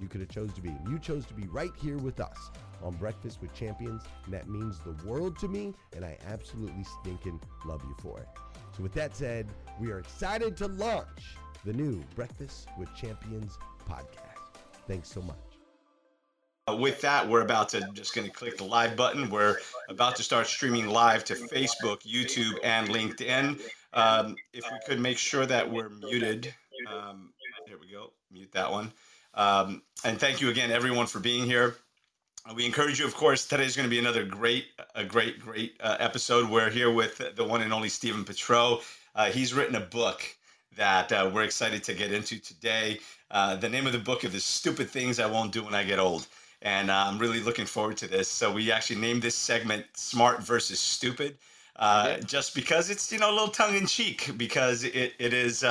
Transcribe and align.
you 0.00 0.08
could 0.08 0.20
have 0.20 0.30
chose 0.30 0.52
to 0.54 0.60
be. 0.60 0.74
You 0.88 0.98
chose 0.98 1.26
to 1.26 1.34
be 1.34 1.46
right 1.48 1.72
here 1.80 1.98
with 1.98 2.20
us 2.20 2.50
on 2.82 2.94
Breakfast 2.94 3.40
with 3.40 3.52
Champions, 3.54 4.02
and 4.24 4.34
that 4.34 4.48
means 4.48 4.78
the 4.80 4.96
world 5.06 5.38
to 5.40 5.48
me, 5.48 5.74
and 5.94 6.04
I 6.04 6.16
absolutely 6.26 6.84
stinking 7.00 7.40
love 7.64 7.82
you 7.84 7.94
for 8.00 8.18
it. 8.18 8.28
So 8.76 8.82
with 8.82 8.92
that 8.94 9.16
said, 9.16 9.48
we 9.80 9.90
are 9.90 9.98
excited 9.98 10.56
to 10.58 10.68
launch 10.68 11.36
the 11.64 11.72
new 11.72 12.02
Breakfast 12.14 12.68
with 12.78 12.94
Champions 12.94 13.58
podcast. 13.88 14.60
Thanks 14.86 15.08
so 15.10 15.20
much. 15.22 15.36
Uh, 16.68 16.76
with 16.76 17.00
that, 17.00 17.28
we're 17.28 17.42
about 17.42 17.68
to 17.70 17.86
just 17.92 18.14
going 18.14 18.26
to 18.26 18.32
click 18.32 18.56
the 18.56 18.64
live 18.64 18.96
button. 18.96 19.30
We're 19.30 19.56
about 19.88 20.16
to 20.16 20.22
start 20.22 20.46
streaming 20.46 20.86
live 20.88 21.24
to 21.24 21.34
Facebook, 21.34 22.02
YouTube, 22.02 22.58
and 22.62 22.88
LinkedIn. 22.88 23.60
Um, 23.92 24.36
if 24.52 24.64
we 24.70 24.78
could 24.86 25.00
make 25.00 25.18
sure 25.18 25.46
that 25.46 25.70
we're 25.70 25.88
muted. 25.88 26.54
Um, 26.86 27.32
there 27.66 27.76
we 27.78 27.90
go. 27.90 28.12
Mute 28.30 28.52
that 28.52 28.70
one. 28.70 28.92
Um, 29.34 29.82
and 30.04 30.18
thank 30.18 30.40
you 30.40 30.50
again, 30.50 30.70
everyone, 30.70 31.06
for 31.06 31.20
being 31.20 31.44
here. 31.44 31.76
Uh, 32.48 32.54
we 32.54 32.64
encourage 32.64 32.98
you, 32.98 33.06
of 33.06 33.14
course. 33.14 33.46
Today's 33.46 33.76
going 33.76 33.84
to 33.86 33.90
be 33.90 33.98
another 33.98 34.24
great, 34.24 34.66
a 34.94 35.04
great, 35.04 35.40
great 35.40 35.76
uh, 35.80 35.96
episode. 36.00 36.48
We're 36.48 36.70
here 36.70 36.90
with 36.90 37.20
the 37.36 37.44
one 37.44 37.62
and 37.62 37.72
only 37.72 37.88
Steven 37.88 38.24
Petrow. 38.24 38.82
Uh, 39.14 39.30
he's 39.30 39.52
written 39.52 39.76
a 39.76 39.80
book 39.80 40.22
that 40.76 41.12
uh, 41.12 41.30
we're 41.32 41.42
excited 41.42 41.84
to 41.84 41.94
get 41.94 42.12
into 42.12 42.38
today. 42.38 43.00
Uh, 43.30 43.56
the 43.56 43.68
name 43.68 43.86
of 43.86 43.92
the 43.92 43.98
book 43.98 44.24
is 44.24 44.32
"The 44.32 44.40
Stupid 44.40 44.88
Things 44.88 45.20
I 45.20 45.26
Won't 45.26 45.52
Do 45.52 45.62
When 45.62 45.74
I 45.74 45.84
Get 45.84 45.98
Old," 45.98 46.26
and 46.62 46.90
uh, 46.90 47.04
I'm 47.06 47.18
really 47.18 47.40
looking 47.40 47.66
forward 47.66 47.96
to 47.98 48.08
this. 48.08 48.28
So 48.28 48.52
we 48.52 48.72
actually 48.72 49.00
named 49.00 49.22
this 49.22 49.36
segment 49.36 49.84
"Smart 49.94 50.42
versus 50.42 50.80
Stupid." 50.80 51.36
Okay. 51.80 52.20
Just 52.26 52.54
because 52.54 52.90
it's 52.90 53.10
you 53.12 53.18
know 53.18 53.30
a 53.30 53.32
little 53.32 53.48
tongue 53.48 53.76
in 53.76 53.86
cheek 53.86 54.30
because 54.36 54.84
it, 54.84 55.14
it 55.18 55.32
is 55.32 55.64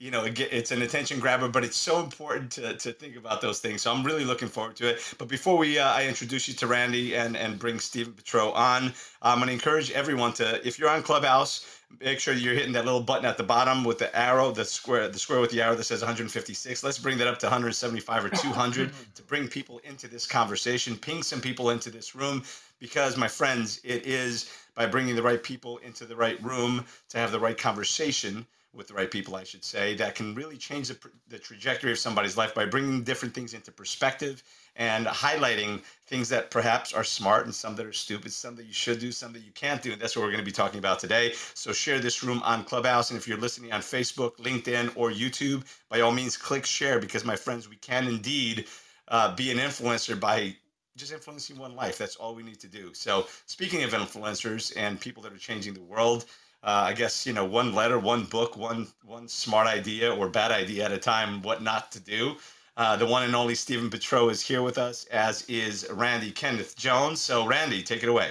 you 0.00 0.10
know, 0.10 0.24
it's 0.26 0.70
an 0.70 0.80
attention 0.80 1.20
grabber, 1.20 1.46
but 1.46 1.62
it's 1.62 1.76
so 1.76 2.00
important 2.00 2.50
to, 2.52 2.74
to 2.74 2.90
think 2.90 3.16
about 3.16 3.42
those 3.42 3.58
things. 3.58 3.82
So 3.82 3.92
I'm 3.92 4.02
really 4.02 4.24
looking 4.24 4.48
forward 4.48 4.74
to 4.76 4.88
it. 4.88 5.14
But 5.18 5.28
before 5.28 5.58
we, 5.58 5.78
uh, 5.78 5.92
I 5.92 6.06
introduce 6.06 6.48
you 6.48 6.54
to 6.54 6.66
Randy 6.66 7.14
and, 7.14 7.36
and 7.36 7.58
bring 7.58 7.78
Steven 7.78 8.14
Petrow 8.14 8.54
on, 8.54 8.94
I'm 9.20 9.36
going 9.36 9.48
to 9.48 9.52
encourage 9.52 9.90
everyone 9.90 10.32
to, 10.34 10.66
if 10.66 10.78
you're 10.78 10.88
on 10.88 11.02
Clubhouse, 11.02 11.82
make 12.00 12.18
sure 12.18 12.32
you're 12.32 12.54
hitting 12.54 12.72
that 12.72 12.86
little 12.86 13.02
button 13.02 13.26
at 13.26 13.36
the 13.36 13.42
bottom 13.42 13.84
with 13.84 13.98
the 13.98 14.16
arrow, 14.18 14.50
the 14.52 14.64
square, 14.64 15.06
the 15.08 15.18
square 15.18 15.38
with 15.38 15.50
the 15.50 15.60
arrow 15.60 15.74
that 15.74 15.84
says 15.84 16.00
156. 16.00 16.82
Let's 16.82 16.98
bring 16.98 17.18
that 17.18 17.26
up 17.26 17.38
to 17.40 17.46
175 17.46 18.24
or 18.24 18.28
200 18.34 18.90
to 19.16 19.22
bring 19.24 19.48
people 19.48 19.82
into 19.84 20.08
this 20.08 20.26
conversation, 20.26 20.96
ping 20.96 21.22
some 21.22 21.42
people 21.42 21.68
into 21.68 21.90
this 21.90 22.14
room, 22.14 22.42
because 22.78 23.18
my 23.18 23.28
friends, 23.28 23.82
it 23.84 24.06
is 24.06 24.50
by 24.74 24.86
bringing 24.86 25.14
the 25.14 25.22
right 25.22 25.42
people 25.42 25.76
into 25.78 26.06
the 26.06 26.16
right 26.16 26.42
room 26.42 26.86
to 27.10 27.18
have 27.18 27.32
the 27.32 27.40
right 27.40 27.58
conversation 27.58 28.46
with 28.74 28.86
the 28.88 28.94
right 28.94 29.10
people, 29.10 29.36
I 29.36 29.44
should 29.44 29.64
say, 29.64 29.94
that 29.96 30.14
can 30.14 30.34
really 30.34 30.56
change 30.56 30.88
the, 30.88 30.98
the 31.28 31.38
trajectory 31.38 31.90
of 31.90 31.98
somebody's 31.98 32.36
life 32.36 32.54
by 32.54 32.66
bringing 32.66 33.02
different 33.02 33.34
things 33.34 33.54
into 33.54 33.72
perspective 33.72 34.42
and 34.76 35.06
highlighting 35.06 35.82
things 36.06 36.28
that 36.28 36.50
perhaps 36.50 36.92
are 36.92 37.02
smart 37.04 37.46
and 37.46 37.54
some 37.54 37.74
that 37.76 37.86
are 37.86 37.92
stupid, 37.92 38.32
some 38.32 38.54
that 38.56 38.66
you 38.66 38.72
should 38.72 39.00
do, 39.00 39.10
some 39.10 39.32
that 39.32 39.42
you 39.42 39.52
can't 39.52 39.82
do. 39.82 39.92
And 39.92 40.00
that's 40.00 40.16
what 40.16 40.22
we're 40.22 40.30
going 40.30 40.38
to 40.40 40.44
be 40.44 40.52
talking 40.52 40.78
about 40.78 41.00
today. 41.00 41.32
So 41.54 41.72
share 41.72 41.98
this 41.98 42.22
room 42.22 42.42
on 42.44 42.64
Clubhouse. 42.64 43.10
And 43.10 43.18
if 43.18 43.26
you're 43.26 43.38
listening 43.38 43.72
on 43.72 43.80
Facebook, 43.80 44.36
LinkedIn, 44.36 44.92
or 44.96 45.10
YouTube, 45.10 45.64
by 45.88 46.00
all 46.00 46.12
means, 46.12 46.36
click 46.36 46.64
share 46.64 47.00
because, 47.00 47.24
my 47.24 47.36
friends, 47.36 47.68
we 47.68 47.76
can 47.76 48.06
indeed 48.06 48.66
uh, 49.08 49.34
be 49.34 49.50
an 49.50 49.58
influencer 49.58 50.18
by 50.18 50.54
just 50.96 51.12
influencing 51.12 51.58
one 51.58 51.74
life. 51.74 51.98
That's 51.98 52.16
all 52.16 52.34
we 52.34 52.42
need 52.42 52.60
to 52.60 52.68
do. 52.68 52.92
So, 52.94 53.26
speaking 53.46 53.82
of 53.82 53.90
influencers 53.90 54.72
and 54.76 55.00
people 55.00 55.22
that 55.24 55.32
are 55.32 55.38
changing 55.38 55.74
the 55.74 55.82
world, 55.82 56.26
uh, 56.62 56.84
I 56.88 56.92
guess 56.92 57.26
you 57.26 57.32
know 57.32 57.44
one 57.44 57.74
letter, 57.74 57.98
one 57.98 58.24
book, 58.24 58.56
one 58.56 58.86
one 59.04 59.28
smart 59.28 59.66
idea 59.66 60.14
or 60.14 60.28
bad 60.28 60.50
idea 60.50 60.84
at 60.84 60.92
a 60.92 60.98
time, 60.98 61.42
what 61.42 61.62
not 61.62 61.90
to 61.92 62.00
do. 62.00 62.36
Uh, 62.76 62.96
the 62.96 63.06
one 63.06 63.22
and 63.24 63.34
only 63.34 63.54
Steven 63.54 63.90
Petrow 63.90 64.30
is 64.30 64.40
here 64.40 64.62
with 64.62 64.78
us, 64.78 65.04
as 65.06 65.42
is 65.48 65.86
Randy 65.90 66.30
Kenneth 66.30 66.76
Jones. 66.76 67.20
So, 67.20 67.46
Randy, 67.46 67.82
take 67.82 68.02
it 68.02 68.08
away. 68.08 68.30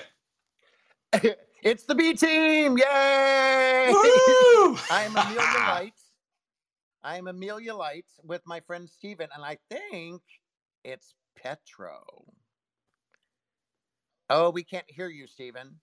it's 1.64 1.84
the 1.84 1.96
B 1.96 2.14
team! 2.14 2.78
Yay! 2.78 3.94
I'm 4.90 5.16
Amelia 5.16 5.40
Light. 5.40 5.94
I'm 7.04 7.28
Amelia 7.28 7.76
Light 7.76 8.06
with 8.24 8.42
my 8.46 8.60
friend 8.60 8.90
Stephen, 8.90 9.30
and 9.36 9.44
I 9.44 9.58
think 9.70 10.22
it's 10.84 11.14
Petrow. 11.38 12.26
Oh, 14.30 14.50
we 14.50 14.64
can't 14.64 14.90
hear 14.90 15.10
you, 15.10 15.28
Stephen. 15.28 15.76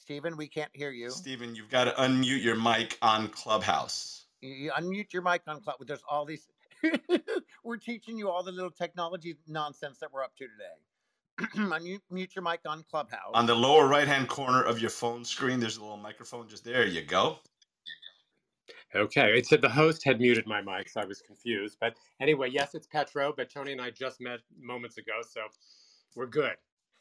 Stephen, 0.00 0.36
we 0.36 0.48
can't 0.48 0.70
hear 0.74 0.90
you. 0.90 1.10
Stephen, 1.10 1.54
you've 1.54 1.70
got 1.70 1.84
to 1.84 1.92
unmute 1.92 2.42
your 2.42 2.56
mic 2.56 2.98
on 3.02 3.28
Clubhouse. 3.28 4.24
You 4.40 4.70
unmute 4.72 5.12
your 5.12 5.22
mic 5.22 5.42
on 5.46 5.60
Clubhouse. 5.60 5.86
There's 5.86 6.02
all 6.08 6.24
these. 6.24 6.48
we're 7.64 7.76
teaching 7.76 8.16
you 8.16 8.30
all 8.30 8.42
the 8.42 8.50
little 8.50 8.70
technology 8.70 9.36
nonsense 9.46 9.98
that 9.98 10.10
we're 10.12 10.24
up 10.24 10.34
to 10.36 10.46
today. 10.46 11.74
unmute 12.10 12.34
your 12.34 12.42
mic 12.42 12.60
on 12.66 12.82
Clubhouse. 12.90 13.30
On 13.34 13.46
the 13.46 13.54
lower 13.54 13.86
right 13.86 14.08
hand 14.08 14.28
corner 14.28 14.62
of 14.62 14.80
your 14.80 14.90
phone 14.90 15.24
screen, 15.24 15.60
there's 15.60 15.76
a 15.76 15.82
little 15.82 15.96
microphone 15.98 16.48
just 16.48 16.64
there. 16.64 16.86
You 16.86 17.02
go. 17.02 17.38
Okay, 18.94 19.38
it 19.38 19.46
said 19.46 19.60
the 19.62 19.68
host 19.68 20.02
had 20.04 20.18
muted 20.20 20.46
my 20.46 20.62
mic, 20.62 20.88
so 20.88 21.00
I 21.00 21.04
was 21.04 21.20
confused. 21.20 21.76
But 21.80 21.94
anyway, 22.20 22.48
yes, 22.50 22.74
it's 22.74 22.88
Petrow, 22.88 23.32
but 23.36 23.50
Tony 23.50 23.72
and 23.72 23.80
I 23.80 23.90
just 23.90 24.20
met 24.20 24.40
moments 24.58 24.98
ago, 24.98 25.12
so 25.28 25.42
we're 26.16 26.26
good. 26.26 26.56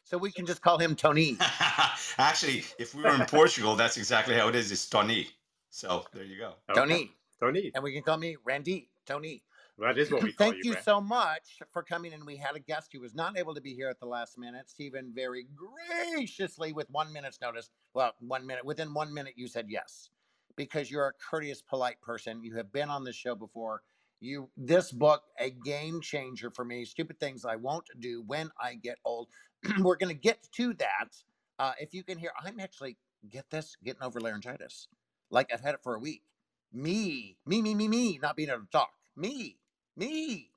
So 0.09 0.17
we 0.17 0.31
can 0.31 0.47
just 0.47 0.63
call 0.63 0.79
him 0.79 0.95
Tony. 0.95 1.37
Actually, 2.17 2.63
if 2.79 2.95
we 2.95 3.03
were 3.03 3.13
in 3.13 3.27
Portugal, 3.27 3.75
that's 3.75 3.95
exactly 3.95 4.33
how 4.33 4.47
it 4.47 4.55
is. 4.55 4.71
It's 4.71 4.89
Tony. 4.89 5.27
So 5.69 6.03
there 6.15 6.23
you 6.23 6.35
go. 6.35 6.53
Okay. 6.67 6.79
Tony. 6.79 7.11
Tony. 7.39 7.71
And 7.75 7.83
we 7.83 7.93
can 7.93 8.01
call 8.01 8.17
me 8.17 8.35
Randy. 8.43 8.89
Tony. 9.05 9.43
That 9.77 9.99
is 9.99 10.09
what 10.11 10.23
we 10.23 10.31
Thank 10.31 10.63
you, 10.63 10.71
you 10.71 10.77
so 10.83 10.99
much 10.99 11.59
for 11.71 11.83
coming 11.83 12.11
And 12.13 12.25
We 12.25 12.35
had 12.37 12.55
a 12.55 12.59
guest 12.59 12.89
who 12.91 13.01
was 13.01 13.13
not 13.13 13.37
able 13.37 13.53
to 13.53 13.61
be 13.61 13.75
here 13.75 13.87
at 13.87 13.99
the 13.99 14.07
last 14.07 14.35
minute. 14.39 14.67
Stephen 14.67 15.11
very 15.13 15.45
graciously, 15.55 16.73
with 16.73 16.89
one 16.89 17.13
minute's 17.13 17.39
notice, 17.39 17.69
well, 17.93 18.13
one 18.19 18.47
minute, 18.47 18.65
within 18.65 18.95
one 18.95 19.13
minute, 19.13 19.33
you 19.35 19.47
said 19.47 19.67
yes 19.69 20.09
because 20.55 20.89
you're 20.89 21.07
a 21.07 21.13
courteous, 21.13 21.61
polite 21.61 22.01
person. 22.01 22.43
You 22.43 22.55
have 22.55 22.73
been 22.73 22.89
on 22.89 23.03
this 23.03 23.15
show 23.15 23.35
before. 23.35 23.83
You 24.21 24.49
this 24.57 24.91
book 24.91 25.23
a 25.39 25.49
game 25.49 26.01
changer 26.01 26.51
for 26.51 26.65
me. 26.65 26.85
Stupid 26.85 27.19
things 27.19 27.45
I 27.45 27.55
won't 27.55 27.85
do 27.99 28.23
when 28.27 28.49
I 28.61 28.75
get 28.75 28.97
old. 29.05 29.27
We're 29.79 29.95
going 29.95 30.13
to 30.13 30.19
get 30.19 30.47
to 30.55 30.73
that. 30.75 31.15
Uh, 31.57 31.73
if 31.79 31.93
you 31.93 32.03
can 32.03 32.17
hear, 32.17 32.31
I'm 32.43 32.59
actually 32.59 32.97
get 33.29 33.49
this 33.49 33.75
getting 33.83 34.03
over 34.03 34.19
laryngitis. 34.19 34.87
Like 35.29 35.51
I've 35.53 35.61
had 35.61 35.75
it 35.75 35.81
for 35.83 35.95
a 35.95 35.99
week. 35.99 36.23
Me, 36.71 37.37
me, 37.45 37.61
me, 37.61 37.73
me, 37.73 37.87
me, 37.87 38.19
not 38.21 38.35
being 38.35 38.49
able 38.49 38.61
to 38.61 38.71
talk. 38.71 38.91
Me, 39.15 39.57
me. 39.97 40.51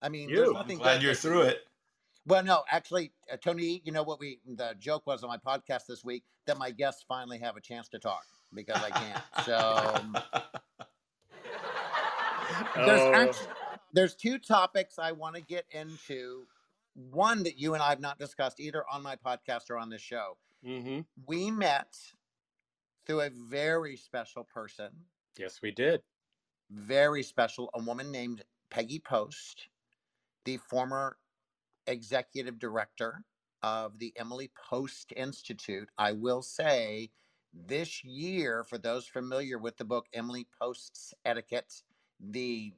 I 0.00 0.08
mean, 0.08 0.28
you. 0.28 0.36
there's 0.36 0.52
nothing. 0.52 0.78
I'm 0.78 0.82
glad 0.82 1.02
you're 1.02 1.14
through 1.14 1.42
it. 1.42 1.58
Well, 2.26 2.44
no, 2.44 2.62
actually, 2.70 3.12
uh, 3.32 3.36
Tony, 3.36 3.80
you 3.84 3.92
know 3.92 4.02
what 4.02 4.20
we 4.20 4.40
the 4.46 4.74
joke 4.78 5.06
was 5.06 5.24
on 5.24 5.28
my 5.28 5.38
podcast 5.38 5.86
this 5.86 6.04
week 6.04 6.24
that 6.46 6.58
my 6.58 6.70
guests 6.70 7.04
finally 7.08 7.38
have 7.38 7.56
a 7.56 7.60
chance 7.60 7.88
to 7.88 7.98
talk 7.98 8.24
because 8.52 8.82
I 8.82 8.90
can't. 8.90 9.22
So 9.44 10.50
there's 12.76 13.00
Oh. 13.00 13.12
actually, 13.14 13.48
there's 13.92 14.14
two 14.14 14.38
topics 14.38 14.98
I 14.98 15.12
want 15.12 15.36
to 15.36 15.42
get 15.42 15.66
into. 15.70 16.46
One 16.94 17.42
that 17.44 17.56
you 17.58 17.74
and 17.74 17.82
I 17.82 17.90
have 17.90 18.00
not 18.00 18.18
discussed 18.18 18.58
either 18.58 18.84
on 18.90 19.02
my 19.02 19.14
podcast 19.16 19.70
or 19.70 19.76
on 19.78 19.88
this 19.88 20.02
show. 20.02 20.36
hmm 20.64 21.00
We 21.26 21.50
met 21.50 21.96
through 23.06 23.20
a 23.22 23.30
very 23.30 23.96
special 23.96 24.44
person, 24.44 24.90
Yes, 25.38 25.62
we 25.62 25.70
did. 25.70 26.02
very 26.70 27.22
special, 27.22 27.70
a 27.74 27.82
woman 27.82 28.10
named 28.10 28.44
Peggy 28.70 28.98
Post, 28.98 29.68
the 30.44 30.56
former 30.58 31.18
executive 31.86 32.58
director 32.58 33.24
of 33.62 33.98
the 33.98 34.12
Emily 34.16 34.50
Post 34.68 35.12
Institute. 35.16 35.88
I 35.98 36.12
will 36.12 36.42
say 36.42 37.10
this 37.54 38.04
year, 38.04 38.64
for 38.64 38.76
those 38.78 39.06
familiar 39.06 39.58
with 39.58 39.76
the 39.78 39.84
book 39.84 40.06
Emily 40.12 40.46
Post's 40.60 41.14
Etiquette, 41.24 41.82
the 42.20 42.72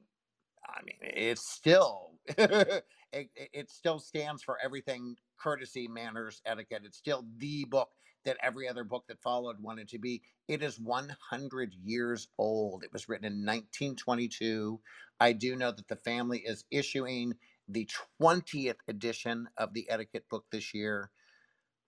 I 0.67 0.83
mean, 0.83 0.95
it's 1.01 1.49
still 1.49 2.11
it, 2.37 3.29
it 3.35 3.69
still 3.69 3.99
stands 3.99 4.43
for 4.43 4.57
everything 4.63 5.15
courtesy, 5.39 5.87
manners, 5.87 6.41
etiquette. 6.45 6.83
It's 6.85 6.97
still 6.97 7.25
the 7.37 7.65
book 7.65 7.89
that 8.23 8.37
every 8.41 8.69
other 8.69 8.83
book 8.83 9.05
that 9.07 9.21
followed 9.21 9.59
wanted 9.59 9.87
to 9.89 9.99
be. 9.99 10.21
It 10.47 10.61
is 10.61 10.79
100 10.79 11.73
years 11.83 12.27
old. 12.37 12.83
It 12.83 12.93
was 12.93 13.09
written 13.09 13.25
in 13.25 13.45
1922. 13.45 14.79
I 15.19 15.33
do 15.33 15.55
know 15.55 15.71
that 15.71 15.87
the 15.87 15.95
family 15.95 16.39
is 16.39 16.65
issuing 16.71 17.33
the 17.67 17.89
20th 18.21 18.75
edition 18.87 19.47
of 19.57 19.73
the 19.73 19.89
etiquette 19.89 20.25
book 20.29 20.45
this 20.51 20.73
year. 20.73 21.09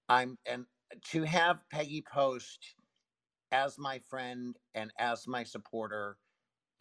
I'm 0.10 0.38
and 0.46 0.66
to 1.12 1.24
have 1.24 1.60
Peggy 1.72 2.04
Post 2.12 2.76
as 3.52 3.78
my 3.78 4.00
friend 4.10 4.56
and 4.74 4.92
as 4.98 5.28
my 5.28 5.44
supporter 5.44 6.18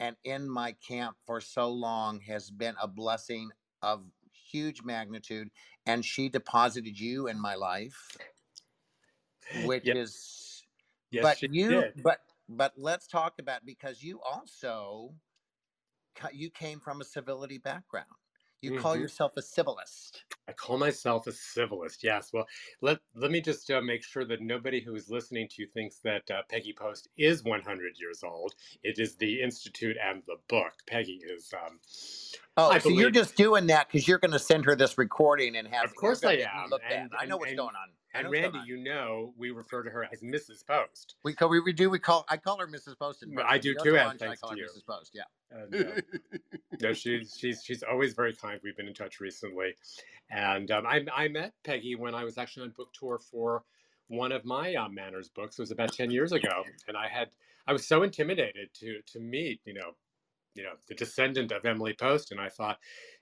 and 0.03 0.17
in 0.25 0.49
my 0.49 0.73
camp 0.73 1.15
for 1.25 1.39
so 1.39 1.69
long 1.69 2.19
has 2.19 2.51
been 2.51 2.75
a 2.81 2.87
blessing 2.87 3.49
of 3.81 4.03
huge 4.33 4.83
magnitude 4.83 5.49
and 5.85 6.03
she 6.03 6.27
deposited 6.27 6.99
you 6.99 7.27
in 7.27 7.39
my 7.39 7.55
life 7.55 8.17
which 9.53 9.89
Yep. 9.89 9.95
is 9.95 10.65
Yes, 11.11 11.21
but 11.21 11.39
you 11.41 11.49
did. 11.67 11.93
but 11.95 12.19
but 12.49 12.73
let's 12.77 13.07
talk 13.07 13.35
about 13.39 13.65
because 13.65 14.03
you 14.03 14.19
also 14.21 15.15
you 16.33 16.49
came 16.49 16.81
from 16.81 16.99
a 17.01 17.05
civility 17.05 17.57
background 17.57 18.07
you 18.63 18.79
call 18.79 18.95
Mhm. 18.95 19.01
yourself 19.01 19.33
a 19.37 19.41
civilist 19.41 20.23
I 20.47 20.51
call 20.53 20.77
myself 20.77 21.25
a 21.27 21.31
civilist. 21.31 22.03
Yes. 22.03 22.31
Well, 22.33 22.45
let 22.81 22.99
let 23.15 23.31
me 23.31 23.39
just 23.39 23.69
uh, 23.71 23.81
make 23.81 24.03
sure 24.03 24.25
that 24.25 24.41
nobody 24.41 24.81
who 24.81 24.93
is 24.95 25.09
listening 25.09 25.47
to 25.49 25.61
you 25.61 25.67
thinks 25.73 25.99
that 25.99 26.29
uh, 26.29 26.41
Peggy 26.49 26.73
Post 26.73 27.07
is 27.17 27.43
100 27.43 27.93
years 27.97 28.23
old. 28.23 28.53
It 28.83 28.99
is 28.99 29.15
the 29.15 29.41
institute 29.41 29.95
and 30.03 30.21
the 30.27 30.35
book. 30.49 30.73
Peggy 30.85 31.21
is. 31.23 31.53
Um, 31.53 31.79
oh 32.57 32.69
I 32.71 32.79
so 32.79 32.89
you're 32.89 33.09
just 33.09 33.35
doing 33.37 33.67
that 33.67 33.87
because 33.87 34.05
you're 34.07 34.17
going 34.19 34.31
to 34.33 34.39
send 34.39 34.65
her 34.65 34.75
this 34.75 34.97
recording 34.97 35.55
and 35.55 35.67
have 35.69 35.85
Of 35.85 35.95
course 35.95 36.23
I 36.25 36.33
am, 36.33 36.73
at. 36.73 36.91
and- 36.91 37.11
i 37.17 37.25
know 37.25 37.37
what's 37.37 37.51
and- 37.51 37.57
going 37.57 37.75
on 37.75 37.89
and 38.13 38.23
know 38.23 38.29
what's 38.29 38.41
going 38.41 38.53
Randy, 38.53 38.69
you 38.69 38.77
know, 38.83 39.33
we 39.37 39.51
refer 39.51 39.83
to 39.83 39.89
her 39.89 40.07
as 40.11 40.21
Mrs. 40.21 40.65
Post. 40.65 41.15
we 41.23 41.33
call 41.33 41.49
we, 41.49 41.59
we 41.59 41.73
do 41.73 41.89
we 41.89 41.99
call 41.99 42.25
i 42.29 42.37
call 42.37 42.57
her 42.59 42.67
mrs 42.67 42.97
post 42.97 43.23
in 43.23 43.37
I 43.39 43.57
do 43.57 43.69
we 43.69 43.75
go 43.75 43.83
too, 43.83 43.91
to 43.91 43.99
and 43.99 44.07
lunch, 44.07 44.21
I 44.21 44.35
call 44.35 44.49
to 44.51 44.55
her 44.55 44.61
you. 44.61 44.67
mrs 44.67 44.85
post 44.85 45.11
yeah 45.13 45.23
And, 45.51 45.75
uh, 45.75 46.01
no, 46.81 46.93
she's 46.93 47.35
she's 47.37 47.63
she's 47.63 47.83
always 47.83 48.13
very 48.13 48.33
kind. 48.33 48.59
We've 48.63 48.75
been 48.77 48.87
in 48.87 48.93
touch 48.93 49.19
recently, 49.19 49.75
and 50.29 50.69
um, 50.71 50.85
I 50.87 51.05
I 51.13 51.27
met 51.27 51.53
Peggy 51.63 51.95
when 51.95 52.15
I 52.15 52.23
was 52.23 52.37
actually 52.37 52.63
on 52.63 52.71
book 52.71 52.89
tour 52.93 53.19
for 53.19 53.63
one 54.07 54.31
of 54.31 54.45
my 54.45 54.73
uh, 54.75 54.89
manners 54.89 55.29
books. 55.29 55.59
It 55.59 55.61
was 55.61 55.71
about 55.71 55.93
ten 55.93 56.09
years 56.11 56.31
ago, 56.31 56.63
and 56.87 56.97
I 56.97 57.07
had 57.07 57.29
I 57.67 57.73
was 57.73 57.85
so 57.87 58.03
intimidated 58.03 58.69
to 58.79 58.99
to 59.13 59.19
meet 59.19 59.61
you 59.65 59.73
know 59.73 59.91
you 60.55 60.63
know 60.63 60.73
the 60.87 60.95
descendant 60.95 61.51
of 61.51 61.65
Emily 61.65 61.93
Post, 61.93 62.31
and 62.31 62.39
I 62.39 62.49
thought 62.49 62.77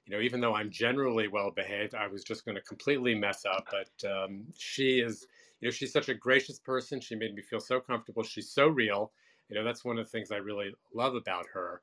you 0.05 0.15
know 0.15 0.21
even 0.21 0.41
though 0.41 0.53
I'm 0.55 0.69
generally 0.69 1.27
well 1.27 1.51
behaved, 1.51 1.95
I 1.95 2.07
was 2.07 2.23
just 2.23 2.45
going 2.45 2.55
to 2.55 2.61
completely 2.61 3.15
mess 3.15 3.43
up. 3.45 3.67
But 3.71 4.09
um, 4.09 4.45
she 4.57 5.00
is 5.00 5.25
you 5.59 5.67
know 5.67 5.71
she's 5.71 5.93
such 5.93 6.09
a 6.09 6.13
gracious 6.15 6.59
person. 6.59 7.00
She 7.01 7.15
made 7.15 7.33
me 7.33 7.41
feel 7.41 7.59
so 7.59 7.79
comfortable. 7.79 8.23
She's 8.23 8.51
so 8.51 8.67
real. 8.67 9.11
You 9.50 9.55
know 9.57 9.63
that's 9.63 9.83
one 9.85 9.97
of 9.97 10.05
the 10.05 10.09
things 10.11 10.31
I 10.31 10.38
really 10.38 10.71
love 10.93 11.15
about 11.15 11.45
her 11.53 11.81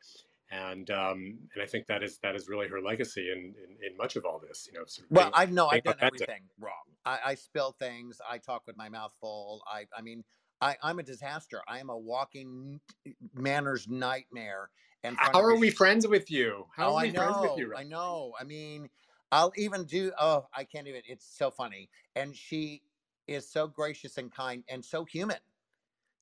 and 0.50 0.90
um, 0.90 1.38
and 1.54 1.62
I 1.62 1.66
think 1.66 1.86
that 1.88 2.02
is 2.02 2.18
that 2.22 2.34
is 2.34 2.48
really 2.48 2.68
her 2.68 2.80
legacy 2.80 3.30
in, 3.30 3.38
in, 3.38 3.76
in 3.90 3.96
much 3.98 4.16
of 4.16 4.24
all 4.24 4.38
this. 4.38 4.66
You 4.66 4.78
know, 4.78 4.84
sort 4.86 5.06
of 5.06 5.10
Well, 5.10 5.24
being- 5.26 5.32
I 5.34 5.44
know 5.46 5.68
I've 5.68 5.82
done 5.84 5.94
authentic. 5.94 6.22
everything 6.22 6.42
wrong. 6.58 6.72
I, 7.04 7.18
I 7.26 7.34
spill 7.34 7.72
things. 7.78 8.18
I 8.28 8.38
talk 8.38 8.62
with 8.66 8.76
my 8.76 8.88
mouth 8.88 9.12
full. 9.20 9.62
I, 9.70 9.86
I 9.96 10.00
mean, 10.02 10.24
I, 10.60 10.76
I'm 10.82 10.98
a 10.98 11.02
disaster. 11.02 11.60
I 11.68 11.78
am 11.80 11.90
a 11.90 11.98
walking 11.98 12.80
manners 13.34 13.86
nightmare. 13.88 14.70
And 15.04 15.16
how 15.16 15.40
are 15.42 15.56
we 15.56 15.70
friends 15.70 16.06
with 16.06 16.30
you? 16.30 16.66
How 16.74 16.88
oh, 16.88 16.96
are 16.96 16.96
we 16.96 17.04
I 17.04 17.10
know. 17.10 17.20
friends 17.22 17.40
with 17.40 17.56
you? 17.56 17.74
I 17.76 17.84
know. 17.84 18.34
I 18.40 18.44
mean, 18.44 18.88
I'll 19.32 19.52
even 19.56 19.84
do. 19.84 20.12
Oh, 20.18 20.46
I 20.54 20.64
can't 20.64 20.86
even. 20.88 21.02
It's 21.06 21.26
so 21.26 21.50
funny, 21.50 21.90
and 22.16 22.34
she 22.36 22.82
is 23.26 23.48
so 23.50 23.66
gracious 23.68 24.18
and 24.18 24.32
kind 24.32 24.64
and 24.68 24.84
so 24.84 25.04
human. 25.04 25.38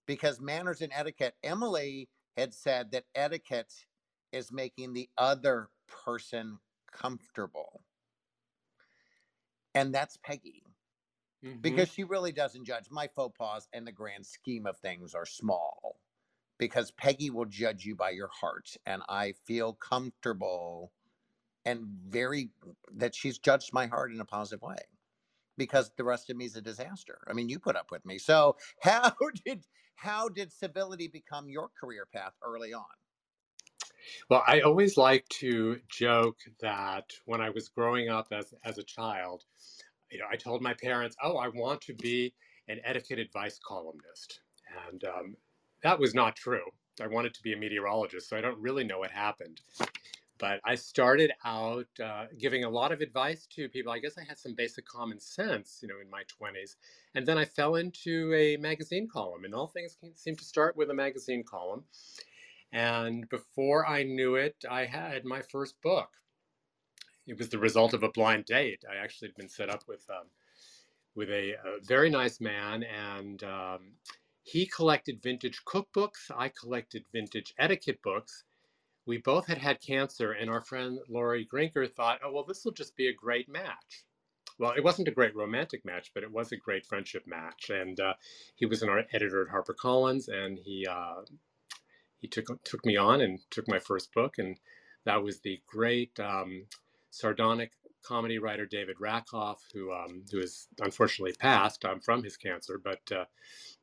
Because 0.06 0.40
manners 0.40 0.82
and 0.82 0.92
etiquette, 0.94 1.36
Emily 1.42 2.08
had 2.36 2.54
said 2.54 2.92
that 2.92 3.04
etiquette 3.14 3.74
is 4.32 4.52
making 4.52 4.92
the 4.94 5.08
other 5.18 5.70
person 5.88 6.58
comfortable. 6.92 7.82
And 9.74 9.94
that's 9.94 10.16
Peggy 10.16 10.64
Mhm. 11.42 11.62
because 11.62 11.88
she 11.90 12.04
really 12.04 12.32
doesn't 12.32 12.64
judge. 12.64 12.90
My 12.90 13.08
faux 13.08 13.36
pas 13.36 13.68
in 13.72 13.84
the 13.84 13.92
grand 13.92 14.26
scheme 14.26 14.66
of 14.66 14.78
things 14.78 15.14
are 15.14 15.26
small 15.26 15.85
because 16.58 16.90
Peggy 16.92 17.30
will 17.30 17.44
judge 17.44 17.84
you 17.84 17.94
by 17.94 18.10
your 18.10 18.28
heart. 18.28 18.76
And 18.86 19.02
I 19.08 19.34
feel 19.46 19.74
comfortable 19.74 20.92
and 21.64 21.80
very 22.08 22.50
that 22.94 23.14
she's 23.14 23.38
judged 23.38 23.72
my 23.72 23.86
heart 23.86 24.12
in 24.12 24.20
a 24.20 24.24
positive 24.24 24.62
way 24.62 24.78
because 25.58 25.90
the 25.96 26.04
rest 26.04 26.30
of 26.30 26.36
me 26.36 26.44
is 26.44 26.56
a 26.56 26.62
disaster. 26.62 27.18
I 27.28 27.32
mean, 27.32 27.48
you 27.48 27.58
put 27.58 27.76
up 27.76 27.90
with 27.90 28.04
me. 28.04 28.18
So 28.18 28.56
how 28.82 29.12
did 29.44 29.64
how 29.96 30.28
did 30.28 30.52
civility 30.52 31.08
become 31.08 31.48
your 31.48 31.70
career 31.78 32.06
path 32.12 32.32
early 32.42 32.72
on? 32.72 32.84
Well, 34.30 34.44
I 34.46 34.60
always 34.60 34.96
like 34.96 35.26
to 35.40 35.80
joke 35.88 36.38
that 36.60 37.10
when 37.24 37.40
I 37.40 37.50
was 37.50 37.68
growing 37.68 38.08
up 38.08 38.28
as, 38.30 38.54
as 38.64 38.78
a 38.78 38.84
child, 38.84 39.44
you 40.10 40.18
know, 40.18 40.26
I 40.30 40.36
told 40.36 40.62
my 40.62 40.74
parents, 40.74 41.16
oh, 41.22 41.38
I 41.38 41.48
want 41.48 41.80
to 41.82 41.94
be 41.94 42.32
an 42.68 42.78
etiquette 42.84 43.18
advice 43.18 43.58
columnist. 43.66 44.40
And 44.88 45.02
um, 45.04 45.36
that 45.86 46.00
was 46.00 46.14
not 46.14 46.34
true. 46.34 46.68
I 47.00 47.06
wanted 47.06 47.32
to 47.34 47.42
be 47.42 47.52
a 47.52 47.56
meteorologist, 47.56 48.28
so 48.28 48.36
I 48.36 48.40
don't 48.40 48.58
really 48.58 48.82
know 48.82 48.98
what 48.98 49.12
happened. 49.12 49.60
But 50.38 50.60
I 50.64 50.74
started 50.74 51.32
out 51.44 51.86
uh, 52.02 52.26
giving 52.38 52.64
a 52.64 52.68
lot 52.68 52.90
of 52.90 53.00
advice 53.00 53.46
to 53.54 53.68
people. 53.68 53.92
I 53.92 54.00
guess 54.00 54.18
I 54.18 54.24
had 54.24 54.36
some 54.36 54.54
basic 54.54 54.84
common 54.84 55.20
sense, 55.20 55.78
you 55.80 55.88
know, 55.88 56.00
in 56.02 56.10
my 56.10 56.22
20s. 56.42 56.74
And 57.14 57.24
then 57.24 57.38
I 57.38 57.44
fell 57.44 57.76
into 57.76 58.34
a 58.34 58.56
magazine 58.56 59.06
column, 59.06 59.44
and 59.44 59.54
all 59.54 59.68
things 59.68 59.96
seem 60.16 60.34
to 60.34 60.44
start 60.44 60.76
with 60.76 60.90
a 60.90 60.94
magazine 60.94 61.44
column. 61.44 61.84
And 62.72 63.28
before 63.28 63.86
I 63.86 64.02
knew 64.02 64.34
it, 64.34 64.56
I 64.68 64.86
had 64.86 65.24
my 65.24 65.40
first 65.40 65.80
book. 65.82 66.08
It 67.28 67.38
was 67.38 67.48
the 67.48 67.58
result 67.58 67.94
of 67.94 68.02
a 68.02 68.10
blind 68.10 68.46
date. 68.46 68.84
I 68.90 68.96
actually 68.96 69.28
had 69.28 69.36
been 69.36 69.48
set 69.48 69.70
up 69.70 69.84
with 69.86 70.04
um, 70.10 70.26
with 71.14 71.30
a, 71.30 71.52
a, 71.52 71.80
very 71.82 72.10
nice 72.10 72.40
man, 72.40 72.82
and 72.82 73.42
um, 73.44 73.92
he 74.46 74.64
collected 74.64 75.20
vintage 75.20 75.64
cookbooks. 75.64 76.30
I 76.30 76.50
collected 76.50 77.04
vintage 77.12 77.52
etiquette 77.58 78.00
books. 78.00 78.44
We 79.04 79.18
both 79.18 79.46
had 79.48 79.58
had 79.58 79.80
cancer, 79.80 80.30
and 80.30 80.48
our 80.48 80.60
friend 80.62 81.00
Laurie 81.08 81.44
Grinker 81.52 81.92
thought, 81.92 82.20
"Oh 82.24 82.32
well, 82.32 82.44
this 82.44 82.64
will 82.64 82.72
just 82.72 82.94
be 82.96 83.08
a 83.08 83.12
great 83.12 83.48
match." 83.48 84.04
Well, 84.56 84.70
it 84.70 84.84
wasn't 84.84 85.08
a 85.08 85.12
great 85.12 85.34
romantic 85.34 85.84
match, 85.84 86.12
but 86.14 86.22
it 86.22 86.30
was 86.30 86.52
a 86.52 86.56
great 86.56 86.86
friendship 86.86 87.26
match. 87.26 87.70
And 87.70 87.98
uh, 87.98 88.14
he 88.54 88.66
was 88.66 88.82
an 88.82 88.90
editor 89.12 89.42
at 89.42 89.52
HarperCollins, 89.52 90.28
and 90.28 90.60
he 90.60 90.86
uh, 90.86 91.22
he 92.18 92.28
took 92.28 92.62
took 92.62 92.86
me 92.86 92.96
on 92.96 93.20
and 93.20 93.40
took 93.50 93.66
my 93.66 93.80
first 93.80 94.12
book, 94.12 94.38
and 94.38 94.60
that 95.04 95.24
was 95.24 95.40
the 95.40 95.60
great 95.66 96.20
um, 96.20 96.66
sardonic 97.10 97.72
comedy 98.04 98.38
writer 98.38 98.64
David 98.64 99.00
Rakoff, 99.00 99.64
who 99.74 99.92
um, 99.92 100.22
who 100.30 100.38
has 100.38 100.68
unfortunately 100.80 101.34
passed 101.34 101.84
um, 101.84 102.00
from 102.00 102.22
his 102.22 102.36
cancer. 102.36 102.78
But 102.78 103.10
uh, 103.10 103.24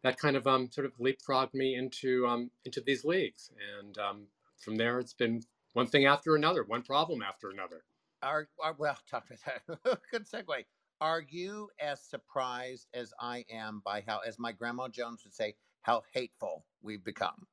that 0.03 0.17
kind 0.19 0.35
of 0.35 0.47
um, 0.47 0.69
sort 0.71 0.85
of 0.85 0.93
leapfrogged 0.97 1.53
me 1.53 1.75
into 1.75 2.27
um, 2.27 2.51
into 2.65 2.81
these 2.81 3.03
leagues, 3.05 3.51
and 3.79 3.97
um, 3.97 4.27
from 4.59 4.75
there 4.75 4.99
it's 4.99 5.13
been 5.13 5.41
one 5.73 5.87
thing 5.87 6.05
after 6.05 6.35
another, 6.35 6.63
one 6.63 6.83
problem 6.83 7.21
after 7.21 7.49
another. 7.49 7.83
Are, 8.21 8.47
are 8.61 8.75
well, 8.77 8.97
talk 9.09 9.25
about 9.25 9.61
that. 9.85 9.99
Good 10.11 10.25
segue. 10.25 10.65
Are 11.01 11.21
you 11.27 11.69
as 11.81 12.01
surprised 12.01 12.87
as 12.93 13.13
I 13.19 13.43
am 13.51 13.81
by 13.83 14.03
how, 14.07 14.19
as 14.19 14.39
my 14.39 14.51
grandma 14.51 14.87
Jones 14.87 15.21
would 15.25 15.33
say, 15.33 15.55
how 15.81 16.03
hateful 16.13 16.65
we've 16.81 17.03
become? 17.03 17.47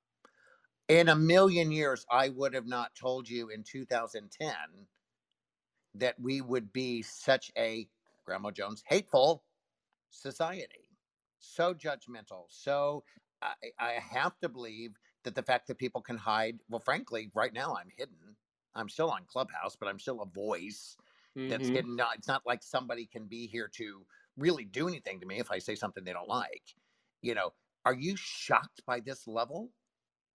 in 0.90 1.08
a 1.08 1.14
million 1.14 1.70
years, 1.70 2.04
I 2.10 2.30
would 2.30 2.52
have 2.52 2.66
not 2.66 2.96
told 2.96 3.28
you 3.28 3.48
in 3.50 3.62
2010 3.62 4.50
that 5.94 6.18
we 6.18 6.40
would 6.40 6.72
be 6.72 7.00
such 7.02 7.52
a 7.56 7.88
Grandma 8.26 8.50
Jones 8.50 8.82
hateful 8.88 9.44
society, 10.10 10.89
so 11.40 11.74
judgmental. 11.74 12.46
So 12.50 13.04
I, 13.42 13.54
I 13.78 13.92
have 13.94 14.38
to 14.40 14.48
believe 14.50 14.96
that 15.24 15.34
the 15.34 15.42
fact 15.42 15.68
that 15.68 15.78
people 15.78 16.02
can 16.02 16.18
hide, 16.18 16.60
well, 16.68 16.80
frankly, 16.80 17.30
right 17.34 17.52
now 17.52 17.76
I'm 17.76 17.90
hidden. 17.96 18.36
I'm 18.74 18.88
still 18.88 19.10
on 19.10 19.26
Clubhouse, 19.26 19.76
but 19.76 19.88
I'm 19.88 20.00
still 20.00 20.22
a 20.22 20.26
voice 20.26 20.96
that's 21.48 21.68
Mhm. 21.68 21.74
hidden. 21.74 21.96
Not, 21.96 22.16
it's 22.18 22.28
not 22.28 22.46
like 22.46 22.62
somebody 22.62 23.06
can 23.06 23.26
be 23.26 23.46
here 23.46 23.68
to 23.76 24.06
really 24.36 24.64
do 24.66 24.88
anything 24.88 25.20
to 25.20 25.26
me 25.26 25.40
if 25.40 25.50
I 25.50 25.58
say 25.58 25.74
something 25.76 26.04
they 26.04 26.12
don't 26.14 26.28
like. 26.28 26.74
You 27.22 27.34
know, 27.34 27.54
are 27.86 27.94
you 27.94 28.16
shocked 28.16 28.84
by 28.86 29.00
this 29.00 29.26
level 29.28 29.72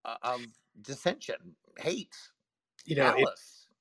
uh, 0.05 0.17
of 0.24 0.50
dissension, 0.81 1.55
hate, 1.79 2.17
You 2.85 2.95
know, 2.95 3.13
it, 3.13 3.31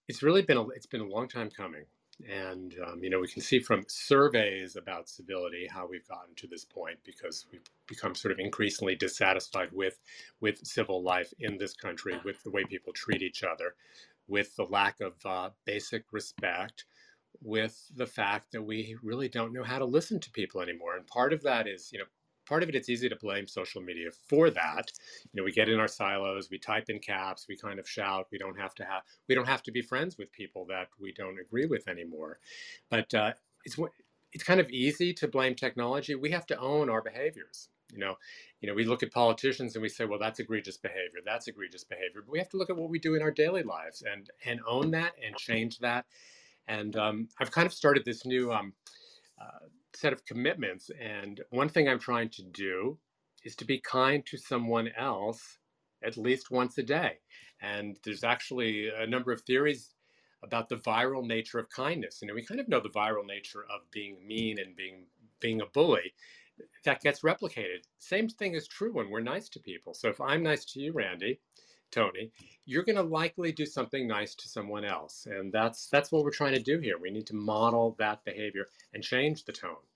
it's 0.08 0.22
really 0.22 0.42
been 0.42 0.58
a, 0.58 0.68
it's 0.70 0.86
been 0.86 1.00
a 1.02 1.06
long 1.08 1.28
time 1.28 1.50
coming 1.50 1.86
and 2.30 2.74
um, 2.86 3.02
you 3.02 3.10
know 3.10 3.20
we 3.20 3.28
can 3.28 3.42
see 3.42 3.58
from 3.58 3.84
surveys 3.88 4.76
about 4.76 5.08
civility 5.08 5.66
how 5.70 5.86
we've 5.86 6.06
gotten 6.08 6.34
to 6.36 6.46
this 6.46 6.64
point 6.64 6.98
because 7.04 7.46
we've 7.50 7.64
become 7.86 8.14
sort 8.14 8.32
of 8.32 8.38
increasingly 8.38 8.94
dissatisfied 8.94 9.68
with 9.72 9.98
with 10.40 10.64
civil 10.64 11.02
life 11.02 11.32
in 11.40 11.58
this 11.58 11.74
country 11.74 12.18
with 12.24 12.42
the 12.42 12.50
way 12.50 12.64
people 12.64 12.92
treat 12.92 13.22
each 13.22 13.42
other 13.42 13.74
with 14.28 14.54
the 14.56 14.64
lack 14.64 15.00
of 15.00 15.14
uh, 15.24 15.50
basic 15.64 16.04
respect 16.12 16.84
with 17.42 17.90
the 17.94 18.06
fact 18.06 18.52
that 18.52 18.62
we 18.62 18.96
really 19.02 19.28
don't 19.28 19.52
know 19.52 19.64
how 19.64 19.78
to 19.78 19.84
listen 19.84 20.18
to 20.20 20.30
people 20.30 20.60
anymore. 20.60 20.96
And 20.96 21.06
part 21.06 21.32
of 21.32 21.42
that 21.42 21.66
is 21.66 21.90
you 21.92 21.98
know 21.98 22.06
part 22.46 22.62
of 22.62 22.68
it 22.68 22.74
it's 22.74 22.88
easy 22.88 23.08
to 23.08 23.16
blame 23.16 23.46
social 23.46 23.82
media 23.82 24.10
for 24.28 24.50
that. 24.50 24.90
You 25.32 25.40
know 25.40 25.44
we 25.44 25.52
get 25.52 25.68
in 25.68 25.78
our 25.80 25.88
silos 25.88 26.50
we 26.50 26.58
type 26.58 26.88
in 26.88 26.98
caps 26.98 27.46
we 27.48 27.56
kind 27.56 27.78
of 27.78 27.88
shout 27.88 28.26
we 28.32 28.38
don't 28.38 28.58
have 28.58 28.74
to 28.76 28.84
have 28.84 29.02
we 29.28 29.34
don't 29.34 29.48
have 29.48 29.62
to 29.64 29.72
be 29.72 29.82
friends 29.82 30.18
with 30.18 30.32
people 30.32 30.66
that 30.66 30.88
we 31.00 31.12
don't 31.12 31.40
agree 31.40 31.66
with 31.66 31.88
anymore. 31.88 32.38
But 32.90 33.12
uh, 33.14 33.32
it's 33.64 33.78
it's 34.32 34.44
kind 34.44 34.60
of 34.60 34.68
easy 34.70 35.12
to 35.14 35.28
blame 35.28 35.54
technology. 35.54 36.14
We 36.14 36.30
have 36.30 36.46
to 36.46 36.58
own 36.58 36.90
our 36.90 37.02
behaviors 37.02 37.68
you 37.92 37.98
know. 37.98 38.16
You 38.60 38.68
know 38.68 38.74
we 38.74 38.84
look 38.84 39.02
at 39.02 39.12
politicians 39.12 39.74
and 39.76 39.82
we 39.82 39.90
say 39.90 40.06
well 40.06 40.18
that's 40.18 40.40
egregious 40.40 40.78
behavior 40.78 41.20
that's 41.24 41.48
egregious 41.48 41.84
behavior. 41.84 42.22
But 42.24 42.32
we 42.32 42.38
have 42.38 42.48
to 42.50 42.56
look 42.56 42.70
at 42.70 42.76
what 42.76 42.90
we 42.90 42.98
do 42.98 43.14
in 43.14 43.22
our 43.22 43.30
daily 43.30 43.62
lives 43.62 44.02
and 44.10 44.30
and 44.44 44.60
own 44.66 44.90
that 44.92 45.12
and 45.24 45.36
change 45.36 45.78
that. 45.80 46.06
And 46.66 46.96
um, 46.96 47.28
i've 47.40 47.50
kind 47.50 47.66
of 47.66 47.74
started 47.74 48.04
this 48.06 48.24
new 48.24 48.50
um, 48.52 48.72
uh, 49.40 49.66
set 49.94 50.12
of 50.12 50.24
commitments. 50.24 50.90
And 51.00 51.40
one 51.50 51.68
thing 51.68 51.88
I'm 51.88 51.98
trying 51.98 52.30
to 52.30 52.42
do 52.42 52.98
is 53.44 53.56
to 53.56 53.64
be 53.64 53.78
kind 53.80 54.24
to 54.26 54.36
someone 54.36 54.90
else 54.96 55.58
at 56.02 56.16
least 56.16 56.50
once 56.50 56.78
a 56.78 56.82
day. 56.82 57.18
And 57.60 57.96
there's 58.04 58.24
actually 58.24 58.88
a 58.88 59.06
number 59.06 59.32
of 59.32 59.42
theories 59.42 59.94
about 60.42 60.68
the 60.68 60.76
viral 60.76 61.26
nature 61.26 61.58
of 61.58 61.70
kindness. 61.70 62.18
You 62.20 62.28
know, 62.28 62.34
we 62.34 62.44
kind 62.44 62.60
of 62.60 62.68
know 62.68 62.80
the 62.80 62.90
viral 62.90 63.26
nature 63.26 63.64
of 63.74 63.90
being 63.90 64.26
mean 64.26 64.58
and 64.58 64.76
being 64.76 65.06
being 65.40 65.60
a 65.60 65.66
bully. 65.66 66.12
That 66.84 67.02
gets 67.02 67.20
replicated. 67.20 67.82
Same 67.98 68.28
thing 68.28 68.54
is 68.54 68.68
true 68.68 68.92
when 68.92 69.10
we're 69.10 69.20
nice 69.20 69.48
to 69.50 69.60
people. 69.60 69.94
So 69.94 70.08
if 70.08 70.20
I'm 70.20 70.42
nice 70.42 70.64
to 70.66 70.80
you, 70.80 70.92
Randy, 70.92 71.40
Tony, 71.94 72.32
you're 72.66 72.82
going 72.84 72.96
to 72.96 73.02
likely 73.02 73.52
do 73.52 73.66
something 73.66 74.06
nice 74.06 74.34
to 74.36 74.48
someone 74.48 74.84
else, 74.84 75.26
and 75.26 75.52
that's 75.52 75.88
that's 75.88 76.10
what 76.12 76.24
we're 76.24 76.30
trying 76.30 76.54
to 76.54 76.62
do 76.62 76.78
here. 76.80 76.98
We 76.98 77.10
need 77.10 77.26
to 77.28 77.36
model 77.36 77.94
that 77.98 78.24
behavior 78.24 78.68
and 78.92 79.02
change 79.02 79.44
the 79.44 79.52
tone. 79.52 79.86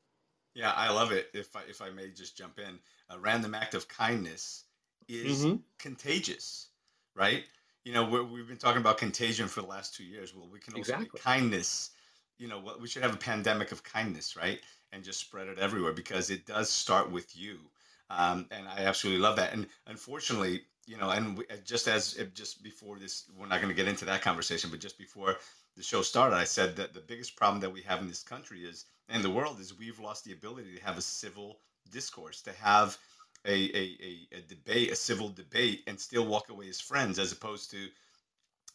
Yeah, 0.54 0.72
I 0.72 0.90
love 0.90 1.12
it. 1.12 1.30
If 1.34 1.54
I, 1.54 1.62
if 1.68 1.80
I 1.80 1.90
may 1.90 2.10
just 2.10 2.36
jump 2.36 2.58
in, 2.58 2.80
a 3.10 3.18
random 3.18 3.54
act 3.54 3.74
of 3.74 3.88
kindness 3.88 4.64
is 5.06 5.48
Mhm. 5.48 5.62
contagious, 5.78 6.70
right? 7.14 7.44
You 7.84 7.92
know, 7.92 8.04
we're, 8.08 8.24
we've 8.24 8.48
been 8.48 8.58
talking 8.58 8.80
about 8.80 8.98
contagion 8.98 9.48
for 9.48 9.60
the 9.62 9.68
last 9.68 9.94
two 9.94 10.04
years. 10.04 10.34
Well, 10.34 10.48
we 10.48 10.58
can 10.60 10.74
also 10.74 10.92
Exactly. 10.98 11.20
kindness. 11.22 11.90
You 12.38 12.48
know, 12.48 12.76
we 12.80 12.88
should 12.88 13.02
have 13.02 13.14
a 13.14 13.18
pandemic 13.18 13.72
of 13.72 13.82
kindness, 13.82 14.36
right? 14.36 14.60
And 14.92 15.04
just 15.04 15.20
spread 15.20 15.48
it 15.48 15.58
everywhere 15.58 15.92
because 15.92 16.30
it 16.30 16.46
does 16.46 16.70
start 16.70 17.10
with 17.10 17.36
you. 17.36 17.70
Um, 18.10 18.46
and 18.50 18.66
I 18.68 18.80
absolutely 18.84 19.22
love 19.22 19.36
that. 19.36 19.52
And 19.52 19.68
unfortunately, 19.86 20.66
you 20.88 20.96
know, 20.96 21.10
and 21.10 21.36
we, 21.36 21.44
uh, 21.50 21.56
just 21.64 21.86
as 21.86 22.16
if 22.16 22.34
just 22.34 22.62
before 22.62 22.98
this, 22.98 23.24
we're 23.38 23.46
not 23.46 23.60
going 23.60 23.68
to 23.68 23.74
get 23.74 23.88
into 23.88 24.06
that 24.06 24.22
conversation, 24.22 24.70
but 24.70 24.80
just 24.80 24.98
before 24.98 25.36
the 25.76 25.82
show 25.82 26.00
started, 26.02 26.36
I 26.36 26.44
said 26.44 26.76
that 26.76 26.94
the 26.94 27.00
biggest 27.00 27.36
problem 27.36 27.60
that 27.60 27.72
we 27.72 27.82
have 27.82 28.00
in 28.00 28.08
this 28.08 28.22
country 28.22 28.60
is, 28.60 28.86
and 29.08 29.22
the 29.22 29.30
world, 29.30 29.60
is 29.60 29.78
we've 29.78 30.00
lost 30.00 30.24
the 30.24 30.32
ability 30.32 30.74
to 30.74 30.84
have 30.84 30.96
a 30.96 31.02
civil 31.02 31.58
discourse, 31.90 32.40
to 32.42 32.52
have 32.52 32.96
a, 33.44 33.52
a, 33.52 33.96
a, 34.02 34.38
a 34.38 34.40
debate, 34.48 34.90
a 34.90 34.96
civil 34.96 35.28
debate, 35.28 35.82
and 35.86 36.00
still 36.00 36.26
walk 36.26 36.48
away 36.48 36.68
as 36.68 36.80
friends, 36.80 37.18
as 37.18 37.32
opposed 37.32 37.70
to, 37.72 37.88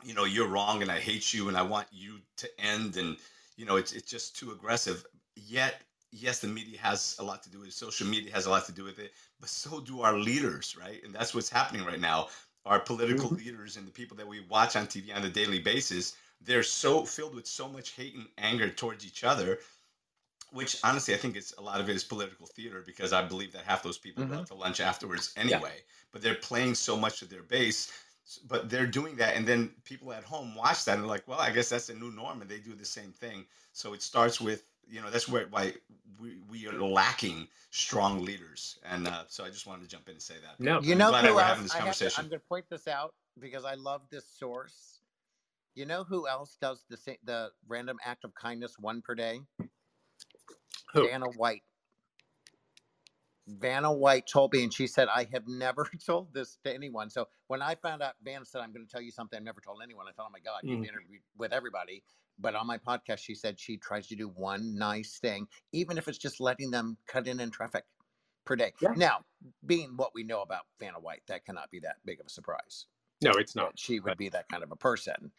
you 0.03 0.13
know, 0.13 0.25
you're 0.25 0.47
wrong 0.47 0.81
and 0.81 0.91
I 0.91 0.99
hate 0.99 1.33
you 1.33 1.47
and 1.47 1.57
I 1.57 1.63
want 1.63 1.87
you 1.91 2.19
to 2.37 2.49
end. 2.59 2.97
And, 2.97 3.17
you 3.57 3.65
know, 3.65 3.77
it's, 3.77 3.91
it's 3.91 4.09
just 4.09 4.37
too 4.37 4.51
aggressive. 4.51 5.03
Yet, 5.35 5.81
yes, 6.13 6.39
the 6.39 6.47
media 6.47 6.79
has 6.79 7.15
a 7.19 7.23
lot 7.23 7.43
to 7.43 7.49
do 7.49 7.59
with 7.59 7.69
it. 7.69 7.73
Social 7.73 8.07
media 8.07 8.31
has 8.33 8.45
a 8.45 8.49
lot 8.49 8.65
to 8.67 8.71
do 8.71 8.83
with 8.83 8.99
it, 8.99 9.13
but 9.39 9.49
so 9.49 9.79
do 9.81 10.01
our 10.01 10.17
leaders, 10.17 10.75
right? 10.77 11.03
And 11.03 11.13
that's 11.13 11.33
what's 11.35 11.49
happening 11.49 11.85
right 11.85 11.99
now. 11.99 12.29
Our 12.65 12.79
political 12.79 13.29
Mhm. 13.29 13.37
leaders 13.37 13.77
and 13.77 13.87
the 13.87 13.91
people 13.91 14.15
that 14.17 14.27
we 14.27 14.41
watch 14.41 14.75
on 14.75 14.87
TV 14.87 15.11
on 15.11 15.23
a 15.25 15.29
daily 15.29 15.59
basis, 15.59 16.15
they're 16.41 16.63
so 16.63 17.05
filled 17.05 17.35
with 17.35 17.47
so 17.47 17.67
much 17.67 17.91
hate 17.91 18.15
and 18.15 18.29
anger 18.37 18.69
towards 18.69 19.05
each 19.05 19.23
other 19.23 19.59
which 20.51 20.77
honestly 20.83 21.13
I 21.13 21.17
think 21.17 21.35
it's 21.35 21.53
a 21.53 21.61
lot 21.61 21.81
of 21.81 21.89
it 21.89 21.95
is 21.95 22.03
political 22.03 22.45
theater 22.45 22.81
because 22.85 23.11
I 23.13 23.23
believe 23.27 23.51
that 23.53 23.65
half 23.65 23.83
those 23.83 23.97
people 23.97 24.23
go 24.23 24.33
Mhm. 24.33 24.39
out 24.39 24.47
to 24.47 24.53
lunch 24.55 24.79
afterwards 24.79 25.33
anyway. 25.35 25.83
But 26.11 26.21
they're 26.21 26.35
playing 26.35 26.75
so 26.75 26.95
much 26.97 27.21
of 27.21 27.29
their 27.29 27.43
base, 27.43 27.91
but 28.45 28.69
they're 28.69 28.87
doing 28.87 29.15
that, 29.17 29.35
and 29.35 29.47
then 29.47 29.69
people 29.83 30.13
at 30.13 30.23
home 30.23 30.55
watch 30.55 30.85
that 30.85 30.93
and 30.93 31.01
they're 31.03 31.09
like, 31.09 31.27
well, 31.27 31.39
I 31.39 31.51
guess 31.51 31.69
that's 31.69 31.89
a 31.89 31.95
new 31.95 32.11
norm, 32.11 32.41
and 32.41 32.49
they 32.49 32.59
do 32.59 32.75
the 32.75 32.85
same 32.85 33.11
thing. 33.13 33.45
So 33.71 33.93
it 33.93 34.01
starts 34.03 34.39
with 34.39 34.65
you 34.89 35.01
know 35.01 35.09
that's 35.09 35.27
where 35.29 35.47
why 35.47 35.73
we, 36.19 36.37
we 36.49 36.67
are 36.67 36.73
lacking 36.73 37.47
strong 37.71 38.23
leaders, 38.25 38.79
and 38.83 39.07
uh, 39.07 39.23
so 39.27 39.43
I 39.45 39.49
just 39.49 39.67
wanted 39.67 39.83
to 39.83 39.89
jump 39.89 40.07
in 40.09 40.13
and 40.13 40.21
say 40.21 40.35
that. 40.43 40.57
No, 40.59 40.81
You 40.81 40.93
I'm 40.93 40.99
know 40.99 41.07
glad 41.07 41.25
who 41.25 41.35
we're 41.35 41.41
else? 41.41 41.49
having 41.49 41.63
this 41.63 41.73
I 41.73 41.79
to, 41.79 41.81
conversation. 41.81 42.23
I'm 42.23 42.29
going 42.29 42.39
to 42.41 42.47
point 42.47 42.65
this 42.69 42.87
out 42.87 43.13
because 43.39 43.65
I 43.65 43.75
love 43.75 44.03
this 44.11 44.25
source. 44.27 45.01
You 45.75 45.85
know 45.85 46.03
who 46.03 46.27
else 46.27 46.57
does 46.61 46.85
the 46.89 46.97
sa- 46.97 47.13
the 47.23 47.51
random 47.67 47.97
act 48.05 48.25
of 48.25 48.33
kindness 48.35 48.75
one 48.79 49.01
per 49.01 49.15
day? 49.15 49.41
Who? 50.93 51.07
Vanna 51.07 51.27
White. 51.29 51.63
Vanna 53.47 53.91
White 53.91 54.27
told 54.27 54.53
me, 54.53 54.63
and 54.63 54.73
she 54.73 54.87
said, 54.87 55.07
I 55.13 55.27
have 55.33 55.47
never 55.47 55.89
told 56.05 56.33
this 56.33 56.57
to 56.63 56.73
anyone. 56.73 57.09
So 57.09 57.27
when 57.47 57.61
I 57.61 57.75
found 57.75 58.01
out, 58.01 58.13
Vanna 58.23 58.45
said, 58.45 58.61
I'm 58.61 58.73
going 58.73 58.85
to 58.85 58.91
tell 58.91 59.01
you 59.01 59.11
something 59.11 59.37
I've 59.37 59.43
never 59.43 59.61
told 59.61 59.81
anyone. 59.83 60.05
I 60.07 60.11
thought, 60.13 60.27
oh 60.29 60.33
my 60.33 60.39
God, 60.39 60.63
you've 60.65 60.81
Mhm. 60.81 60.87
interviewed 60.87 61.21
with 61.37 61.53
everybody. 61.53 62.03
But 62.39 62.55
on 62.55 62.67
my 62.67 62.77
podcast, 62.77 63.19
she 63.19 63.35
said 63.35 63.59
she 63.59 63.77
tries 63.77 64.07
to 64.07 64.15
do 64.15 64.29
one 64.29 64.75
nice 64.75 65.19
thing, 65.19 65.47
even 65.71 65.97
if 65.97 66.07
it's 66.07 66.17
just 66.17 66.39
letting 66.39 66.71
them 66.71 66.97
cut 67.07 67.27
in 67.27 67.39
in 67.39 67.51
traffic 67.51 67.83
per 68.45 68.55
day. 68.55 68.73
Yeah. 68.81 68.93
Now, 68.95 69.19
being 69.65 69.95
what 69.95 70.13
we 70.13 70.23
know 70.23 70.41
about 70.41 70.63
Vanna 70.79 70.99
White, 70.99 71.21
that 71.27 71.45
cannot 71.45 71.69
be 71.71 71.79
that 71.79 71.97
big 72.05 72.19
of 72.19 72.25
a 72.25 72.29
surprise 72.29 72.87
no, 73.23 73.31
it's 73.31 73.55
not. 73.55 73.77
she 73.77 73.99
would 73.99 74.17
be 74.17 74.29
that 74.29 74.47
kind 74.49 74.63
of 74.63 74.71
a 74.71 74.75
person. 74.75 75.31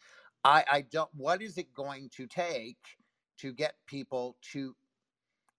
I, 0.43 0.63
I 0.71 0.81
don't. 0.81 1.09
What 1.15 1.41
is 1.41 1.57
it 1.57 1.73
going 1.73 2.09
to 2.15 2.27
take 2.27 2.77
to 3.39 3.53
get 3.53 3.75
people 3.87 4.37
to? 4.53 4.75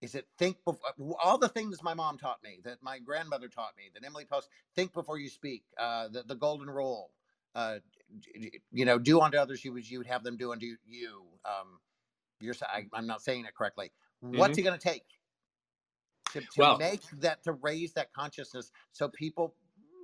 Is 0.02 0.14
it 0.14 0.26
think 0.38 0.58
before 0.64 1.16
all 1.22 1.38
the 1.38 1.48
things 1.48 1.82
my 1.82 1.94
mom 1.94 2.18
taught 2.18 2.42
me, 2.44 2.58
that 2.64 2.82
my 2.82 2.98
grandmother 2.98 3.48
taught 3.48 3.72
me, 3.76 3.84
that 3.94 4.04
Emily 4.04 4.26
Post, 4.26 4.48
think 4.74 4.92
before 4.92 5.18
you 5.18 5.28
speak, 5.28 5.64
uh, 5.78 6.08
the, 6.08 6.22
the 6.22 6.34
golden 6.34 6.68
rule, 6.68 7.10
uh, 7.54 7.78
you 8.72 8.84
know, 8.84 8.98
do 8.98 9.20
unto 9.20 9.38
others 9.38 9.64
you 9.64 9.72
would 9.72 9.88
you 9.88 9.98
would 9.98 10.06
have 10.06 10.22
them 10.22 10.36
do 10.36 10.52
unto 10.52 10.76
you. 10.86 11.24
Um, 11.44 11.80
you're, 12.40 12.54
I, 12.62 12.86
I'm 12.92 13.06
not 13.06 13.22
saying 13.22 13.44
it 13.44 13.54
correctly. 13.54 13.92
What's 14.20 14.58
it 14.58 14.62
going 14.62 14.78
to 14.78 14.82
take 14.82 15.04
to, 16.32 16.40
to 16.40 16.46
Well- 16.58 16.78
make 16.78 17.02
that 17.20 17.42
to 17.44 17.52
raise 17.52 17.92
that 17.94 18.12
consciousness 18.12 18.70
so 18.92 19.08
people 19.08 19.54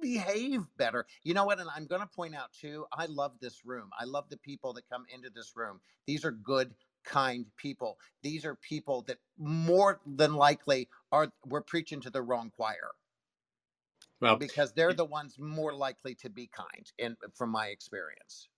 behave 0.00 0.66
better. 0.76 1.06
You 1.22 1.32
know 1.34 1.44
what? 1.44 1.60
And 1.60 1.70
I'm 1.74 1.86
going 1.86 2.00
to 2.00 2.08
point 2.08 2.34
out 2.34 2.52
too, 2.52 2.86
I 2.92 3.06
love 3.06 3.34
this 3.40 3.64
room. 3.64 3.90
I 3.98 4.04
love 4.04 4.28
the 4.28 4.36
people 4.36 4.72
that 4.72 4.88
come 4.88 5.04
into 5.14 5.30
this 5.30 5.52
room. 5.54 5.80
These 6.06 6.24
are 6.24 6.32
good, 6.32 6.74
kind 7.04 7.46
people. 7.56 7.98
These 8.22 8.44
are 8.44 8.56
people 8.56 9.02
that 9.02 9.18
more 9.38 10.00
than 10.04 10.34
likely 10.34 10.88
are 11.12 11.32
we're 11.46 11.60
preaching 11.60 12.00
to 12.00 12.10
the 12.10 12.22
wrong 12.22 12.50
choir 12.50 12.90
Well, 14.22 14.36
because 14.38 14.72
they're 14.74 14.94
the 14.94 15.04
ones 15.04 15.38
more 15.38 15.74
likely 15.74 16.14
to 16.16 16.30
be 16.30 16.46
kind 16.48 16.92
in 16.98 17.16
from 17.34 17.50
my 17.50 17.68
experience. 17.68 18.48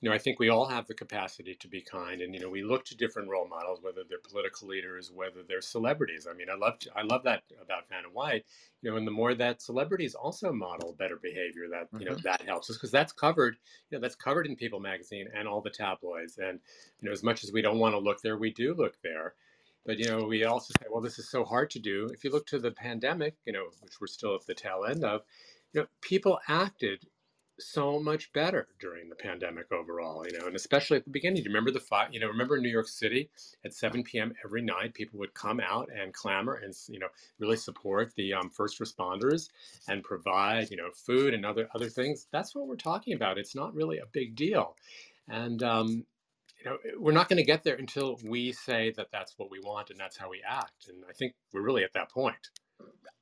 you 0.00 0.08
know, 0.08 0.14
I 0.14 0.18
think 0.18 0.38
we 0.38 0.48
all 0.48 0.66
have 0.66 0.86
the 0.86 0.94
capacity 0.94 1.54
to 1.54 1.68
be 1.68 1.80
kind, 1.80 2.20
and 2.22 2.34
you 2.34 2.40
know, 2.40 2.48
we 2.50 2.62
look 2.62 2.84
to 2.86 2.96
different 2.96 3.28
role 3.28 3.48
models, 3.48 3.80
whether 3.82 4.04
they're 4.04 4.18
political 4.18 4.68
leaders, 4.68 5.10
whether 5.10 5.42
they're 5.42 5.60
celebrities. 5.60 6.26
I 6.26 6.34
mean, 6.34 6.48
I 6.50 6.54
love 6.54 6.78
I 6.94 7.02
love 7.02 7.22
that 7.24 7.44
about 7.60 7.88
Vanna 7.88 8.08
White. 8.10 8.44
You 8.82 8.90
know, 8.90 8.96
and 8.96 9.06
the 9.06 9.10
more 9.12 9.34
that 9.34 9.62
celebrities 9.62 10.14
also 10.14 10.52
model 10.52 10.92
better 10.92 11.16
behavior, 11.16 11.68
that 11.70 11.90
you 11.98 12.06
know 12.06 12.16
Mhm. 12.16 12.24
that 12.24 12.42
helps 12.42 12.70
us 12.70 12.76
because 12.76 12.90
that's 12.90 13.12
covered. 13.12 13.56
You 13.90 13.98
know, 13.98 14.00
that's 14.02 14.16
covered 14.16 14.46
in 14.46 14.56
People 14.56 14.80
Magazine 14.80 15.28
and 15.34 15.48
all 15.48 15.60
the 15.60 15.70
tabloids. 15.70 16.38
And 16.38 16.60
you 17.00 17.06
know, 17.06 17.12
as 17.12 17.22
much 17.22 17.44
as 17.44 17.52
we 17.52 17.62
don't 17.62 17.78
want 17.78 17.94
to 17.94 17.98
look 17.98 18.20
there, 18.22 18.36
we 18.36 18.52
do 18.52 18.74
look 18.74 19.00
there. 19.02 19.34
But 19.84 19.98
you 19.98 20.06
know, 20.06 20.24
we 20.24 20.44
also 20.44 20.72
say, 20.80 20.86
well, 20.90 21.02
this 21.02 21.18
is 21.18 21.28
so 21.28 21.44
hard 21.44 21.70
to 21.70 21.78
do. 21.78 22.08
If 22.12 22.24
you 22.24 22.30
look 22.30 22.46
to 22.46 22.58
the 22.58 22.70
pandemic, 22.70 23.36
you 23.44 23.52
know, 23.52 23.64
which 23.80 24.00
we're 24.00 24.06
still 24.06 24.34
at 24.34 24.46
the 24.46 24.54
tail 24.54 24.84
end 24.88 25.04
of, 25.04 25.22
you 25.72 25.80
know, 25.80 25.86
people 26.00 26.38
acted 26.48 27.06
so 27.58 28.00
much 28.00 28.32
better 28.32 28.68
during 28.80 29.08
the 29.08 29.14
pandemic 29.14 29.70
overall, 29.70 30.26
you 30.26 30.38
know, 30.38 30.46
and 30.46 30.56
especially 30.56 30.96
at 30.96 31.04
the 31.04 31.10
beginning. 31.10 31.36
Do 31.36 31.42
you 31.42 31.50
remember 31.50 31.70
the 31.70 31.80
fight? 31.80 32.12
You 32.12 32.20
know, 32.20 32.28
remember 32.28 32.58
New 32.58 32.70
York 32.70 32.88
City 32.88 33.30
at 33.64 33.74
7 33.74 34.02
p.m. 34.02 34.34
every 34.44 34.62
night, 34.62 34.94
people 34.94 35.18
would 35.20 35.34
come 35.34 35.60
out 35.60 35.88
and 35.94 36.12
clamor 36.12 36.54
and 36.54 36.74
you 36.88 36.98
know 36.98 37.08
really 37.38 37.56
support 37.56 38.12
the 38.16 38.34
um, 38.34 38.50
first 38.50 38.80
responders 38.80 39.50
and 39.88 40.02
provide 40.02 40.70
you 40.70 40.76
know 40.76 40.90
food 40.94 41.34
and 41.34 41.46
other 41.46 41.68
other 41.74 41.88
things. 41.88 42.26
That's 42.32 42.54
what 42.54 42.66
we're 42.66 42.76
talking 42.76 43.14
about. 43.14 43.38
It's 43.38 43.54
not 43.54 43.74
really 43.74 43.98
a 43.98 44.06
big 44.06 44.34
deal, 44.34 44.76
and 45.28 45.62
um, 45.62 46.06
you 46.64 46.70
know 46.70 46.78
we're 46.98 47.12
not 47.12 47.28
going 47.28 47.36
to 47.38 47.44
get 47.44 47.64
there 47.64 47.76
until 47.76 48.18
we 48.24 48.52
say 48.52 48.92
that 48.96 49.08
that's 49.12 49.34
what 49.38 49.50
we 49.50 49.60
want 49.60 49.90
and 49.90 49.98
that's 49.98 50.16
how 50.16 50.30
we 50.30 50.42
act. 50.48 50.88
And 50.88 51.04
I 51.08 51.12
think 51.12 51.34
we're 51.52 51.62
really 51.62 51.84
at 51.84 51.92
that 51.94 52.10
point. 52.10 52.36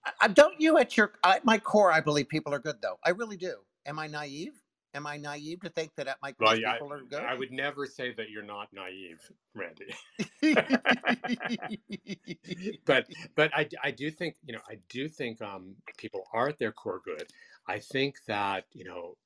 I- 0.07 0.13
I, 0.23 0.29
don't 0.29 0.61
you 0.61 0.79
at 0.79 0.97
your 0.97 1.13
at 1.25 1.45
my 1.45 1.59
core, 1.59 1.93
I 1.93 2.01
believe 2.01 2.29
people 2.29 2.53
are 2.55 2.59
good 2.59 2.81
though. 2.83 2.99
I 3.05 3.11
really 3.11 3.37
do. 3.37 3.57
Am 3.87 3.99
I 3.99 4.07
naive? 4.07 4.63
Am 4.95 5.07
I 5.07 5.17
naive 5.17 5.61
to 5.63 5.71
think 5.71 5.95
that 5.97 6.07
at 6.07 6.19
my 6.23 6.33
core 6.33 6.49
Well, 6.49 6.59
yeah, 6.59 6.75
people 6.75 6.93
are 6.93 7.03
good? 7.03 7.23
I 7.23 7.35
would 7.35 7.51
never 7.51 7.87
say 7.87 8.13
that 8.15 8.31
you're 8.31 8.43
not 8.43 8.69
naive, 8.73 9.21
Randy. 9.55 9.95
but 12.85 13.07
but 13.35 13.51
I, 13.55 13.69
I 13.83 13.91
do 13.91 14.11
think 14.11 14.37
you 14.45 14.53
know 14.53 14.61
I 14.69 14.79
do 14.89 15.09
think 15.09 15.41
um, 15.41 15.77
people 15.97 16.25
are 16.33 16.49
at 16.49 16.59
their 16.59 16.73
core 16.73 17.01
good. 17.05 17.27
I 17.67 17.79
think 17.79 18.17
that 18.27 18.65
you 18.73 18.85
know, 18.85 19.17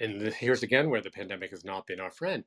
and 0.00 0.20
the, 0.20 0.30
here's 0.30 0.62
again 0.64 0.90
where 0.90 1.00
the 1.00 1.10
pandemic 1.10 1.50
has 1.50 1.64
not 1.64 1.86
been 1.86 2.00
our 2.00 2.10
friend. 2.10 2.42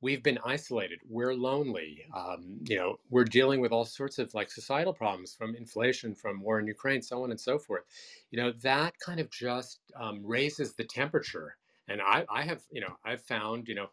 We've 0.00 0.22
been 0.22 0.38
isolated. 0.44 1.00
We're 1.08 1.34
lonely. 1.34 2.04
Um, 2.14 2.58
you 2.68 2.76
know, 2.76 2.96
we're 3.10 3.24
dealing 3.24 3.60
with 3.60 3.72
all 3.72 3.84
sorts 3.84 4.18
of 4.18 4.32
like 4.34 4.50
societal 4.50 4.92
problems 4.92 5.34
from 5.34 5.56
inflation, 5.56 6.14
from 6.14 6.40
war 6.40 6.60
in 6.60 6.66
Ukraine, 6.66 7.02
so 7.02 7.22
on 7.22 7.30
and 7.30 7.40
so 7.40 7.58
forth. 7.58 7.84
You 8.30 8.42
know, 8.42 8.52
that 8.62 8.94
kind 9.00 9.20
of 9.20 9.30
just 9.30 9.80
um, 9.98 10.20
raises 10.24 10.74
the 10.74 10.84
temperature. 10.84 11.56
And 11.88 12.00
I, 12.02 12.24
I 12.28 12.42
have, 12.42 12.62
you 12.70 12.80
know, 12.80 12.96
I've 13.04 13.22
found, 13.22 13.68
you 13.68 13.74
know, 13.74 13.88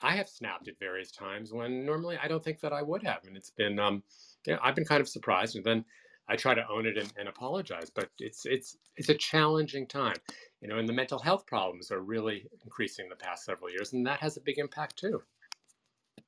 I 0.00 0.12
have 0.16 0.28
snapped 0.28 0.68
at 0.68 0.78
various 0.78 1.10
times 1.10 1.52
when 1.52 1.84
normally 1.84 2.16
I 2.22 2.28
don't 2.28 2.42
think 2.42 2.60
that 2.60 2.72
I 2.72 2.82
would 2.82 3.02
have, 3.02 3.24
and 3.26 3.36
it's 3.36 3.50
been, 3.50 3.78
um, 3.78 4.04
you 4.46 4.52
know, 4.52 4.60
I've 4.62 4.76
been 4.76 4.84
kind 4.84 5.00
of 5.00 5.08
surprised, 5.08 5.56
and 5.56 5.64
then 5.64 5.84
I 6.28 6.36
try 6.36 6.54
to 6.54 6.68
own 6.68 6.86
it 6.86 6.98
and, 6.98 7.12
and 7.16 7.28
apologize. 7.28 7.90
But 7.90 8.10
it's 8.18 8.46
it's 8.46 8.76
it's 8.96 9.08
a 9.08 9.14
challenging 9.14 9.86
time, 9.86 10.16
you 10.60 10.68
know, 10.68 10.78
and 10.78 10.88
the 10.88 10.92
mental 10.92 11.18
health 11.18 11.46
problems 11.46 11.90
are 11.90 12.00
really 12.00 12.48
increasing 12.64 13.08
the 13.08 13.16
past 13.16 13.44
several 13.44 13.70
years, 13.70 13.92
and 13.92 14.06
that 14.06 14.20
has 14.20 14.36
a 14.36 14.40
big 14.40 14.58
impact 14.58 14.96
too. 14.98 15.22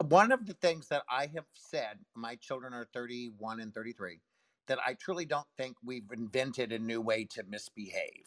One 0.08 0.32
of 0.32 0.46
the 0.46 0.54
things 0.54 0.88
that 0.88 1.02
I 1.10 1.26
have 1.34 1.44
said, 1.52 1.98
my 2.14 2.36
children 2.36 2.72
are 2.72 2.86
31 2.94 3.60
and 3.60 3.74
33, 3.74 4.20
that 4.66 4.78
I 4.86 4.94
truly 4.94 5.26
don't 5.26 5.46
think 5.58 5.76
we've 5.84 6.10
invented 6.12 6.72
a 6.72 6.78
new 6.78 7.02
way 7.02 7.26
to 7.32 7.42
misbehave. 7.42 8.26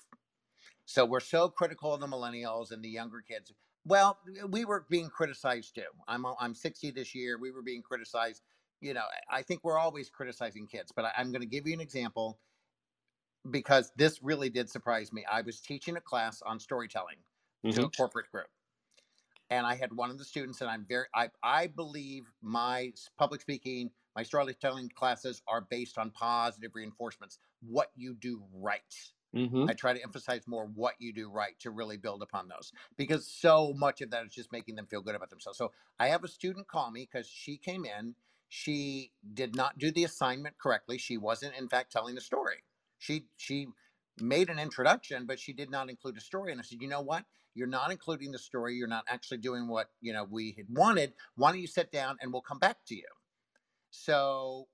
So 0.86 1.06
we're 1.06 1.20
so 1.20 1.50
critical 1.50 1.94
of 1.94 2.02
the 2.02 2.08
millennials 2.08 2.72
and 2.72 2.84
the 2.84 2.90
younger 2.90 3.22
kids. 3.22 3.54
Well, 3.86 4.20
we 4.50 4.66
were 4.66 4.86
being 4.90 5.10
criticized 5.10 5.76
too. 5.76 5.82
I'm 6.08 6.26
I'm 6.40 6.54
60 6.54 6.92
this 6.92 7.16
year. 7.16 7.38
We 7.38 7.52
were 7.52 7.62
being 7.62 7.82
criticized. 7.82 8.44
You 8.84 8.94
know, 8.94 9.04
I 9.30 9.42
think 9.42 9.62
we're 9.64 9.78
always 9.80 10.10
criticizing 10.10 10.68
kids, 10.68 10.92
but 10.94 11.06
I, 11.06 11.12
I'm 11.18 11.32
going 11.32 11.42
to 11.42 11.48
give 11.48 11.66
you 11.66 11.74
an 11.74 11.80
example 11.80 12.38
because 13.50 13.92
this 13.96 14.22
really 14.22 14.50
did 14.50 14.70
surprise 14.70 15.14
me. 15.14 15.26
I 15.32 15.42
was 15.42 15.62
teaching 15.62 15.96
a 15.96 16.02
class 16.02 16.42
on 16.46 16.60
storytelling 16.60 17.18
to 17.72 17.86
a 17.86 17.90
corporate 17.90 18.30
group, 18.32 18.48
and 19.50 19.66
I 19.66 19.76
had 19.76 19.94
one 19.94 20.10
of 20.10 20.18
the 20.18 20.26
students, 20.26 20.60
and 20.60 20.70
I'm 20.70 20.86
very 20.88 21.06
I 21.16 21.30
I 21.42 21.68
believe 21.68 22.26
my 22.42 22.92
public 23.18 23.42
speaking, 23.42 23.90
my 24.18 24.24
storytelling 24.24 24.90
classes 24.94 25.42
are 25.48 25.62
based 25.62 25.98
on 25.98 26.12
positive 26.12 26.72
reinforcements. 26.76 27.40
What 27.62 27.90
you 27.96 28.16
do 28.16 28.44
right. 28.54 28.82
Mm-hmm. 29.36 29.68
I 29.68 29.74
try 29.74 29.94
to 29.94 30.04
emphasize 30.04 30.42
more 30.46 30.70
what 30.76 30.94
you 31.00 31.12
do 31.12 31.30
right 31.30 31.60
to 31.62 31.72
really 31.72 31.98
build 31.98 32.22
upon 32.22 32.48
those 32.48 32.72
because 32.98 33.28
so 33.28 33.74
much 33.76 34.02
of 34.02 34.12
that 34.12 34.26
is 34.26 34.32
just 34.32 34.52
making 34.52 34.76
them 34.76 34.86
feel 34.86 35.02
good 35.02 35.16
about 35.16 35.32
themselves. 35.32 35.58
So 35.58 35.72
I 36.00 36.10
have 36.10 36.24
a 36.24 36.28
student 36.28 36.68
call 36.68 36.92
me 36.92 37.08
because 37.12 37.28
she 37.28 37.58
came 37.58 37.86
in. 37.86 38.14
She 38.56 39.12
did 39.34 39.56
not 39.56 39.80
do 39.80 39.92
the 39.92 40.04
assignment 40.04 40.60
correctly. 40.60 41.00
She 41.00 41.18
wasn't, 41.18 41.56
in 41.56 41.68
fact, 41.68 41.92
telling 41.92 42.14
the 42.14 42.22
story. 42.22 42.58
She 43.00 43.26
she 43.36 43.70
made 44.22 44.48
an 44.48 44.60
introduction, 44.60 45.26
but 45.26 45.40
she 45.40 45.54
did 45.54 45.72
not 45.72 45.90
include 45.90 46.18
a 46.18 46.22
story. 46.22 46.52
And 46.52 46.62
I 46.62 46.64
said, 46.64 46.80
you 46.80 46.88
know 46.88 47.02
what? 47.02 47.26
You're 47.56 47.66
not 47.66 47.90
including 47.90 48.32
the 48.32 48.38
story. 48.38 48.76
You're 48.76 48.88
not 48.88 49.06
actually 49.10 49.40
doing 49.40 49.68
what 49.68 49.90
you 50.02 50.14
know 50.14 50.28
we 50.30 50.54
had 50.56 50.68
wanted. 50.70 51.14
Why 51.36 51.52
don't 51.52 51.62
you 51.62 51.66
sit 51.68 51.92
down 51.92 52.18
and 52.22 52.32
we'll 52.32 52.44
come 52.44 52.60
back 52.60 52.78
to 52.90 52.96
you? 52.96 53.08
So 53.90 54.68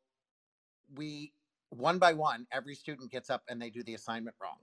we 0.94 1.32
one 1.70 2.00
by 2.00 2.12
one, 2.12 2.48
every 2.52 2.76
student 2.76 3.12
gets 3.12 3.30
up 3.30 3.44
and 3.48 3.62
they 3.62 3.70
do 3.70 3.82
the 3.82 3.94
assignment 3.94 4.36
wrong. 4.42 4.60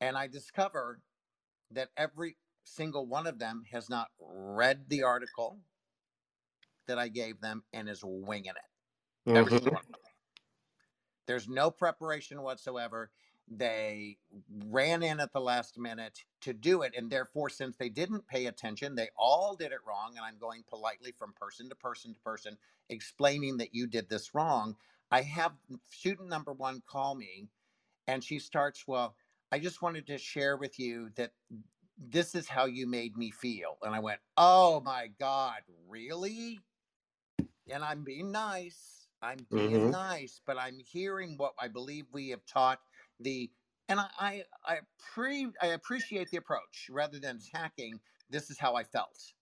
And 0.00 0.16
I 0.16 0.26
discover 0.26 1.02
that 1.70 1.90
every 1.96 2.36
single 2.64 3.06
one 3.06 3.28
of 3.28 3.38
them 3.38 3.62
has 3.70 3.88
not 3.88 4.08
read 4.18 4.88
the 4.88 5.04
article 5.04 5.60
that 6.86 6.98
I 6.98 7.08
gave 7.08 7.40
them 7.40 7.62
and 7.72 7.88
is 7.88 8.02
winging 8.04 8.52
it. 8.52 9.30
Mm-hmm. 9.30 9.48
single 9.48 9.72
one 9.72 9.82
of 9.82 9.86
them. 9.86 10.00
There's 11.26 11.48
no 11.48 11.70
preparation 11.70 12.42
whatsoever. 12.42 13.10
they 13.48 14.16
ran 14.66 15.02
in 15.02 15.20
at 15.20 15.32
the 15.32 15.40
last 15.40 15.78
minute 15.78 16.20
to 16.40 16.52
do 16.52 16.82
it 16.82 16.94
and 16.96 17.10
therefore 17.10 17.48
since 17.48 17.76
they 17.76 17.88
didn't 17.88 18.26
pay 18.26 18.46
attention 18.46 18.94
they 18.94 19.08
all 19.18 19.56
did 19.56 19.72
it 19.72 19.78
wrong 19.86 20.12
and 20.16 20.24
i'm 20.24 20.38
going 20.38 20.62
politely 20.68 21.12
from 21.12 21.32
person 21.34 21.68
to 21.68 21.74
person 21.74 22.14
to 22.14 22.20
person 22.20 22.56
explaining 22.88 23.56
that 23.56 23.74
you 23.74 23.86
did 23.86 24.08
this 24.08 24.34
wrong 24.34 24.76
i 25.10 25.20
have 25.20 25.52
student 25.90 26.28
number 26.28 26.52
one 26.52 26.82
call 26.86 27.14
me 27.14 27.48
and 28.06 28.22
she 28.22 28.38
starts 28.38 28.84
well 28.86 29.16
i 29.50 29.58
just 29.58 29.82
wanted 29.82 30.06
to 30.06 30.16
share 30.18 30.56
with 30.56 30.78
you 30.78 31.10
that 31.16 31.32
this 31.98 32.34
is 32.34 32.48
how 32.48 32.64
you 32.64 32.86
made 32.86 33.16
me 33.16 33.30
feel 33.30 33.76
and 33.82 33.94
i 33.94 33.98
went 33.98 34.20
oh 34.36 34.80
my 34.84 35.08
god 35.18 35.60
really 35.88 36.60
and 37.70 37.84
i'm 37.84 38.04
being 38.04 38.30
nice 38.32 39.08
i'm 39.22 39.46
being 39.50 39.88
Mhm. 39.88 39.90
nice 39.90 40.40
but 40.44 40.58
i'm 40.58 40.78
hearing 40.78 41.36
what 41.36 41.54
i 41.58 41.68
believe 41.68 42.06
we 42.12 42.28
have 42.30 42.44
taught 42.46 42.80
the 43.20 43.52
and 43.88 43.98
I, 44.00 44.08
I 44.18 44.44
I 44.64 44.80
pre 44.98 45.48
I 45.60 45.66
appreciate 45.68 46.30
the 46.30 46.36
approach 46.38 46.88
rather 46.88 47.18
than 47.18 47.36
attacking. 47.38 48.00
This 48.30 48.48
is 48.48 48.58
how 48.58 48.74
I 48.76 48.84
felt, 48.84 49.34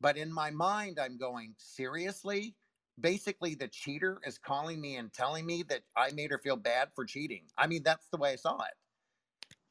but 0.00 0.16
in 0.16 0.32
my 0.32 0.50
mind, 0.50 0.98
I'm 0.98 1.16
going 1.18 1.54
seriously. 1.58 2.56
Basically, 3.00 3.54
the 3.54 3.68
cheater 3.68 4.20
is 4.24 4.38
calling 4.38 4.80
me 4.80 4.96
and 4.96 5.12
telling 5.12 5.46
me 5.46 5.62
that 5.64 5.84
I 5.96 6.12
made 6.12 6.30
her 6.30 6.38
feel 6.38 6.56
bad 6.56 6.92
for 6.94 7.04
cheating. 7.06 7.48
I 7.58 7.66
mean, 7.66 7.82
that's 7.82 8.08
the 8.08 8.18
way 8.18 8.32
I 8.32 8.36
saw 8.36 8.62
it, 8.62 8.74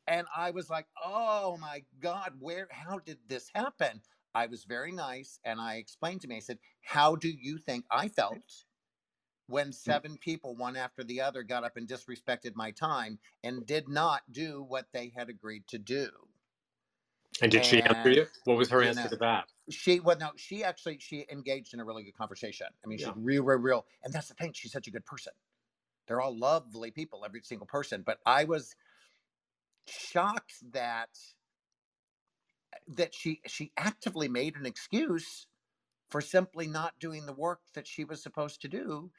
and 0.07 0.27
I 0.35 0.51
was 0.51 0.69
like, 0.69 0.87
"Oh 1.03 1.57
my 1.57 1.85
God, 1.99 2.39
where? 2.39 2.67
How 2.71 2.99
did 2.99 3.27
this 3.27 3.49
happen?" 3.53 4.01
I 4.35 4.47
was 4.47 4.65
very 4.65 4.91
nice, 4.91 5.39
and 5.43 5.61
I 5.61 5.75
explained 5.75 6.21
to 6.21 6.27
me. 6.27 6.37
I 6.37 6.39
said, 6.39 6.59
"How 6.81 7.15
do 7.15 7.29
you 7.29 7.57
think 7.57 7.85
I 7.91 8.07
felt?" 8.09 8.65
when 9.47 9.73
Mm. 9.87 10.01
seven 10.01 10.17
people, 10.17 10.55
one 10.55 10.75
after 10.75 11.03
the 11.03 11.21
other, 11.21 11.43
got 11.43 11.63
up 11.63 11.77
and 11.77 11.87
disrespected 11.87 12.55
my 12.55 12.71
time 12.71 13.19
and 13.43 13.65
did 13.65 13.89
not 13.89 14.31
do 14.31 14.61
what 14.61 14.91
they 14.93 15.09
had 15.09 15.29
agreed 15.29 15.67
to 15.67 15.77
do. 15.77 16.29
And 17.41 17.51
did 17.51 17.65
she 17.65 17.83
answer 17.83 18.11
you? 18.11 18.27
What 18.45 18.57
was 18.57 18.69
her 18.69 18.81
you 18.81 18.89
answer 18.89 18.95
know, 18.95 19.09
to 19.09 19.15
that? 19.17 19.45
She 19.69 19.99
well, 20.01 20.17
no, 20.17 20.31
she 20.37 20.63
actually 20.63 20.99
she 20.99 21.25
engaged 21.29 21.73
in 21.73 21.79
a 21.79 21.85
really 21.85 22.03
good 22.03 22.17
conversation. 22.17 22.67
I 22.83 22.87
mean, 22.87 22.99
she's 22.99 23.13
Yeah. 23.13 23.15
real, 23.15 23.43
real, 23.43 23.59
real, 23.59 23.87
and 24.03 24.13
that's 24.13 24.29
the 24.29 24.35
thing. 24.35 24.53
She's 24.53 24.71
such 24.73 24.87
a 24.87 24.91
good 24.91 25.05
person. 25.05 25.33
They're 26.07 26.21
all 26.21 26.37
lovely 26.37 26.91
people, 26.91 27.25
every 27.25 27.41
single 27.43 27.67
person. 27.67 28.03
But 28.03 28.19
I 28.25 28.45
was 28.45 28.75
shocked 29.87 30.55
that 30.73 31.17
that 32.87 33.13
she 33.13 33.41
she 33.47 33.71
actively 33.77 34.27
made 34.27 34.55
an 34.55 34.65
excuse 34.65 35.47
for 36.09 36.21
simply 36.21 36.67
not 36.67 36.99
doing 36.99 37.25
the 37.25 37.33
work 37.33 37.61
that 37.73 37.87
she 37.87 38.03
was 38.03 38.21
supposed 38.21 38.61
to 38.61 38.67
do 38.67 39.11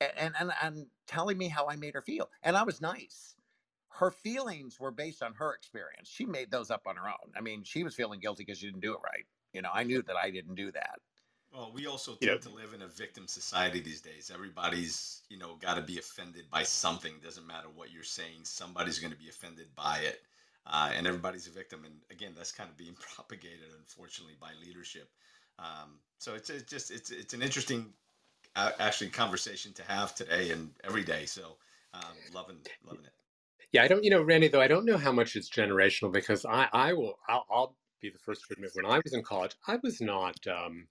and 0.00 0.34
and 0.38 0.52
and 0.62 0.86
telling 1.06 1.38
me 1.38 1.48
how 1.48 1.68
I 1.68 1.76
made 1.76 1.94
her 1.94 2.02
feel. 2.02 2.30
And 2.42 2.56
I 2.56 2.62
was 2.62 2.80
nice. 2.80 3.36
Her 3.88 4.10
feelings 4.10 4.80
were 4.80 4.90
based 4.90 5.22
on 5.22 5.34
her 5.34 5.54
experience. 5.54 6.08
She 6.08 6.26
made 6.26 6.50
those 6.50 6.70
up 6.70 6.82
on 6.86 6.96
her 6.96 7.08
own. 7.08 7.32
I 7.36 7.40
mean, 7.40 7.62
she 7.62 7.84
was 7.84 7.94
feeling 7.94 8.20
guilty 8.20 8.44
because 8.44 8.58
she 8.58 8.66
didn't 8.66 8.80
do 8.80 8.94
it 8.94 9.00
right. 9.04 9.24
You 9.52 9.62
know, 9.62 9.70
I 9.72 9.84
knew 9.84 10.02
that 10.02 10.16
I 10.16 10.30
didn't 10.30 10.56
do 10.56 10.72
that. 10.72 10.98
Well, 11.52 11.72
we 11.72 11.86
also 11.86 12.16
You 12.20 12.28
know, 12.28 12.32
tend 12.32 12.42
to 12.42 12.50
live 12.50 12.74
in 12.74 12.82
a 12.82 12.88
victim 12.88 13.28
society 13.28 13.80
these 13.80 14.00
days. 14.00 14.30
Everybody's, 14.34 15.22
you 15.28 15.38
know, 15.38 15.54
got 15.56 15.74
to 15.74 15.82
be 15.82 15.98
offended 15.98 16.50
by 16.50 16.64
something. 16.64 17.14
Doesn't 17.22 17.46
matter 17.46 17.68
what 17.68 17.92
you're 17.92 18.02
saying, 18.02 18.44
somebody's 18.44 18.98
going 18.98 19.12
to 19.12 19.18
be 19.18 19.28
offended 19.28 19.68
by 19.76 19.98
it, 20.00 20.20
uh, 20.66 20.90
and 20.96 21.06
everybody's 21.06 21.46
a 21.46 21.50
victim. 21.50 21.84
And 21.84 21.94
again, 22.10 22.32
that's 22.36 22.52
kind 22.52 22.70
of 22.70 22.76
being 22.76 22.96
propagated, 23.14 23.70
unfortunately, 23.78 24.36
by 24.40 24.50
leadership. 24.64 25.08
Um, 25.58 25.98
so 26.18 26.34
it's, 26.34 26.50
it's 26.50 26.70
just 26.70 26.90
it's 26.90 27.10
it's 27.10 27.34
an 27.34 27.42
interesting, 27.42 27.92
uh, 28.56 28.72
actually, 28.80 29.10
conversation 29.10 29.72
to 29.74 29.82
have 29.84 30.14
today 30.14 30.50
and 30.50 30.70
every 30.82 31.04
day. 31.04 31.26
So 31.26 31.56
um, 31.94 32.02
loving 32.34 32.58
loving 32.84 33.04
it. 33.04 33.12
Yeah, 33.72 33.82
I 33.82 33.88
don't, 33.88 34.04
you 34.04 34.10
know, 34.10 34.22
Randy, 34.22 34.46
though, 34.46 34.60
I 34.60 34.68
don't 34.68 34.84
know 34.84 34.96
how 34.96 35.10
much 35.10 35.34
it's 35.34 35.50
generational 35.50 36.12
because 36.12 36.44
I, 36.44 36.68
I 36.72 36.92
will, 36.92 37.18
I'll, 37.28 37.44
I'll 37.50 37.76
be 38.00 38.08
the 38.08 38.20
first 38.20 38.42
to 38.46 38.54
admit 38.54 38.70
when 38.74 38.86
I 38.86 39.00
was 39.02 39.12
in 39.12 39.22
college, 39.24 39.56
I 39.66 39.78
was 39.82 40.00
not, 40.00 40.36
um, 40.46 40.86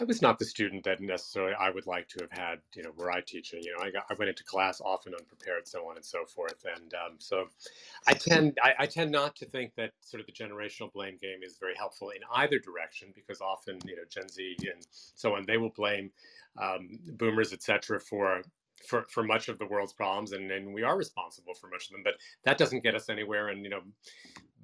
I 0.00 0.04
was 0.04 0.22
not 0.22 0.38
the 0.38 0.44
student 0.44 0.84
that 0.84 1.00
necessarily 1.00 1.54
I 1.58 1.70
would 1.70 1.86
like 1.86 2.08
to 2.10 2.20
have 2.22 2.30
had, 2.30 2.60
you 2.74 2.84
know, 2.84 2.90
where 2.96 3.10
I 3.10 3.20
teach. 3.20 3.52
You 3.52 3.74
know, 3.76 3.84
I 3.84 3.90
got, 3.90 4.04
I 4.10 4.14
went 4.14 4.28
into 4.28 4.44
class 4.44 4.80
often 4.80 5.12
unprepared, 5.14 5.66
so 5.66 5.88
on 5.88 5.96
and 5.96 6.04
so 6.04 6.24
forth. 6.24 6.64
And 6.76 6.94
um, 6.94 7.16
so 7.18 7.46
I 8.06 8.14
tend, 8.14 8.58
I, 8.62 8.74
I 8.80 8.86
tend 8.86 9.10
not 9.10 9.34
to 9.36 9.46
think 9.46 9.74
that 9.76 9.92
sort 10.00 10.20
of 10.20 10.26
the 10.26 10.32
generational 10.32 10.92
blame 10.92 11.18
game 11.20 11.42
is 11.42 11.58
very 11.58 11.74
helpful 11.76 12.10
in 12.10 12.20
either 12.34 12.58
direction 12.58 13.08
because 13.14 13.40
often, 13.40 13.78
you 13.84 13.96
know, 13.96 14.02
Gen 14.08 14.28
Z 14.28 14.56
and 14.60 14.86
so 14.90 15.34
on, 15.34 15.44
they 15.46 15.56
will 15.56 15.70
blame 15.70 16.10
um, 16.60 17.00
boomers, 17.16 17.52
et 17.52 17.62
cetera, 17.62 18.00
for 18.00 18.42
for, 18.86 19.06
for 19.10 19.24
much 19.24 19.48
of 19.48 19.58
the 19.58 19.66
world's 19.66 19.92
problems 19.92 20.30
and, 20.30 20.52
and 20.52 20.72
we 20.72 20.84
are 20.84 20.96
responsible 20.96 21.52
for 21.52 21.66
much 21.66 21.86
of 21.88 21.92
them 21.92 22.02
but 22.04 22.14
that 22.44 22.56
doesn't 22.56 22.84
get 22.84 22.94
us 22.94 23.08
anywhere 23.08 23.48
and 23.48 23.64
you 23.64 23.70
know 23.70 23.80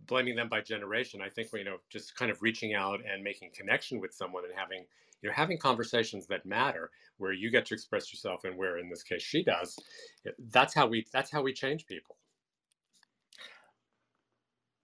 blaming 0.06 0.36
them 0.36 0.48
by 0.48 0.60
generation 0.60 1.20
i 1.22 1.28
think 1.28 1.50
you 1.52 1.64
know 1.64 1.78
just 1.90 2.16
kind 2.16 2.30
of 2.30 2.42
reaching 2.42 2.74
out 2.74 3.00
and 3.04 3.22
making 3.22 3.50
connection 3.52 4.00
with 4.00 4.12
someone 4.14 4.44
and 4.44 4.54
having 4.54 4.86
you 5.22 5.28
know 5.28 5.34
having 5.34 5.58
conversations 5.58 6.26
that 6.26 6.44
matter 6.46 6.90
where 7.18 7.32
you 7.32 7.50
get 7.50 7.66
to 7.66 7.74
express 7.74 8.12
yourself 8.12 8.44
and 8.44 8.56
where 8.56 8.78
in 8.78 8.88
this 8.90 9.02
case 9.02 9.22
she 9.22 9.42
does 9.44 9.76
that's 10.50 10.74
how 10.74 10.86
we 10.86 11.06
that's 11.12 11.30
how 11.30 11.42
we 11.42 11.52
change 11.52 11.86
people 11.86 12.18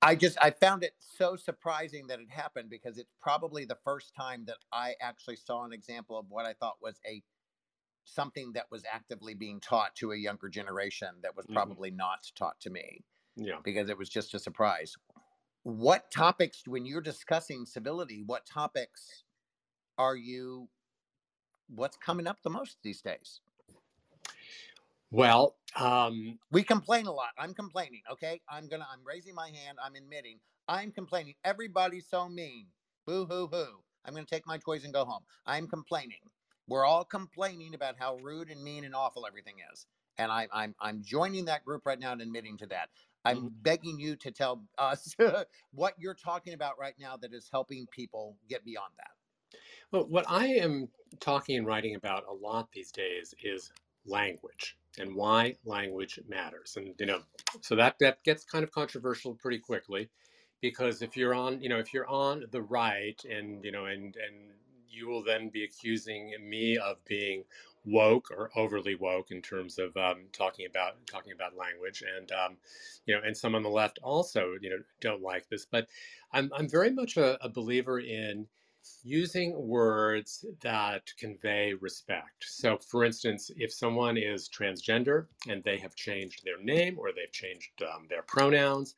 I 0.03 0.17
just 0.17 0.39
I 0.41 0.51
found 0.51 0.83
it 0.83 0.95
so 0.99 1.37
surprising 1.37 2.07
that 2.07 2.21
it 2.21 2.31
happened 2.31 2.71
because 2.71 2.97
it's 2.97 3.13
probably 3.21 3.65
the 3.67 3.79
first 3.85 4.15
time 4.15 4.47
that 4.47 4.57
I 4.73 4.95
actually 5.01 5.37
saw 5.37 5.65
an 5.65 5.73
example 5.73 6.19
of 6.19 6.31
what 6.31 6.47
I 6.47 6.55
thought 6.55 6.81
was 6.81 7.01
a 7.07 7.23
something 8.05 8.53
that 8.55 8.71
was 8.71 8.85
actively 8.91 9.35
being 9.35 9.61
taught 9.61 9.97
to 9.97 10.13
a 10.13 10.17
younger 10.17 10.49
generation 10.49 11.21
that 11.23 11.37
was 11.37 11.47
Mhm. 11.49 11.77
probably 11.77 11.91
not 11.91 12.31
taught 12.37 12.61
to 12.61 12.71
me 12.71 13.05
yeah 13.37 13.61
because 13.65 13.91
it 13.91 13.99
was 13.99 14.09
just 14.11 14.35
a 14.35 14.39
surprise. 14.41 14.97
What 15.63 16.11
topics 16.11 16.63
when 16.67 16.87
you're 16.87 17.03
discussing 17.03 17.67
civility, 17.67 18.23
what 18.25 18.47
topics 18.47 19.25
are 19.99 20.17
you 20.17 20.69
what's 21.69 21.97
coming 21.97 22.27
up 22.27 22.39
the 22.43 22.51
most 22.51 22.79
these 22.83 23.03
days? 23.03 23.41
well 25.11 25.57
um 25.77 26.39
We 26.51 26.63
complain 26.63 27.07
a 27.07 27.13
lot. 27.13 27.31
I'm 27.39 27.55
complaining. 27.55 28.03
Okay. 28.11 28.41
I'm 28.49 28.69
to, 28.69 28.77
I'm 28.77 29.05
raising 29.05 29.35
my 29.35 29.51
hand. 29.51 29.79
I'm 29.85 29.95
admitting 29.95 30.39
I'm 30.69 30.93
complaining. 30.93 31.35
Everybody's 31.45 32.07
so 32.09 32.29
mean. 32.29 32.67
Boo 33.07 33.27
hoo 33.27 33.49
hoo. 33.49 33.83
I'm 34.05 34.15
going 34.15 34.25
to 34.25 34.31
take 34.35 34.47
my 34.47 34.57
toys 34.59 34.85
and 34.85 34.95
go 34.95 35.05
home. 35.05 35.23
I'm 35.47 35.67
complaining. 35.67 36.21
We're 36.69 36.85
all 36.85 37.05
complaining 37.05 37.75
about 37.75 37.97
how 37.99 38.17
rude 38.19 38.51
and 38.51 38.63
mean 38.63 38.85
and 38.85 38.95
awful 38.95 39.27
everything 39.27 39.57
is. 39.73 39.87
And 40.17 40.31
I, 40.31 40.47
I'm, 40.53 40.75
I'm 40.81 41.03
joining 41.03 41.47
that 41.47 41.65
group 41.65 41.83
right 41.85 41.99
now 41.99 42.13
and 42.13 42.23
admitting 42.23 42.57
to 42.59 42.67
that. 42.67 42.89
I'm 43.25 43.49
Mhm. 43.49 43.51
begging 43.63 44.01
you 44.01 44.17
to 44.17 44.31
tell 44.31 44.67
us 44.79 45.15
what 45.73 45.95
you're 45.99 46.15
talking 46.15 46.55
about 46.55 46.79
right 46.79 46.95
now 46.99 47.17
that 47.19 47.35
is 47.35 47.49
helping 47.51 47.87
people 47.89 48.39
get 48.49 48.65
beyond 48.65 48.95
that. 48.99 49.13
Well, 49.91 50.07
what 50.07 50.29
I 50.29 50.47
am 50.47 50.91
talking 51.21 51.57
and 51.57 51.67
writing 51.67 51.95
about 51.95 52.27
a 52.29 52.33
lot 52.33 52.73
these 52.73 52.93
days 52.93 53.35
is 53.43 53.73
language 54.05 54.77
and 54.99 55.15
why 55.15 55.57
language 55.65 56.19
matters. 56.27 56.77
And 56.77 56.95
you 56.99 57.07
know, 57.07 57.23
so 57.61 57.77
that 57.77 57.97
that 58.01 58.23
gets 58.25 58.45
kind 58.45 58.65
of 58.65 58.71
controversial 58.71 59.35
pretty 59.35 59.59
quickly 59.59 60.11
because 60.61 61.03
if 61.03 61.17
you're 61.17 61.35
on, 61.35 61.61
you 61.63 61.69
know, 61.69 61.79
if 61.79 61.93
you're 61.93 62.07
on 62.09 62.45
the 62.51 62.63
right 62.63 63.23
and 63.25 63.65
you 63.65 63.73
know 63.73 63.87
and 63.87 64.17
and 64.17 64.55
you 64.89 65.07
will 65.07 65.23
then 65.23 65.51
be 65.51 65.63
accusing 65.65 66.35
me 66.49 66.77
of 66.77 67.05
being 67.05 67.45
woke 67.85 68.31
or 68.31 68.51
overly 68.57 68.95
woke 68.95 69.31
in 69.31 69.41
terms 69.41 69.79
of 69.79 69.97
um, 69.97 70.25
talking 70.33 70.67
about 70.67 70.95
talking 71.07 71.33
about 71.33 71.57
language 71.57 72.03
and 72.19 72.31
um, 72.33 72.57
you 73.07 73.15
know 73.15 73.21
and 73.25 73.37
some 73.37 73.55
on 73.55 73.63
the 73.63 73.69
left 73.69 73.99
also 74.03 74.55
you 74.61 74.71
know 74.71 74.79
don't 75.01 75.23
like 75.23 75.49
this 75.49 75.65
but 75.65 75.89
i'm, 76.33 76.51
I'm 76.55 76.69
very 76.69 76.91
much 76.91 77.17
a, 77.17 77.43
a 77.43 77.49
believer 77.49 78.01
in 78.01 78.47
using 79.03 79.55
words 79.67 80.45
that 80.63 81.03
convey 81.19 81.75
respect. 81.75 82.45
So, 82.47 82.79
for 82.79 83.05
instance, 83.05 83.51
if 83.57 83.73
someone 83.73 84.17
is 84.17 84.49
transgender 84.49 85.27
and 85.49 85.63
they 85.65 85.79
have 85.79 85.95
changed 85.95 86.45
their 86.45 86.63
name 86.63 86.99
or 86.99 87.13
they've 87.13 87.33
changed 87.33 87.83
um, 87.83 88.07
their 88.09 88.23
pronouns, 88.23 88.95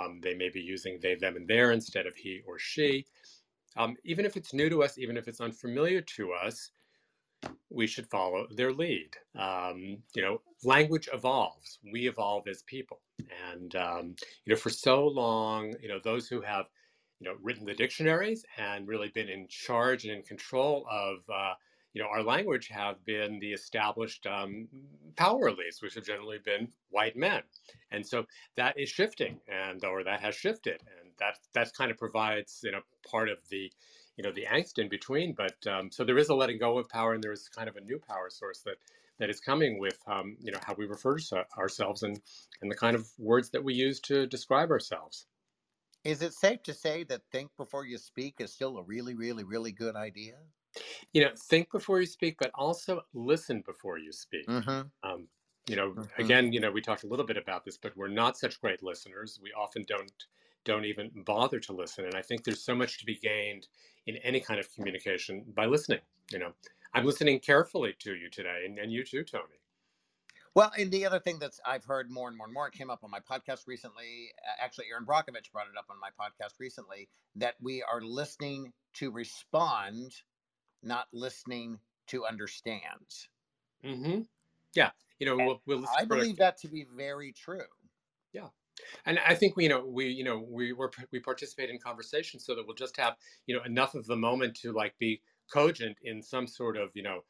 um, 0.00 0.20
they 0.22 0.34
may 0.34 0.48
be 0.48 0.60
using 0.60 0.98
they, 1.00 1.14
them, 1.14 1.36
and 1.36 1.46
their 1.46 1.72
instead 1.72 2.06
of 2.06 2.14
he 2.14 2.42
or 2.46 2.58
she. 2.58 3.06
Um, 3.76 3.96
even 4.04 4.24
if 4.24 4.36
it's 4.36 4.52
new 4.52 4.68
to 4.68 4.82
us, 4.82 4.98
even 4.98 5.16
if 5.16 5.28
it's 5.28 5.40
unfamiliar 5.40 6.00
to 6.02 6.32
us, 6.32 6.70
we 7.70 7.86
should 7.86 8.08
follow 8.08 8.46
their 8.50 8.72
lead. 8.72 9.10
Um, 9.38 9.98
you 10.14 10.22
know, 10.22 10.40
language 10.64 11.08
evolves. 11.12 11.78
We 11.92 12.08
evolve 12.08 12.46
as 12.48 12.62
people, 12.62 13.00
and 13.50 13.74
um, 13.76 14.14
you 14.44 14.54
know, 14.54 14.56
for 14.56 14.70
so 14.70 15.06
long, 15.06 15.74
you 15.80 15.88
know, 15.88 15.98
those 16.02 16.28
who 16.28 16.40
have 16.42 16.66
you 17.20 17.28
know 17.28 17.36
written 17.42 17.64
the 17.64 17.74
dictionaries 17.74 18.44
and 18.58 18.88
really 18.88 19.08
been 19.08 19.28
in 19.28 19.46
charge 19.48 20.04
and 20.04 20.14
in 20.14 20.22
control 20.22 20.86
of 20.90 21.18
uh, 21.32 21.54
you 21.94 22.02
know 22.02 22.08
our 22.08 22.22
language 22.22 22.68
have 22.68 23.04
been 23.04 23.38
the 23.38 23.52
established 23.52 24.26
um, 24.26 24.68
power 25.16 25.50
elites, 25.50 25.82
which 25.82 25.94
have 25.94 26.04
generally 26.04 26.38
been 26.44 26.68
white 26.90 27.16
men, 27.16 27.42
and 27.90 28.06
so 28.06 28.24
that 28.56 28.78
is 28.78 28.88
shifting, 28.88 29.40
and 29.48 29.84
or 29.84 30.04
that 30.04 30.20
has 30.20 30.34
shifted, 30.34 30.80
and 31.00 31.10
that 31.18 31.38
that 31.54 31.72
kind 31.74 31.90
of 31.90 31.96
provides 31.96 32.60
you 32.62 32.72
know 32.72 32.80
part 33.10 33.28
of 33.28 33.38
the 33.50 33.72
you 34.16 34.24
know 34.24 34.32
the 34.32 34.46
angst 34.46 34.78
in 34.78 34.88
between 34.88 35.32
but 35.34 35.66
um, 35.66 35.90
so 35.90 36.04
there 36.04 36.18
is 36.18 36.28
a 36.28 36.34
letting 36.34 36.58
go 36.58 36.78
of 36.78 36.88
power 36.88 37.14
and 37.14 37.22
there 37.22 37.32
is 37.32 37.48
kind 37.48 37.68
of 37.68 37.76
a 37.76 37.80
new 37.80 37.98
power 37.98 38.30
source 38.30 38.62
that 38.62 38.76
that 39.18 39.30
is 39.30 39.40
coming 39.40 39.78
with 39.78 39.98
um, 40.06 40.36
you 40.40 40.50
know 40.52 40.58
how 40.66 40.74
we 40.74 40.86
refer 40.86 41.18
to 41.18 41.44
ourselves 41.58 42.02
and 42.02 42.20
and 42.60 42.70
the 42.70 42.76
kind 42.76 42.96
of 42.96 43.08
words 43.18 43.50
that 43.50 43.64
we 43.64 43.74
use 43.74 44.00
to 44.00 44.26
describe 44.26 44.70
ourselves. 44.70 45.26
Is 46.04 46.22
it 46.22 46.32
safe 46.32 46.62
to 46.62 46.74
say 46.74 47.02
that 47.02 47.28
think 47.32 47.56
before 47.56 47.84
you 47.84 47.98
speak 47.98 48.40
is 48.40 48.52
still 48.52 48.78
a 48.78 48.84
really, 48.84 49.14
really, 49.14 49.42
really 49.42 49.72
good 49.72 49.96
idea? 49.96 50.46
You 51.12 51.22
know, 51.22 51.32
think 51.36 51.70
before 51.70 52.00
you 52.00 52.06
speak, 52.06 52.36
but 52.38 52.50
also 52.54 53.02
listen 53.12 53.62
before 53.62 53.98
you 53.98 54.12
speak. 54.12 54.48
Mm-hmm. 54.48 54.88
Um, 55.02 55.28
you 55.68 55.76
know, 55.76 55.96
Mhm. 55.96 56.08
again, 56.18 56.52
you 56.52 56.60
know, 56.60 56.70
we 56.70 56.80
talked 56.80 57.04
a 57.04 57.06
little 57.06 57.26
bit 57.26 57.36
about 57.36 57.64
this, 57.64 57.78
but 57.78 57.96
we're 57.96 58.08
not 58.08 58.36
such 58.36 58.60
great 58.60 58.82
listeners. 58.82 59.38
We 59.40 59.52
often 59.52 59.84
don't 59.86 60.12
don't 60.64 60.84
even 60.84 61.10
bother 61.24 61.58
to 61.58 61.72
listen, 61.72 62.04
and 62.04 62.14
I 62.14 62.22
think 62.22 62.44
there's 62.44 62.62
so 62.64 62.74
much 62.76 62.98
to 63.00 63.04
be 63.06 63.16
gained 63.16 63.66
in 64.06 64.16
any 64.18 64.40
kind 64.40 64.58
of 64.58 64.72
communication 64.74 65.44
by 65.54 65.66
listening. 65.66 66.00
You 66.30 66.38
know, 66.38 66.52
I'm 66.94 67.04
listening 67.04 67.40
carefully 67.40 67.94
to 68.00 68.14
you 68.14 68.28
today, 68.30 68.62
and, 68.66 68.78
and 68.78 68.92
you 68.92 69.04
too, 69.04 69.24
Tony. 69.24 69.44
Well, 70.54 70.70
and 70.78 70.90
the 70.90 71.06
other 71.06 71.18
thing 71.18 71.38
that's 71.38 71.60
I've 71.64 71.84
heard 71.84 72.10
more 72.10 72.28
and 72.28 72.36
more 72.36 72.46
and 72.46 72.52
more, 72.52 72.68
came 72.68 72.90
up 72.90 73.04
on 73.04 73.10
my 73.10 73.20
podcast 73.20 73.66
recently. 73.66 74.30
Actually, 74.60 74.86
Erin 74.92 75.06
Brockovich 75.06 75.50
brought 75.50 75.66
it 75.66 75.78
up 75.78 75.86
on 75.88 75.96
my 75.98 76.10
podcast 76.10 76.58
recently 76.58 77.08
that 77.36 77.54
we 77.60 77.82
are 77.90 78.02
listening 78.02 78.72
to 78.94 79.10
respond, 79.10 80.12
not 80.82 81.06
listening 81.12 81.78
to 82.08 82.26
understand. 82.26 82.84
Mm-hmm. 83.82 84.22
Yeah, 84.74 84.90
you 85.18 85.26
know, 85.26 85.36
we'll, 85.36 85.62
we'll 85.66 85.78
listen 85.78 85.94
I 85.98 86.04
believe 86.04 86.36
that 86.36 86.58
to 86.58 86.68
be 86.68 86.86
very 86.94 87.32
true. 87.32 87.60
And 89.06 89.18
I 89.26 89.34
think 89.34 89.56
we, 89.56 89.64
you 89.64 89.68
know, 89.68 89.84
we, 89.86 90.08
you 90.08 90.24
know, 90.24 90.44
we 90.48 90.72
were 90.72 90.90
we 91.10 91.20
participate 91.20 91.70
in 91.70 91.78
conversation 91.78 92.40
so 92.40 92.54
that 92.54 92.66
we'll 92.66 92.76
just 92.76 92.96
have, 92.96 93.14
you 93.46 93.56
know, 93.56 93.62
enough 93.64 93.94
of 93.94 94.06
the 94.06 94.16
moment 94.16 94.56
to 94.56 94.72
like 94.72 94.94
be 94.98 95.20
cogent 95.52 95.98
in 96.02 96.22
some 96.22 96.46
sort 96.46 96.76
of, 96.76 96.90
you 96.94 97.02
know, 97.02 97.20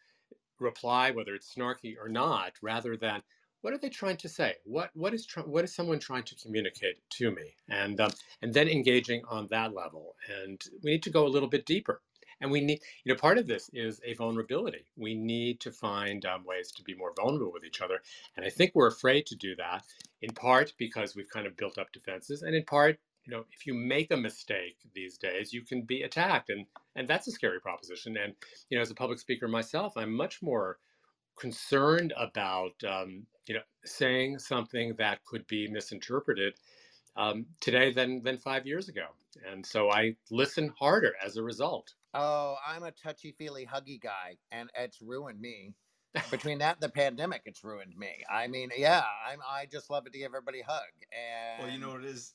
reply, 0.60 1.10
whether 1.10 1.34
it's 1.34 1.54
snarky 1.54 1.94
or 2.00 2.08
not, 2.08 2.52
rather 2.62 2.96
than 2.96 3.22
what 3.62 3.72
are 3.72 3.78
they 3.78 3.88
trying 3.88 4.16
to 4.18 4.28
say? 4.28 4.54
What 4.64 4.90
what 4.94 5.14
is 5.14 5.24
try- 5.26 5.44
what 5.44 5.64
is 5.64 5.74
someone 5.74 5.98
trying 5.98 6.24
to 6.24 6.34
communicate 6.36 6.96
to 7.10 7.30
me? 7.30 7.54
And 7.68 8.00
um, 8.00 8.10
and 8.42 8.52
then 8.52 8.68
engaging 8.68 9.22
on 9.28 9.48
that 9.50 9.74
level. 9.74 10.16
And 10.42 10.60
we 10.82 10.92
need 10.92 11.02
to 11.04 11.10
go 11.10 11.26
a 11.26 11.28
little 11.28 11.48
bit 11.48 11.66
deeper. 11.66 12.02
And 12.42 12.52
we 12.52 12.62
need, 12.62 12.80
you 13.04 13.14
know, 13.14 13.20
part 13.20 13.38
of 13.38 13.48
this 13.48 13.70
is 13.74 14.00
a 14.04 14.14
vulnerability. 14.14 14.86
We 14.96 15.14
need 15.16 15.60
to 15.62 15.72
find 15.72 16.26
um, 16.26 16.44
ways 16.46 16.72
to 16.74 16.84
be 16.84 16.94
more 16.96 17.14
vulnerable 17.16 17.52
with 17.52 17.64
each 17.64 17.82
other. 17.82 18.02
And 18.36 18.46
I 18.46 18.50
think 18.50 18.72
we're 18.74 18.88
afraid 18.88 19.26
to 19.28 19.36
do 19.36 19.56
that, 19.56 19.84
in 20.22 20.34
part 20.34 20.74
because 20.78 21.16
we've 21.16 21.30
kind 21.30 21.48
of 21.48 21.56
built 21.56 21.78
up 21.78 21.92
defenses, 21.92 22.42
and 22.42 22.56
in 22.56 22.64
part, 22.64 22.98
you 23.26 23.32
know, 23.32 23.44
if 23.52 23.66
you 23.66 23.74
make 23.74 24.12
a 24.12 24.18
mistake 24.18 24.78
these 24.94 25.18
days, 25.18 25.52
you 25.54 25.62
can 25.64 25.82
be 25.84 26.02
attacked, 26.02 26.50
and 26.50 26.66
and 26.96 27.08
that's 27.08 27.28
a 27.28 27.32
scary 27.32 27.60
proposition. 27.60 28.18
And 28.18 28.34
you 28.70 28.78
know, 28.78 28.82
as 28.82 28.92
a 28.92 28.96
public 28.96 29.20
speaker 29.20 29.48
myself, 29.48 29.94
I'm 29.96 30.12
much 30.14 30.42
more 30.42 30.78
concerned 31.38 32.12
about 32.18 32.74
um, 32.88 33.26
you 33.46 33.54
know 33.56 33.62
saying 33.84 34.40
something 34.40 34.94
that 34.98 35.24
could 35.26 35.46
be 35.48 35.68
misinterpreted 35.68 36.54
um, 37.16 37.46
today 37.60 37.92
than 37.92 38.22
than 38.22 38.38
five 38.38 38.66
years 38.66 38.88
ago. 38.88 39.06
And 39.50 39.64
so 39.64 39.90
I 39.90 40.16
listen 40.30 40.72
harder 40.78 41.12
as 41.24 41.36
a 41.36 41.42
result. 41.42 41.94
Oh, 42.14 42.56
I'm 42.66 42.82
a 42.82 42.90
touchy 42.90 43.32
feely 43.32 43.66
huggy 43.66 44.00
guy, 44.00 44.36
and 44.50 44.70
it's 44.76 45.00
ruined 45.00 45.40
me. 45.40 45.74
Between 46.30 46.58
that 46.58 46.76
and 46.76 46.82
the 46.82 46.90
pandemic, 46.90 47.42
it's 47.46 47.64
ruined 47.64 47.96
me. 47.96 48.10
I 48.30 48.46
mean, 48.46 48.70
yeah, 48.76 49.02
I'm. 49.26 49.38
I 49.48 49.66
just 49.66 49.88
love 49.88 50.06
it 50.06 50.12
to 50.12 50.18
give 50.18 50.26
everybody 50.26 50.60
a 50.60 50.64
hug. 50.66 50.82
And 51.10 51.64
Well, 51.64 51.72
you 51.74 51.80
know 51.80 51.90
what 51.92 52.04
it 52.04 52.10
is. 52.10 52.34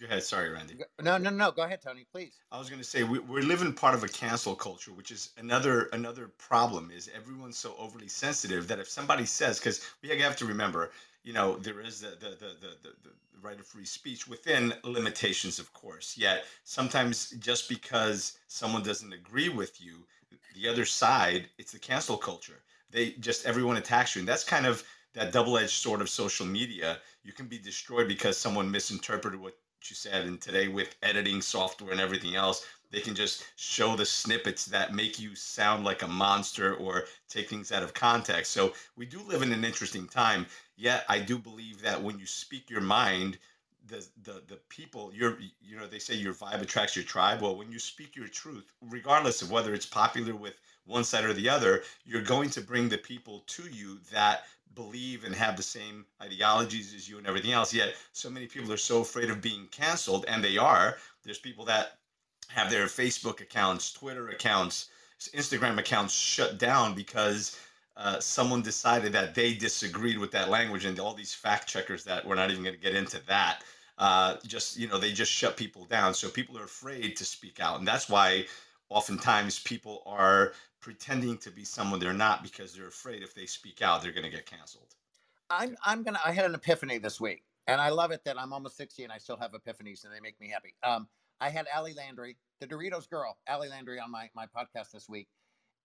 Go 0.00 0.06
ahead. 0.06 0.22
Sorry, 0.22 0.50
Randy. 0.50 0.78
No, 1.02 1.18
no, 1.18 1.30
no. 1.30 1.52
Go 1.52 1.62
ahead, 1.62 1.80
Tony, 1.82 2.06
please. 2.10 2.34
I 2.50 2.58
was 2.58 2.68
going 2.68 2.80
to 2.80 2.88
say 2.88 3.04
we, 3.04 3.18
we're 3.18 3.42
living 3.42 3.72
part 3.72 3.94
of 3.94 4.02
a 4.02 4.08
cancel 4.08 4.56
culture, 4.56 4.92
which 4.92 5.10
is 5.10 5.30
another 5.36 5.88
another 5.92 6.28
problem. 6.38 6.90
Is 6.90 7.10
everyone's 7.14 7.58
so 7.58 7.74
overly 7.78 8.08
sensitive 8.08 8.66
that 8.68 8.78
if 8.78 8.88
somebody 8.88 9.26
says, 9.26 9.58
because 9.58 9.82
we 10.02 10.08
have 10.08 10.36
to 10.36 10.46
remember, 10.46 10.90
you 11.24 11.32
know, 11.32 11.56
there 11.56 11.80
is 11.80 12.00
the 12.00 12.10
the, 12.10 12.30
the 12.30 12.54
the 12.60 12.68
the 12.82 12.88
the 13.02 13.10
right 13.42 13.58
of 13.58 13.66
free 13.66 13.84
speech 13.84 14.28
within 14.28 14.74
limitations, 14.84 15.58
of 15.58 15.72
course. 15.72 16.16
Yet 16.16 16.44
sometimes 16.64 17.30
just 17.40 17.68
because 17.68 18.38
someone 18.46 18.82
doesn't 18.82 19.12
agree 19.12 19.48
with 19.48 19.82
you, 19.82 20.06
the 20.54 20.68
other 20.68 20.84
side, 20.84 21.48
it's 21.58 21.72
the 21.72 21.78
cancel 21.78 22.16
culture. 22.16 22.62
They 22.90 23.12
just 23.12 23.46
everyone 23.46 23.78
attacks 23.78 24.14
you, 24.14 24.20
and 24.20 24.28
that's 24.28 24.44
kind 24.44 24.66
of 24.66 24.84
that 25.14 25.32
double-edged 25.32 25.70
sword 25.70 26.00
of 26.00 26.08
social 26.08 26.46
media. 26.46 26.98
You 27.22 27.32
can 27.32 27.46
be 27.46 27.58
destroyed 27.58 28.08
because 28.08 28.36
someone 28.36 28.70
misinterpreted 28.70 29.40
what 29.40 29.56
you 29.88 29.96
said 29.96 30.24
and 30.26 30.40
today 30.40 30.68
with 30.68 30.94
editing 31.02 31.42
software 31.42 31.92
and 31.92 32.00
everything 32.00 32.36
else 32.36 32.66
they 32.90 33.00
can 33.00 33.14
just 33.14 33.44
show 33.56 33.96
the 33.96 34.06
snippets 34.06 34.66
that 34.66 34.94
make 34.94 35.18
you 35.18 35.34
sound 35.34 35.84
like 35.84 36.02
a 36.02 36.08
monster 36.08 36.74
or 36.74 37.04
take 37.28 37.48
things 37.48 37.72
out 37.72 37.82
of 37.82 37.94
context 37.94 38.52
so 38.52 38.72
we 38.96 39.06
do 39.06 39.20
live 39.22 39.42
in 39.42 39.52
an 39.52 39.64
interesting 39.64 40.06
time 40.06 40.46
yet 40.76 41.04
i 41.08 41.18
do 41.18 41.38
believe 41.38 41.80
that 41.82 42.02
when 42.02 42.18
you 42.18 42.26
speak 42.26 42.70
your 42.70 42.80
mind 42.80 43.38
the 43.86 44.06
the, 44.22 44.42
the 44.48 44.58
people 44.68 45.12
your 45.14 45.38
you 45.60 45.76
know 45.76 45.86
they 45.86 45.98
say 45.98 46.14
your 46.14 46.34
vibe 46.34 46.62
attracts 46.62 46.96
your 46.96 47.04
tribe 47.04 47.40
well 47.40 47.56
when 47.56 47.70
you 47.70 47.78
speak 47.78 48.16
your 48.16 48.28
truth 48.28 48.64
regardless 48.80 49.42
of 49.42 49.50
whether 49.50 49.74
it's 49.74 49.86
popular 49.86 50.34
with 50.34 50.54
one 50.86 51.04
side 51.04 51.24
or 51.24 51.32
the 51.32 51.48
other 51.48 51.82
you're 52.04 52.22
going 52.22 52.48
to 52.48 52.60
bring 52.60 52.88
the 52.88 52.98
people 52.98 53.44
to 53.46 53.64
you 53.64 53.98
that 54.12 54.44
believe 54.74 55.24
and 55.24 55.34
have 55.34 55.56
the 55.56 55.62
same 55.62 56.04
ideologies 56.22 56.94
as 56.94 57.08
you 57.08 57.18
and 57.18 57.26
everything 57.26 57.52
else. 57.52 57.72
Yet 57.72 57.94
so 58.12 58.30
many 58.30 58.46
people 58.46 58.72
are 58.72 58.78
so 58.78 59.00
afraid 59.00 59.30
of 59.30 59.40
being 59.40 59.66
canceled, 59.70 60.24
and 60.28 60.42
they 60.42 60.58
are. 60.58 60.96
There's 61.22 61.38
people 61.38 61.64
that 61.66 61.98
have 62.48 62.70
their 62.70 62.86
Facebook 62.86 63.40
accounts, 63.40 63.92
Twitter 63.92 64.28
accounts, 64.28 64.88
Instagram 65.34 65.78
accounts 65.78 66.14
shut 66.14 66.58
down 66.58 66.94
because 66.94 67.58
uh, 67.96 68.18
someone 68.18 68.62
decided 68.62 69.12
that 69.12 69.34
they 69.34 69.54
disagreed 69.54 70.18
with 70.18 70.30
that 70.32 70.50
language, 70.50 70.84
and 70.84 70.98
all 70.98 71.14
these 71.14 71.34
fact 71.34 71.68
checkers 71.68 72.04
that 72.04 72.26
we're 72.26 72.34
not 72.34 72.50
even 72.50 72.62
going 72.62 72.74
to 72.74 72.80
get 72.80 72.94
into 72.94 73.24
that. 73.26 73.62
Uh, 73.98 74.36
just 74.44 74.76
you 74.76 74.88
know, 74.88 74.98
they 74.98 75.12
just 75.12 75.30
shut 75.30 75.56
people 75.56 75.84
down. 75.84 76.12
So 76.12 76.28
people 76.28 76.58
are 76.58 76.64
afraid 76.64 77.16
to 77.16 77.24
speak 77.24 77.60
out, 77.60 77.78
and 77.78 77.86
that's 77.86 78.08
why 78.08 78.46
oftentimes 78.88 79.60
people 79.60 80.02
are 80.06 80.52
pretending 80.80 81.38
to 81.38 81.50
be 81.50 81.64
someone 81.64 81.98
they're 81.98 82.12
not 82.12 82.42
because 82.42 82.74
they're 82.74 82.88
afraid 82.88 83.22
if 83.22 83.32
they 83.34 83.46
speak 83.46 83.80
out 83.80 84.02
they're 84.02 84.12
going 84.12 84.24
to 84.24 84.30
get 84.30 84.44
canceled. 84.44 84.94
I'm. 85.50 85.76
I'm 85.84 86.02
gonna. 86.02 86.20
I 86.24 86.32
had 86.32 86.46
an 86.46 86.54
epiphany 86.54 86.98
this 86.98 87.20
week, 87.20 87.44
and 87.68 87.80
I 87.80 87.90
love 87.90 88.10
it 88.10 88.24
that 88.24 88.40
I'm 88.40 88.52
almost 88.52 88.76
60 88.76 89.04
and 89.04 89.12
I 89.12 89.18
still 89.18 89.36
have 89.36 89.52
epiphanies, 89.52 90.04
and 90.04 90.12
they 90.12 90.20
make 90.20 90.40
me 90.40 90.48
happy. 90.48 90.74
Um, 90.82 91.06
I 91.40 91.50
had 91.50 91.66
Ali 91.74 91.94
Landry, 91.94 92.36
the 92.60 92.66
Doritos 92.66 93.08
girl, 93.08 93.36
Ali 93.48 93.68
Landry, 93.68 93.98
on 93.98 94.10
my 94.10 94.28
my 94.34 94.46
podcast 94.46 94.90
this 94.92 95.08
week, 95.08 95.28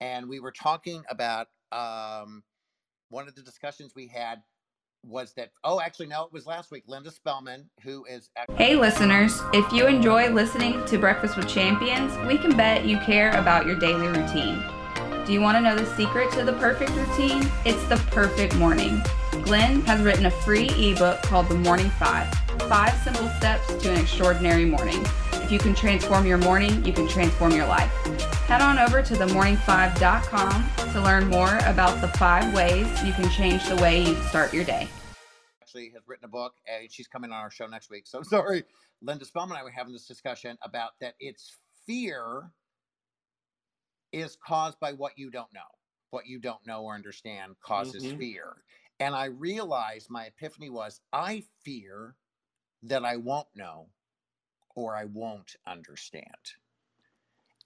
and 0.02 0.28
we 0.28 0.40
were 0.40 0.52
talking 0.52 1.04
about 1.10 1.48
um, 1.72 2.44
one 3.10 3.28
of 3.28 3.36
the 3.36 3.42
discussions 3.42 3.94
we 3.96 4.08
had 4.08 4.42
was 5.06 5.34
that. 5.34 5.52
Oh, 5.64 5.80
actually, 5.80 6.08
no, 6.08 6.24
it 6.26 6.34
was 6.34 6.46
last 6.46 6.72
week. 6.72 6.84
Linda 6.88 7.12
Spellman, 7.12 7.70
who 7.84 8.06
is 8.06 8.30
act- 8.36 8.52
Hey, 8.54 8.76
listeners, 8.76 9.42
if 9.54 9.72
you 9.72 9.88
enjoy 9.88 10.30
listening 10.30 10.84
to 10.86 10.98
Breakfast 10.98 11.38
with 11.38 11.48
Champions, 11.48 12.16
we 12.28 12.38
can 12.38 12.56
bet 12.56 12.86
you 12.86 12.98
care 13.00 13.32
about 13.32 13.66
your 13.66 13.76
daily 13.76 14.08
routine. 14.08 14.64
Do 15.26 15.34
you 15.34 15.42
want 15.42 15.58
to 15.58 15.62
know 15.62 15.76
the 15.76 15.86
secret 15.96 16.32
to 16.34 16.44
the 16.44 16.54
perfect 16.54 16.92
routine? 16.92 17.50
It's 17.64 17.84
the 17.86 17.98
perfect 18.12 18.56
morning. 18.56 19.02
Glenn 19.44 19.82
has 19.82 20.02
written 20.02 20.26
a 20.26 20.32
free 20.32 20.70
ebook 20.70 21.22
called 21.22 21.48
The 21.50 21.56
Morning 21.56 21.90
Five 21.92 22.34
Five 22.68 22.96
Simple 23.04 23.30
Steps 23.38 23.74
to 23.82 23.92
an 23.92 24.00
Extraordinary 24.00 24.66
Morning. 24.66 25.06
If 25.50 25.54
you 25.54 25.58
can 25.58 25.74
transform 25.74 26.28
your 26.28 26.38
morning, 26.38 26.86
you 26.86 26.94
can 26.94 27.08
transform 27.08 27.54
your 27.54 27.66
life. 27.66 27.92
Head 28.46 28.62
on 28.62 28.78
over 28.78 29.02
to 29.02 29.16
themorning5.com 29.16 30.92
to 30.94 31.02
learn 31.02 31.26
more 31.26 31.58
about 31.66 32.00
the 32.02 32.08
five 32.20 32.54
ways 32.54 32.86
you 33.04 33.14
can 33.14 33.28
change 33.32 33.66
the 33.68 33.76
way 33.78 34.04
you 34.04 34.14
start 34.26 34.54
your 34.54 34.64
day. 34.64 34.88
actually 35.60 35.90
has 35.96 36.04
written 36.08 36.26
a 36.26 36.28
book, 36.28 36.54
and 36.72 36.92
she's 36.92 37.08
coming 37.08 37.32
on 37.32 37.38
our 37.38 37.50
show 37.50 37.66
next 37.66 37.90
week. 37.90 38.06
So 38.06 38.22
sorry, 38.24 38.64
Linda 39.02 39.26
Spellman 39.26 39.54
and 39.54 39.60
I 39.62 39.64
were 39.64 39.72
having 39.72 39.92
this 39.92 40.06
discussion 40.06 40.56
about 40.62 40.92
that. 41.02 41.16
It's 41.20 41.58
fear 41.88 42.52
is 44.12 44.38
caused 44.46 44.80
by 44.80 44.94
what 44.94 45.14
you 45.18 45.32
don't 45.32 45.52
know. 45.52 45.62
What 46.12 46.28
you 46.28 46.38
don't 46.38 46.64
know 46.68 46.84
or 46.84 46.94
understand 46.94 47.56
causes 47.60 48.04
Mhm. 48.04 48.20
fear. 48.20 48.58
And 49.00 49.16
I 49.16 49.26
realized 49.26 50.12
my 50.12 50.26
epiphany 50.26 50.70
was 50.70 51.02
I 51.12 51.44
fear 51.64 52.18
that 52.84 53.04
I 53.04 53.16
won't 53.18 53.48
know 53.56 53.90
or 54.76 54.96
I 54.96 55.06
won't 55.06 55.56
understand. 55.66 56.54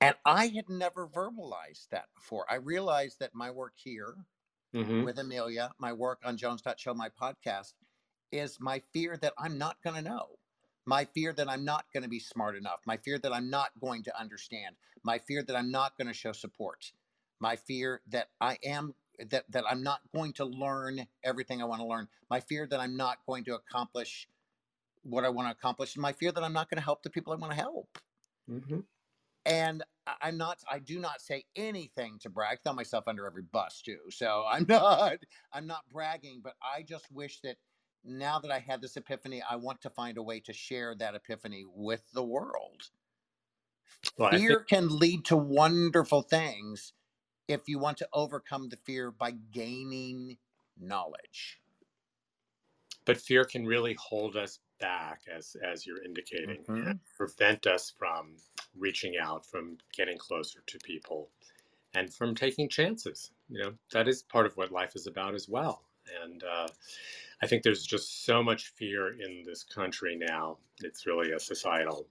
And 0.01 0.15
I 0.25 0.47
had 0.47 0.69
never 0.69 1.07
verbalized 1.07 1.89
that 1.89 2.13
before. 2.15 2.45
I 2.51 2.55
realized 2.55 3.19
that 3.19 3.33
my 3.33 3.51
work 3.51 3.73
here 3.77 4.25
Mhm. 4.73 5.03
with 5.03 5.17
Amelia, 5.19 5.73
my 5.77 5.93
work 5.93 6.19
on 6.25 6.37
Jones 6.37 6.61
Show, 6.77 6.93
my 6.93 7.09
podcast, 7.09 7.73
is 8.31 8.59
my 8.59 8.79
fear 8.91 9.17
that 9.17 9.33
I'm 9.37 9.57
not 9.57 9.81
going 9.81 9.95
to 9.95 10.01
know. 10.09 10.39
My 10.85 11.05
fear 11.05 11.31
that 11.33 11.49
I'm 11.49 11.63
not 11.63 11.85
going 11.93 12.03
to 12.03 12.09
be 12.09 12.19
smart 12.19 12.55
enough. 12.57 12.81
My 12.85 12.97
fear 12.97 13.17
that 13.19 13.31
I'm 13.31 13.49
not 13.49 13.71
going 13.79 14.03
to 14.03 14.19
understand. 14.19 14.75
My 15.03 15.19
fear 15.19 15.43
that 15.43 15.55
I'm 15.55 15.71
not 15.71 15.97
going 15.97 16.07
to 16.07 16.13
show 16.13 16.33
support. 16.33 16.91
My 17.39 17.55
fear 17.55 18.01
that 18.07 18.29
I 18.41 18.57
am 18.63 18.95
that 19.19 19.49
that 19.51 19.63
I'm 19.69 19.83
not 19.83 20.01
going 20.11 20.33
to 20.33 20.45
learn 20.45 21.07
everything 21.23 21.61
I 21.61 21.65
want 21.65 21.81
to 21.81 21.87
learn. 21.87 22.09
My 22.29 22.39
fear 22.41 22.65
that 22.67 22.79
I'm 22.79 22.97
not 22.97 23.25
going 23.25 23.43
to 23.45 23.55
accomplish 23.55 24.27
what 25.03 25.25
I 25.25 25.29
want 25.29 25.47
to 25.49 25.51
accomplish. 25.53 25.95
And 25.95 26.01
my 26.01 26.13
fear 26.13 26.31
that 26.31 26.43
I'm 26.43 26.53
not 26.53 26.69
going 26.69 26.77
to 26.79 26.83
help 26.85 27.03
the 27.03 27.09
people 27.11 27.33
I 27.33 27.37
want 27.37 27.51
to 27.53 27.57
help. 27.59 27.99
Mhm. 28.49 28.85
and 29.45 29.83
I'm 30.21 30.37
not 30.37 30.59
I 30.71 30.79
do 30.79 30.99
not 30.99 31.21
say 31.21 31.45
anything 31.55 32.19
to 32.21 32.29
brag. 32.29 32.59
I 32.59 32.61
throw 32.63 32.73
myself 32.73 33.07
under 33.07 33.25
every 33.27 33.43
bus 33.43 33.81
too. 33.81 33.99
So 34.11 34.45
I'm 34.47 34.65
not 34.69 35.19
I'm 35.53 35.67
not 35.67 35.89
bragging, 35.89 36.41
but 36.43 36.55
I 36.61 36.83
just 36.83 37.11
wish 37.11 37.41
that 37.41 37.57
now 38.05 38.39
that 38.39 38.51
I 38.51 38.59
had 38.59 38.81
this 38.81 38.97
epiphany, 38.97 39.41
I 39.49 39.55
want 39.57 39.81
to 39.83 39.89
find 39.89 40.17
a 40.17 40.23
way 40.23 40.39
to 40.41 40.53
share 40.53 40.95
that 40.95 41.15
epiphany 41.15 41.65
with 41.67 42.03
the 42.13 42.23
world. 42.23 42.83
Well, 44.17 44.31
fear 44.31 44.47
think- 44.57 44.67
can 44.69 44.99
lead 44.99 45.25
to 45.25 45.37
wonderful 45.37 46.21
things 46.23 46.93
if 47.47 47.69
you 47.69 47.79
want 47.79 47.97
to 47.99 48.09
overcome 48.13 48.69
the 48.69 48.77
fear 48.77 49.11
by 49.11 49.31
gaining 49.31 50.39
knowledge. 50.77 51.61
But 53.05 53.17
fear 53.17 53.43
can 53.43 53.65
really 53.65 53.95
hold 53.99 54.35
us 54.35 54.59
back, 54.79 55.21
as 55.33 55.55
as 55.63 55.85
you're 55.85 56.03
indicating, 56.03 56.63
mm-hmm. 56.63 56.91
prevent 57.17 57.67
us 57.67 57.93
from 57.97 58.35
reaching 58.77 59.15
out, 59.21 59.45
from 59.45 59.77
getting 59.95 60.17
closer 60.17 60.59
to 60.67 60.77
people, 60.79 61.29
and 61.93 62.13
from 62.13 62.35
taking 62.35 62.69
chances. 62.69 63.31
You 63.49 63.63
know, 63.63 63.73
that 63.91 64.07
is 64.07 64.23
part 64.23 64.45
of 64.45 64.57
what 64.57 64.71
life 64.71 64.95
is 64.95 65.07
about 65.07 65.35
as 65.35 65.47
well. 65.47 65.83
And 66.23 66.43
uh, 66.43 66.67
I 67.41 67.47
think 67.47 67.63
there's 67.63 67.85
just 67.85 68.25
so 68.25 68.43
much 68.43 68.73
fear 68.75 69.09
in 69.09 69.43
this 69.45 69.63
country 69.63 70.15
now. 70.15 70.57
It's 70.81 71.05
really 71.05 71.31
a 71.31 71.39
societal. 71.39 72.07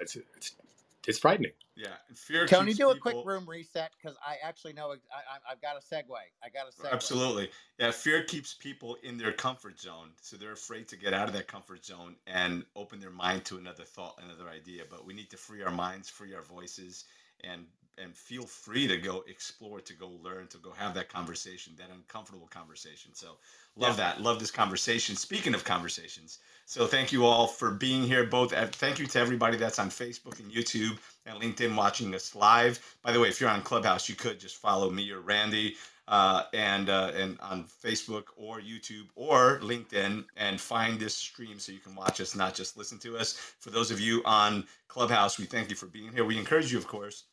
It's 0.00 0.16
it's, 0.16 0.56
it's 1.06 1.18
frightening. 1.18 1.52
Yeah, 1.74 1.88
fear. 2.14 2.46
Tony, 2.46 2.74
do 2.74 2.90
a 2.90 2.98
quick 2.98 3.16
room 3.24 3.48
reset 3.48 3.92
because 4.00 4.16
I 4.24 4.36
actually 4.42 4.74
know 4.74 4.92
I, 4.92 5.50
have 5.50 5.60
got 5.62 5.76
a 5.76 5.80
segue. 5.80 6.10
I 6.44 6.48
got 6.50 6.68
a 6.68 6.70
segue. 6.70 6.92
Absolutely, 6.92 7.50
yeah. 7.78 7.90
Fear 7.90 8.24
keeps 8.24 8.54
people 8.54 8.96
in 9.02 9.16
their 9.16 9.32
comfort 9.32 9.80
zone, 9.80 10.10
so 10.20 10.36
they're 10.36 10.52
afraid 10.52 10.88
to 10.88 10.96
get 10.96 11.14
out 11.14 11.28
of 11.28 11.34
that 11.34 11.48
comfort 11.48 11.84
zone 11.84 12.16
and 12.26 12.64
open 12.76 13.00
their 13.00 13.10
mind 13.10 13.44
to 13.46 13.56
another 13.56 13.84
thought, 13.84 14.20
another 14.22 14.50
idea. 14.50 14.82
But 14.88 15.06
we 15.06 15.14
need 15.14 15.30
to 15.30 15.36
free 15.36 15.62
our 15.62 15.72
minds, 15.72 16.10
free 16.10 16.34
our 16.34 16.42
voices, 16.42 17.04
and 17.42 17.64
and 17.98 18.16
feel 18.16 18.44
free 18.44 18.86
to 18.86 18.96
go 18.96 19.24
explore, 19.28 19.80
to 19.80 19.92
go 19.94 20.10
learn, 20.22 20.46
to 20.48 20.58
go 20.58 20.72
have 20.72 20.94
that 20.94 21.08
conversation, 21.08 21.74
that 21.78 21.90
uncomfortable 21.94 22.48
conversation. 22.48 23.14
So 23.14 23.36
love 23.76 23.98
yeah. 23.98 24.12
that. 24.12 24.22
Love 24.22 24.38
this 24.38 24.50
conversation. 24.50 25.16
Speaking 25.16 25.54
of 25.54 25.64
conversations, 25.64 26.38
so 26.66 26.86
thank 26.86 27.12
you 27.12 27.24
all 27.24 27.46
for 27.46 27.70
being 27.70 28.02
here. 28.02 28.24
Both 28.24 28.52
thank 28.76 28.98
you 28.98 29.06
to 29.06 29.18
everybody 29.18 29.56
that's 29.56 29.78
on 29.78 29.90
Facebook 29.90 30.40
and 30.40 30.50
YouTube 30.50 30.98
and 31.26 31.40
LinkedIn 31.40 31.76
watching 31.76 32.14
us 32.14 32.34
live. 32.34 32.80
By 33.02 33.12
the 33.12 33.20
way, 33.20 33.28
if 33.28 33.40
you're 33.40 33.50
on 33.50 33.62
Clubhouse, 33.62 34.08
you 34.08 34.14
could 34.14 34.40
just 34.40 34.56
follow 34.56 34.90
me 34.90 35.10
or 35.10 35.20
Randy. 35.20 35.76
Uh, 36.08 36.42
and 36.52 36.90
uh, 36.90 37.12
and 37.14 37.38
on 37.40 37.64
Facebook 37.64 38.24
or 38.36 38.60
YouTube 38.60 39.06
or 39.14 39.60
LinkedIn 39.62 40.24
and 40.36 40.60
find 40.60 40.98
this 40.98 41.14
stream 41.14 41.60
so 41.60 41.70
you 41.70 41.78
can 41.78 41.94
watch 41.94 42.20
us, 42.20 42.34
not 42.34 42.54
just 42.56 42.76
listen 42.76 42.98
to 42.98 43.16
us. 43.16 43.34
For 43.60 43.70
those 43.70 43.92
of 43.92 44.00
you 44.00 44.20
on 44.24 44.66
Clubhouse, 44.88 45.38
we 45.38 45.44
thank 45.44 45.70
you 45.70 45.76
for 45.76 45.86
being 45.86 46.12
here. 46.12 46.24
We 46.24 46.36
encourage 46.36 46.72
you, 46.72 46.76
of 46.76 46.88
course, 46.88 47.24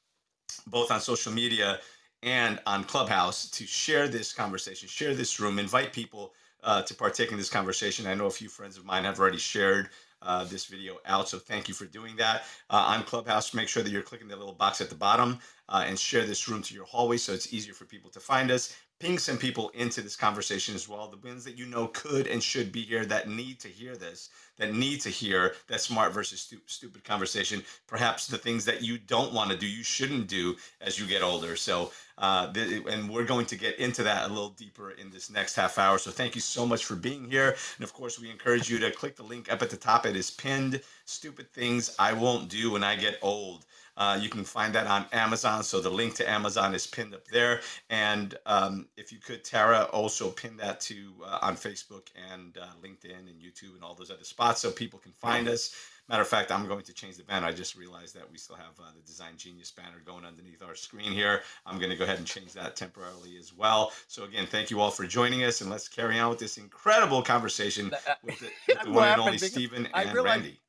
both 0.68 0.92
on 0.92 1.02
social 1.02 1.32
media 1.32 1.80
and 2.24 2.60
on 2.66 2.84
Clubhouse 2.84 3.50
to 3.52 3.66
share 3.66 4.08
this 4.08 4.34
conversation, 4.34 4.88
share 4.90 5.16
this 5.16 5.40
room, 5.40 5.60
invite 5.60 5.94
people 5.94 6.34
uh, 6.64 6.82
to 6.84 6.94
partake 6.94 7.32
in 7.32 7.38
this 7.38 7.50
conversation. 7.50 8.08
I 8.08 8.16
know 8.16 8.28
a 8.28 8.32
few 8.32 8.50
friends 8.50 8.78
of 8.78 8.86
mine 8.86 9.06
have 9.06 9.20
already 9.20 9.38
shared 9.38 9.90
uh, 10.22 10.44
this 10.46 10.66
video 10.66 10.98
out, 11.06 11.30
so 11.30 11.40
thank 11.40 11.68
you 11.70 11.74
for 11.74 11.86
doing 11.86 12.16
that. 12.18 12.44
Uh, 12.70 12.96
on 12.96 13.04
Clubhouse, 13.04 13.54
make 13.54 13.70
sure 13.70 13.84
that 13.84 13.92
you're 13.92 14.02
clicking 14.02 14.28
the 14.28 14.36
little 14.36 14.54
box 14.54 14.82
at 14.82 14.90
the 14.90 14.96
bottom 14.96 15.40
uh, 15.70 15.86
and 15.88 15.98
share 16.00 16.26
this 16.26 16.50
room 16.50 16.62
to 16.64 16.74
your 16.76 16.86
hallway 16.86 17.18
so 17.18 17.34
it's 17.34 17.54
easier 17.54 17.74
for 17.74 17.86
people 17.86 18.10
to 18.12 18.20
find 18.20 18.52
us 18.52 18.76
ping 19.00 19.18
some 19.18 19.38
people 19.38 19.70
into 19.70 20.02
this 20.02 20.16
conversation 20.16 20.76
as 20.76 20.90
well. 20.90 21.08
The 21.08 21.28
ones 21.28 21.46
that 21.46 21.58
you 21.58 21.66
know 21.66 21.88
could 21.88 22.28
and 22.28 22.44
should 22.44 22.72
be 22.72 22.82
here 22.82 23.06
that 23.06 23.30
need 23.30 23.60
to 23.62 23.70
hear 23.70 23.96
this, 23.96 24.30
that 24.58 24.74
need 24.74 25.00
to 25.02 25.10
hear 25.10 25.56
that 25.68 25.80
smart 25.80 26.14
versus 26.14 26.42
stu- 26.42 26.60
stupid 26.66 27.04
conversation. 27.06 27.64
Perhaps 27.88 28.28
the 28.28 28.38
things 28.38 28.66
that 28.66 28.82
you 28.82 28.98
don't 28.98 29.34
want 29.34 29.52
to 29.52 29.58
do, 29.58 29.66
you 29.66 29.84
shouldn't 29.84 30.28
do 30.28 30.56
as 30.82 31.00
you 31.00 31.08
get 31.08 31.22
older. 31.22 31.56
So, 31.56 31.92
uh, 32.18 32.52
th- 32.52 32.84
and 32.90 33.10
we're 33.10 33.24
going 33.24 33.46
to 33.48 33.56
get 33.56 33.80
into 33.80 34.04
that 34.04 34.30
a 34.30 34.34
little 34.34 34.50
deeper 34.50 34.92
in 34.92 35.10
this 35.10 35.30
next 35.30 35.56
half 35.56 35.78
hour. 35.78 35.98
So, 35.98 36.12
thank 36.12 36.36
you 36.36 36.42
so 36.42 36.66
much 36.66 36.84
for 36.84 36.96
being 36.96 37.30
here. 37.30 37.56
And 37.78 37.84
of 37.84 37.94
course, 37.94 38.20
we 38.20 38.30
encourage 38.30 38.70
you 38.70 38.80
to 38.80 38.92
click 38.92 39.16
the 39.16 39.24
link 39.24 39.52
up 39.52 39.62
at 39.62 39.70
the 39.70 39.78
top. 39.78 40.06
It 40.06 40.18
is 40.18 40.30
pinned. 40.30 40.82
Stupid 41.06 41.52
things 41.54 41.96
I 41.98 42.12
won't 42.14 42.50
do 42.50 42.72
when 42.72 42.84
I 42.84 42.96
get 42.96 43.18
old. 43.22 43.66
Uh, 44.00 44.18
you 44.20 44.30
can 44.30 44.44
find 44.46 44.74
that 44.74 44.88
on 44.88 45.06
Amazon. 45.12 45.62
So 45.62 45.82
the 45.82 45.90
link 45.90 46.16
to 46.16 46.30
Amazon 46.30 46.74
is 46.74 46.88
pinned 46.88 47.14
up 47.14 47.28
there. 47.28 47.60
And 47.90 48.36
um, 48.46 48.88
if 48.98 49.12
you 49.12 49.20
could, 49.20 49.44
Tara, 49.44 49.84
also 49.92 50.32
pin 50.32 50.58
that 50.58 50.80
to 50.82 51.14
uh, 51.24 51.40
on 51.42 51.56
Facebook 51.56 52.08
and 52.32 52.58
uh, 52.58 52.66
LinkedIn 52.82 53.28
and 53.28 53.42
YouTube 53.42 53.76
and 53.76 53.84
all 53.84 53.94
those 53.94 54.10
other 54.10 54.24
spots 54.24 54.62
so 54.62 54.72
people 54.72 55.00
can 55.00 55.12
find 55.12 55.48
us. 55.50 55.76
Matter 56.08 56.24
of 56.24 56.28
fact, 56.28 56.52
I'm 56.52 56.68
going 56.68 56.84
to 56.86 56.94
change 56.94 57.18
the 57.18 57.24
banner. 57.24 57.46
I 57.46 57.52
just 57.52 57.78
realized 57.78 58.16
that 58.16 58.32
we 58.32 58.40
still 58.40 58.56
have 58.56 58.80
uh, 58.80 58.92
the 58.96 59.02
Design 59.06 59.34
Genius 59.38 59.70
banner 59.70 60.02
going 60.04 60.26
underneath 60.26 60.64
our 60.64 60.74
screen 60.74 61.12
here. 61.12 61.44
I'm 61.68 61.78
going 61.78 61.92
to 61.92 61.96
go 61.96 62.04
ahead 62.04 62.18
and 62.18 62.26
change 62.26 62.54
that 62.54 62.76
temporarily 62.76 63.38
as 63.38 63.54
well. 63.54 63.92
So 64.08 64.24
again, 64.24 64.48
thank 64.48 64.72
you 64.72 64.80
all 64.80 64.90
for 64.90 65.06
joining 65.06 65.44
us, 65.44 65.62
and 65.62 65.70
let's 65.70 65.88
carry 65.88 66.18
on 66.18 66.32
with 66.32 66.40
this 66.40 66.58
incredible 66.58 67.22
conversation 67.22 67.94
uh, 67.94 68.14
with 68.24 68.40
the, 68.40 68.50
with 68.68 68.82
the 68.86 68.92
one 68.92 69.08
and 69.10 69.22
only 69.22 69.38
Steven 69.38 69.88
and 69.94 70.14
Randy. 70.16 70.60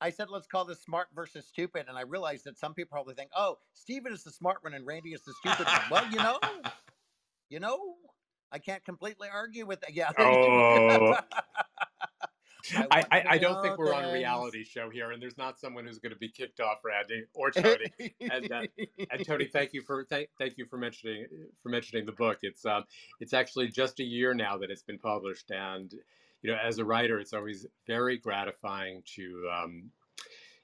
I 0.00 0.10
said, 0.10 0.28
let's 0.30 0.46
call 0.46 0.64
this 0.64 0.82
smart 0.82 1.08
versus 1.14 1.46
stupid. 1.46 1.86
And 1.88 1.98
I 1.98 2.02
realized 2.02 2.44
that 2.44 2.58
some 2.58 2.74
people 2.74 2.90
probably 2.90 3.14
think, 3.14 3.30
oh, 3.36 3.58
Steven 3.74 4.12
is 4.12 4.24
the 4.24 4.30
smart 4.30 4.58
one 4.62 4.74
and 4.74 4.86
Randy 4.86 5.10
is 5.10 5.22
the 5.22 5.34
stupid 5.40 5.66
one. 5.66 5.80
Well, 5.90 6.10
you 6.10 6.18
know, 6.18 6.38
you 7.50 7.60
know, 7.60 7.78
I 8.52 8.58
can't 8.58 8.84
completely 8.84 9.28
argue 9.32 9.66
with 9.66 9.80
that. 9.82 9.94
Yeah. 9.94 10.10
Oh. 10.18 11.16
I, 12.90 13.04
I, 13.10 13.24
I, 13.30 13.38
don't 13.38 13.62
think 13.62 13.78
we're 13.78 13.94
on 13.94 14.04
a 14.04 14.12
reality 14.12 14.64
show 14.64 14.90
here, 14.90 15.12
and 15.12 15.20
there's 15.20 15.38
not 15.38 15.58
someone 15.58 15.86
who's 15.86 15.98
going 15.98 16.12
to 16.12 16.18
be 16.18 16.28
kicked 16.28 16.60
off, 16.60 16.78
Randy 16.84 17.24
or 17.34 17.50
Tony. 17.50 18.14
and, 18.20 18.52
uh, 18.52 18.62
and 19.10 19.26
Tony, 19.26 19.46
thank 19.52 19.72
you 19.72 19.82
for 19.82 20.04
thank, 20.04 20.28
thank 20.38 20.58
you 20.58 20.66
for 20.66 20.76
mentioning 20.76 21.26
for 21.62 21.70
mentioning 21.70 22.06
the 22.06 22.12
book. 22.12 22.38
It's 22.42 22.64
um 22.66 22.84
it's 23.18 23.32
actually 23.32 23.68
just 23.68 23.98
a 24.00 24.04
year 24.04 24.34
now 24.34 24.58
that 24.58 24.70
it's 24.70 24.82
been 24.82 24.98
published, 24.98 25.50
and 25.50 25.92
you 26.42 26.50
know, 26.50 26.58
as 26.62 26.78
a 26.78 26.84
writer, 26.84 27.18
it's 27.18 27.32
always 27.32 27.66
very 27.86 28.18
gratifying 28.18 29.02
to, 29.16 29.48
um, 29.52 29.90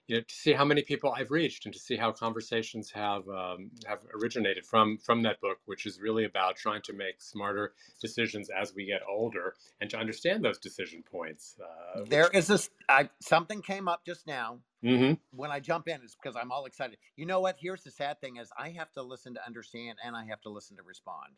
you 0.06 0.16
know, 0.16 0.22
to 0.22 0.34
see 0.34 0.52
how 0.52 0.64
many 0.64 0.82
people 0.82 1.12
I've 1.12 1.32
reached 1.32 1.66
and 1.66 1.74
to 1.74 1.80
see 1.80 1.96
how 1.96 2.12
conversations 2.12 2.90
have 2.92 3.28
um, 3.28 3.70
have 3.86 3.98
originated 4.14 4.64
from 4.64 4.98
from 4.98 5.22
that 5.22 5.40
book, 5.40 5.58
which 5.66 5.84
is 5.84 6.00
really 6.00 6.24
about 6.24 6.56
trying 6.56 6.82
to 6.82 6.92
make 6.92 7.20
smarter 7.20 7.74
decisions 8.00 8.48
as 8.48 8.72
we 8.74 8.86
get 8.86 9.02
older 9.08 9.54
and 9.80 9.90
to 9.90 9.98
understand 9.98 10.44
those 10.44 10.58
decision 10.58 11.02
points. 11.02 11.56
Uh, 11.60 12.04
there 12.08 12.30
is 12.32 12.46
this 12.46 12.70
I, 12.88 13.10
something 13.20 13.62
came 13.62 13.88
up 13.88 14.04
just 14.06 14.26
now. 14.26 14.60
Mm-hmm. 14.84 15.14
When 15.32 15.50
I 15.50 15.58
jump 15.58 15.88
in, 15.88 15.96
it's 16.04 16.14
because 16.14 16.36
I'm 16.36 16.52
all 16.52 16.66
excited. 16.66 16.98
You 17.16 17.26
know 17.26 17.40
what? 17.40 17.56
Here's 17.58 17.82
the 17.82 17.90
sad 17.90 18.20
thing: 18.20 18.36
is 18.36 18.50
I 18.56 18.70
have 18.70 18.92
to 18.92 19.02
listen 19.02 19.34
to 19.34 19.44
understand 19.44 19.98
and 20.04 20.14
I 20.14 20.26
have 20.26 20.40
to 20.42 20.50
listen 20.50 20.76
to 20.76 20.84
respond. 20.84 21.32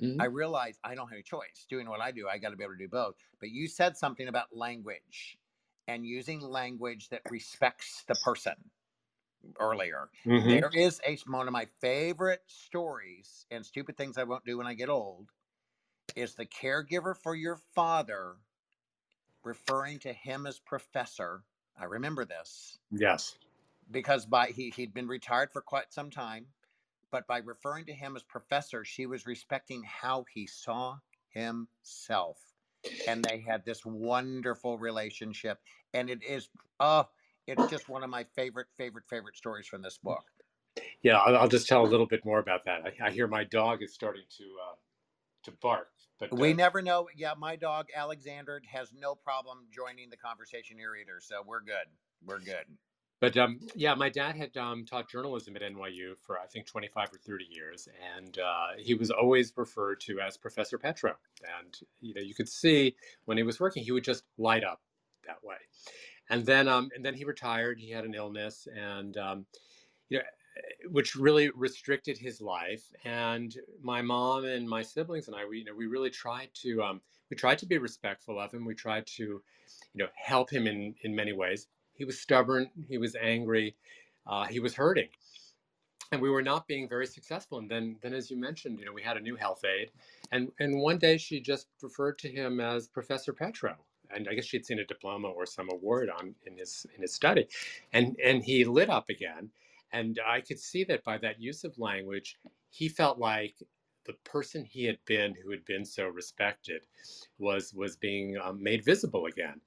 Mm-hmm. 0.00 0.20
I 0.20 0.26
realize 0.26 0.78
I 0.84 0.94
don't 0.94 1.08
have 1.08 1.18
a 1.18 1.22
choice. 1.22 1.66
Doing 1.68 1.88
what 1.88 2.00
I 2.00 2.10
do, 2.10 2.28
I 2.28 2.38
got 2.38 2.50
to 2.50 2.56
be 2.56 2.64
able 2.64 2.74
to 2.74 2.78
do 2.78 2.88
both. 2.88 3.14
But 3.38 3.50
you 3.50 3.68
said 3.68 3.96
something 3.96 4.28
about 4.28 4.46
language 4.52 5.38
and 5.88 6.06
using 6.06 6.40
language 6.40 7.08
that 7.08 7.22
respects 7.30 8.04
the 8.06 8.14
person 8.24 8.54
earlier. 9.58 10.08
Mm-hmm. 10.26 10.48
There 10.48 10.70
is 10.72 11.00
a 11.06 11.18
one 11.26 11.46
of 11.46 11.52
my 11.52 11.66
favorite 11.80 12.42
stories 12.46 13.46
and 13.50 13.64
stupid 13.64 13.96
things 13.96 14.18
I 14.18 14.24
won't 14.24 14.44
do 14.44 14.58
when 14.58 14.66
I 14.66 14.74
get 14.74 14.88
old 14.88 15.30
is 16.16 16.34
the 16.34 16.46
caregiver 16.46 17.16
for 17.16 17.34
your 17.34 17.56
father 17.74 18.36
referring 19.44 19.98
to 20.00 20.12
him 20.12 20.46
as 20.46 20.58
professor. 20.58 21.42
I 21.80 21.84
remember 21.84 22.24
this. 22.24 22.78
Yes. 22.90 23.36
Because 23.90 24.26
by 24.26 24.48
he 24.48 24.72
he'd 24.76 24.94
been 24.94 25.08
retired 25.08 25.50
for 25.52 25.62
quite 25.62 25.92
some 25.92 26.10
time 26.10 26.46
but 27.10 27.26
by 27.26 27.38
referring 27.38 27.86
to 27.86 27.92
him 27.92 28.16
as 28.16 28.22
professor, 28.22 28.84
she 28.84 29.06
was 29.06 29.26
respecting 29.26 29.82
how 29.84 30.24
he 30.32 30.46
saw 30.46 30.96
himself. 31.28 32.38
And 33.06 33.24
they 33.24 33.40
had 33.40 33.64
this 33.64 33.84
wonderful 33.84 34.78
relationship. 34.78 35.58
And 35.92 36.08
it 36.08 36.22
is, 36.22 36.48
oh, 36.78 37.08
it's 37.46 37.66
just 37.70 37.88
one 37.88 38.02
of 38.02 38.10
my 38.10 38.24
favorite, 38.34 38.68
favorite, 38.76 39.04
favorite 39.08 39.36
stories 39.36 39.66
from 39.66 39.82
this 39.82 39.98
book. 39.98 40.24
Yeah, 41.02 41.18
I'll, 41.18 41.36
I'll 41.36 41.48
just 41.48 41.68
tell 41.68 41.82
a 41.82 41.88
little 41.88 42.06
bit 42.06 42.24
more 42.24 42.38
about 42.38 42.64
that. 42.64 42.82
I, 42.84 43.08
I 43.08 43.10
hear 43.10 43.26
my 43.26 43.44
dog 43.44 43.82
is 43.82 43.92
starting 43.92 44.22
to 44.38 44.44
uh, 44.44 44.74
to 45.44 45.52
bark. 45.62 45.88
But, 46.18 46.32
we 46.32 46.52
uh, 46.52 46.56
never 46.56 46.82
know. 46.82 47.08
Yeah, 47.16 47.32
my 47.38 47.56
dog 47.56 47.86
Alexander 47.96 48.60
has 48.70 48.92
no 48.96 49.14
problem 49.14 49.66
joining 49.74 50.10
the 50.10 50.16
conversation 50.16 50.78
here 50.78 50.94
either. 50.96 51.18
So 51.20 51.42
we're 51.46 51.62
good. 51.62 51.86
We're 52.24 52.38
good. 52.38 52.64
But 53.20 53.36
um, 53.36 53.60
yeah, 53.74 53.94
my 53.94 54.08
dad 54.08 54.34
had 54.34 54.56
um, 54.56 54.86
taught 54.86 55.08
journalism 55.10 55.54
at 55.54 55.62
NYU 55.62 56.16
for 56.16 56.38
I 56.38 56.46
think 56.46 56.66
25 56.66 57.10
or 57.12 57.18
30 57.18 57.44
years, 57.50 57.86
and 58.16 58.38
uh, 58.38 58.68
he 58.78 58.94
was 58.94 59.10
always 59.10 59.52
referred 59.56 60.00
to 60.00 60.20
as 60.20 60.38
Professor 60.38 60.78
Petrow. 60.78 61.14
And 61.60 61.78
you 62.00 62.14
know, 62.14 62.22
you 62.22 62.34
could 62.34 62.48
see 62.48 62.96
when 63.26 63.36
he 63.36 63.42
was 63.42 63.60
working, 63.60 63.84
he 63.84 63.92
would 63.92 64.04
just 64.04 64.24
light 64.38 64.64
up 64.64 64.80
that 65.26 65.44
way. 65.44 65.56
And 66.30 66.46
then, 66.46 66.66
um, 66.66 66.88
and 66.94 67.04
then 67.04 67.14
he 67.14 67.24
retired. 67.24 67.78
He 67.78 67.90
had 67.90 68.04
an 68.04 68.14
illness, 68.14 68.66
and 68.74 69.16
um, 69.18 69.44
you 70.08 70.18
know, 70.18 70.24
which 70.90 71.14
really 71.14 71.50
restricted 71.54 72.16
his 72.16 72.40
life. 72.40 72.84
And 73.04 73.54
my 73.82 74.00
mom 74.00 74.46
and 74.46 74.66
my 74.66 74.82
siblings 74.82 75.28
and 75.28 75.36
I, 75.36 75.44
we 75.44 75.58
you 75.58 75.64
know, 75.66 75.74
we 75.74 75.86
really 75.86 76.10
tried 76.10 76.48
to 76.62 76.82
um, 76.82 77.02
we 77.30 77.36
tried 77.36 77.58
to 77.58 77.66
be 77.66 77.76
respectful 77.76 78.40
of 78.40 78.52
him. 78.52 78.64
We 78.64 78.74
tried 78.74 79.06
to, 79.08 79.22
you 79.22 79.42
know, 79.94 80.08
help 80.14 80.50
him 80.50 80.66
in 80.66 80.94
in 81.02 81.14
many 81.14 81.34
ways 81.34 81.66
he 82.00 82.06
was 82.06 82.20
stubborn. 82.20 82.70
He 82.88 82.98
was 82.98 83.16
angry. 83.16 83.76
uh, 84.26 84.46
he 84.46 84.60
was 84.60 84.74
hurting 84.74 85.10
and 86.12 86.20
we 86.20 86.30
were 86.30 86.42
not 86.42 86.66
being 86.66 86.88
very 86.88 87.06
successful. 87.06 87.58
And 87.58 87.70
then, 87.70 87.96
then 88.02 88.14
as 88.14 88.30
you 88.30 88.38
mentioned, 88.38 88.78
you 88.78 88.86
know, 88.86 88.92
we 88.92 89.02
had 89.02 89.16
a 89.16 89.20
new 89.20 89.36
health 89.36 89.64
aide, 89.64 89.90
and 90.32 90.50
and 90.60 90.80
one 90.80 90.98
day 90.98 91.18
she 91.18 91.40
just 91.40 91.68
referred 91.82 92.18
to 92.20 92.30
him 92.30 92.60
as 92.60 92.88
Professor 92.88 93.32
Petrow, 93.32 93.76
and 94.14 94.28
I 94.28 94.34
guess 94.34 94.46
she'd 94.46 94.66
seen 94.66 94.80
a 94.80 94.86
diploma 94.86 95.28
or 95.28 95.46
some 95.46 95.70
award 95.70 96.10
on 96.10 96.34
in 96.46 96.56
his 96.56 96.86
in 96.96 97.02
his 97.02 97.14
study, 97.14 97.48
and 97.92 98.16
and 98.24 98.42
he 98.44 98.64
lit 98.64 98.90
up 98.90 99.08
again, 99.10 99.50
and 99.92 100.20
I 100.26 100.40
could 100.40 100.60
see 100.60 100.84
that 100.84 101.04
by 101.04 101.18
that 101.18 101.40
use 101.40 101.64
of 101.64 101.78
language, 101.78 102.38
he 102.70 102.88
felt 102.88 103.18
like 103.18 103.56
the 104.06 104.14
person 104.24 104.64
he 104.64 104.84
had 104.86 104.98
been, 105.06 105.34
who 105.44 105.50
had 105.50 105.64
been 105.66 105.84
so 105.84 106.08
respected, 106.08 106.82
was 107.38 107.74
was 107.74 107.96
being 107.96 108.38
um, 108.38 108.62
made 108.62 108.84
visible 108.84 109.26
again 109.26 109.60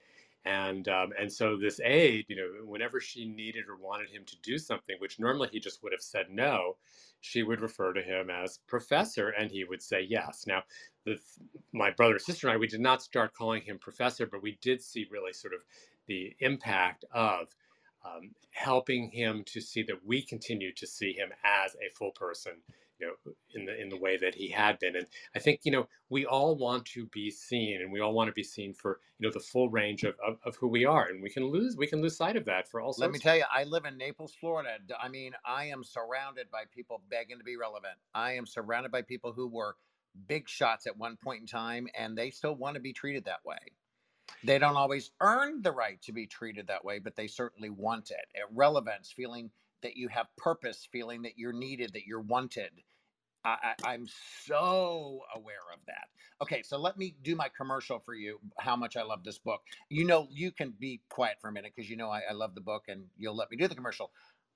and 0.45 0.87
um, 0.89 1.13
and 1.19 1.31
so 1.31 1.57
this 1.57 1.79
aide, 1.83 2.25
you 2.27 2.35
know, 2.35 2.65
whenever 2.65 2.99
she 2.99 3.25
needed 3.25 3.65
or 3.69 3.77
wanted 3.77 4.09
him 4.09 4.23
to 4.25 4.35
do 4.41 4.57
something, 4.57 4.95
which 4.99 5.19
normally 5.19 5.49
he 5.51 5.59
just 5.59 5.81
would 5.83 5.93
have 5.93 6.01
said 6.01 6.27
no, 6.29 6.75
she 7.21 7.43
would 7.43 7.61
refer 7.61 7.93
to 7.93 8.01
him 8.01 8.29
as 8.29 8.59
professor, 8.67 9.29
and 9.29 9.49
he 9.51 9.63
would 9.63 9.81
say 9.81 10.01
yes. 10.01 10.45
Now, 10.45 10.63
the, 11.05 11.17
my 11.71 11.91
brother 11.91 12.19
sister 12.19 12.47
and 12.47 12.55
I, 12.55 12.57
we 12.57 12.67
did 12.67 12.81
not 12.81 13.01
start 13.01 13.33
calling 13.33 13.61
him 13.61 13.79
professor, 13.79 14.25
but 14.25 14.43
we 14.43 14.57
did 14.61 14.81
see 14.81 15.07
really 15.09 15.33
sort 15.33 15.53
of 15.53 15.61
the 16.07 16.35
impact 16.39 17.05
of 17.13 17.47
um, 18.05 18.31
helping 18.51 19.09
him 19.11 19.43
to 19.45 19.61
see 19.61 19.83
that 19.83 20.05
we 20.05 20.21
continue 20.21 20.73
to 20.73 20.85
see 20.85 21.13
him 21.13 21.29
as 21.45 21.75
a 21.75 21.93
full 21.95 22.11
person 22.11 22.53
you 22.99 23.07
know 23.07 23.33
in 23.55 23.65
the 23.65 23.81
in 23.81 23.89
the 23.89 23.97
way 23.97 24.17
that 24.17 24.35
he 24.35 24.49
had 24.49 24.79
been. 24.79 24.95
And 24.95 25.05
i 25.35 25.39
think 25.39 25.61
you 25.63 25.71
know 25.71 25.87
we 26.09 26.25
all 26.25 26.55
want 26.55 26.85
to 26.85 27.05
be 27.07 27.29
seen 27.29 27.81
and 27.81 27.91
we 27.91 27.99
all 27.99 28.13
want 28.13 28.27
to 28.27 28.33
be 28.33 28.43
seen 28.43 28.73
for 28.73 28.99
you 29.19 29.27
know 29.27 29.33
the 29.33 29.39
full 29.39 29.69
range 29.69 30.03
of, 30.03 30.15
of, 30.25 30.37
of 30.45 30.55
who 30.57 30.67
we 30.67 30.85
are. 30.85 31.07
And 31.07 31.21
we 31.21 31.29
can 31.29 31.45
lose 31.45 31.75
we 31.77 31.87
can 31.87 32.01
lose 32.01 32.17
sight 32.17 32.35
of 32.35 32.45
that 32.45 32.69
for 32.69 32.81
all 32.81 32.95
let 32.97 33.11
me 33.11 33.19
tell 33.19 33.35
you 33.35 33.43
i 33.51 33.63
live 33.63 33.85
in 33.85 33.97
naples 33.97 34.33
florida. 34.39 34.69
I 35.01 35.09
mean 35.09 35.33
i 35.45 35.65
am 35.65 35.83
surrounded 35.83 36.49
by 36.51 36.63
people 36.73 37.01
begging 37.09 37.37
to 37.37 37.43
be 37.43 37.57
relevant. 37.57 37.95
I 38.13 38.33
am 38.33 38.45
surrounded 38.45 38.91
by 38.91 39.01
people 39.01 39.33
who 39.33 39.47
were 39.47 39.75
big 40.27 40.47
shots 40.47 40.85
at 40.85 40.97
one 40.97 41.17
point 41.17 41.41
in 41.41 41.47
time 41.47 41.87
and 41.97 42.17
they 42.17 42.29
still 42.29 42.55
want 42.55 42.75
to 42.75 42.81
be 42.81 42.93
treated 42.93 43.25
that 43.25 43.43
way. 43.45 43.57
They 44.43 44.59
don't 44.59 44.75
always 44.75 45.11
earn 45.21 45.61
the 45.61 45.71
right 45.71 46.01
to 46.03 46.11
be 46.11 46.27
treated 46.27 46.67
that 46.67 46.85
way 46.85 46.99
but 46.99 47.15
they 47.15 47.27
certainly 47.27 47.69
want 47.69 48.11
it. 48.11 48.25
Relevance 48.51 49.11
feeling 49.11 49.49
that 49.83 49.95
you 49.95 50.07
have 50.09 50.27
purpose, 50.37 50.87
feeling 50.91 51.21
that 51.21 51.37
you're 51.37 51.53
needed, 51.53 51.93
that 51.93 52.05
you're 52.05 52.21
wanted. 52.21 52.71
I, 53.45 53.73
am 53.85 54.07
so 54.45 55.21
aware 55.35 55.55
of 55.73 55.79
that. 55.87 56.07
Okay, 56.41 56.63
so 56.63 56.77
let 56.77 56.97
me 56.97 57.15
do 57.23 57.35
my 57.35 57.49
commercial 57.55 57.99
for 57.99 58.13
you. 58.13 58.39
How 58.57 58.75
much 58.75 58.95
I 58.95 59.03
love 59.03 59.23
this 59.23 59.37
book. 59.37 59.61
You 59.89 60.05
know, 60.05 60.27
you 60.31 60.51
can 60.51 60.73
be 60.79 61.01
quiet 61.09 61.37
for 61.41 61.49
a 61.49 61.51
minute 61.51 61.73
because 61.75 61.89
you 61.89 61.97
know 61.97 62.09
I, 62.09 62.21
I 62.29 62.33
love 62.33 62.55
the 62.55 62.61
book, 62.61 62.85
and 62.87 63.05
you'll 63.17 63.35
let 63.35 63.51
me 63.51 63.57
do 63.57 63.67
the 63.67 63.75
commercial. 63.75 64.11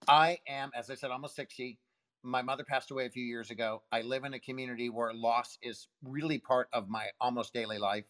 I 0.08 0.40
am, 0.48 0.72
as 0.74 0.90
I 0.90 0.96
said, 0.96 1.12
almost 1.12 1.36
sixty. 1.36 1.80
My 2.24 2.42
mother 2.42 2.64
passed 2.64 2.92
away 2.92 3.06
a 3.06 3.10
few 3.10 3.24
years 3.24 3.52
ago. 3.52 3.84
I 3.92 4.02
live 4.02 4.24
in 4.24 4.34
a 4.34 4.40
community 4.40 4.90
where 4.90 5.14
loss 5.14 5.58
is 5.62 5.88
really 6.02 6.40
part 6.40 6.68
of 6.74 6.90
my 6.90 7.08
almost 7.20 7.54
daily 7.54 7.78
life 7.78 8.06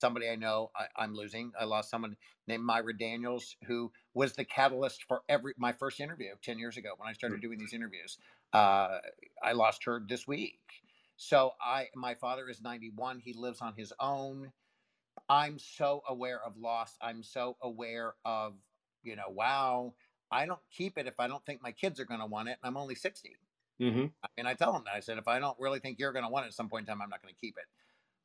somebody 0.00 0.28
I 0.28 0.36
know 0.36 0.70
I, 0.74 1.04
am 1.04 1.14
losing. 1.14 1.52
I 1.58 1.64
lost 1.64 1.90
someone 1.90 2.16
named 2.46 2.64
Myra 2.64 2.96
Daniels, 2.96 3.56
who 3.66 3.92
was 4.14 4.32
the 4.34 4.44
catalyst 4.44 5.04
for 5.04 5.22
every 5.28 5.54
my 5.58 5.72
first 5.72 6.00
interview 6.00 6.30
10 6.42 6.58
years 6.58 6.76
ago 6.76 6.90
when 6.96 7.08
I 7.08 7.12
started 7.12 7.38
mm. 7.38 7.42
doing 7.42 7.58
these 7.58 7.72
interviews. 7.72 8.18
Uh, 8.52 8.98
I 9.42 9.52
lost 9.52 9.84
her 9.84 10.02
this 10.06 10.26
week. 10.26 10.58
So 11.16 11.52
I 11.60 11.88
my 11.94 12.14
father 12.14 12.48
is 12.48 12.60
91. 12.62 13.20
He 13.20 13.34
lives 13.34 13.60
on 13.60 13.74
his 13.76 13.92
own. 14.00 14.52
I'm 15.28 15.58
so 15.58 16.02
aware 16.08 16.40
of 16.44 16.56
loss. 16.56 16.96
I'm 17.00 17.22
so 17.22 17.56
aware 17.62 18.14
of, 18.24 18.54
you 19.02 19.16
know, 19.16 19.28
wow, 19.28 19.94
I 20.30 20.46
don't 20.46 20.60
keep 20.72 20.96
it 20.98 21.06
if 21.06 21.20
I 21.20 21.28
don't 21.28 21.44
think 21.44 21.62
my 21.62 21.72
kids 21.72 22.00
are 22.00 22.04
going 22.04 22.20
to 22.20 22.26
want 22.26 22.48
it. 22.48 22.56
And 22.62 22.68
I'm 22.68 22.76
only 22.76 22.94
60. 22.94 23.36
Mm-hmm. 23.80 24.06
I 24.24 24.28
mean, 24.36 24.46
I 24.46 24.54
tell 24.54 24.72
them 24.72 24.82
that. 24.86 24.94
I 24.94 25.00
said, 25.00 25.18
if 25.18 25.28
I 25.28 25.38
don't 25.38 25.56
really 25.58 25.78
think 25.78 25.98
you're 25.98 26.12
going 26.12 26.24
to 26.24 26.30
want 26.30 26.46
it 26.46 26.48
at 26.48 26.54
some 26.54 26.68
point 26.68 26.82
in 26.82 26.86
time, 26.86 27.02
I'm 27.02 27.10
not 27.10 27.22
going 27.22 27.34
to 27.34 27.40
keep 27.40 27.56
it 27.56 27.64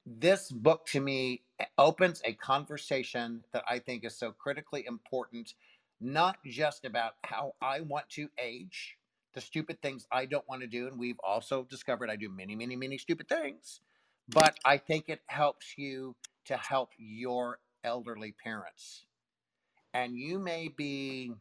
this 0.06 0.52
book 0.52 0.86
to 0.88 1.00
me 1.00 1.42
eh, 1.60 1.66
opens 1.78 2.22
a 2.26 2.34
conversation 2.34 3.44
that 3.54 3.64
I 3.70 3.80
think 3.80 4.06
is 4.06 4.18
so 4.18 4.32
critically 4.32 4.86
important, 4.88 5.54
not 6.00 6.38
just 6.46 6.86
about 6.86 7.14
how 7.24 7.56
I 7.62 7.82
want 7.82 8.10
to 8.12 8.30
age, 8.42 8.98
the 9.34 9.42
stupid 9.42 9.82
things 9.82 10.08
I 10.12 10.26
don't 10.26 10.48
want 10.48 10.62
to 10.62 10.68
do. 10.68 10.88
And 10.88 11.00
we've 11.00 11.20
also 11.24 11.64
discovered 11.64 12.10
I 12.10 12.16
do 12.16 12.30
many, 12.30 12.56
many, 12.56 12.76
many 12.76 12.98
stupid 12.98 13.28
things. 13.28 13.82
But 14.28 14.58
I 14.66 14.78
think 14.78 15.10
it 15.10 15.22
helps 15.28 15.78
you 15.78 16.16
to 16.46 16.58
help 16.58 16.92
your 16.98 17.60
elderly 17.84 18.34
parents. 18.44 19.06
And 19.94 20.18
you 20.18 20.40
may 20.40 20.68
be 20.68 21.32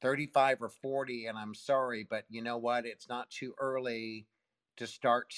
35 0.00 0.62
or 0.62 0.68
40, 0.68 1.26
and 1.26 1.38
I'm 1.38 1.54
sorry, 1.54 2.06
but 2.08 2.24
you 2.28 2.42
know 2.42 2.56
what? 2.56 2.86
It's 2.86 3.08
not 3.08 3.30
too 3.30 3.54
early 3.58 4.26
to 4.76 4.86
start 4.86 5.34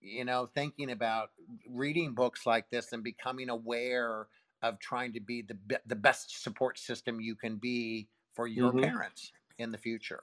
you 0.00 0.24
know, 0.24 0.48
thinking 0.54 0.90
about 0.90 1.30
reading 1.68 2.14
books 2.14 2.46
like 2.46 2.70
this 2.70 2.92
and 2.92 3.02
becoming 3.02 3.48
aware 3.48 4.28
of 4.62 4.78
trying 4.78 5.12
to 5.12 5.20
be 5.20 5.42
the 5.42 5.54
be- 5.54 5.76
the 5.86 5.96
best 5.96 6.42
support 6.42 6.78
system 6.78 7.20
you 7.20 7.34
can 7.34 7.56
be 7.56 8.08
for 8.34 8.46
your 8.46 8.70
mm-hmm. 8.70 8.84
parents 8.84 9.32
in 9.58 9.72
the 9.72 9.78
future. 9.78 10.22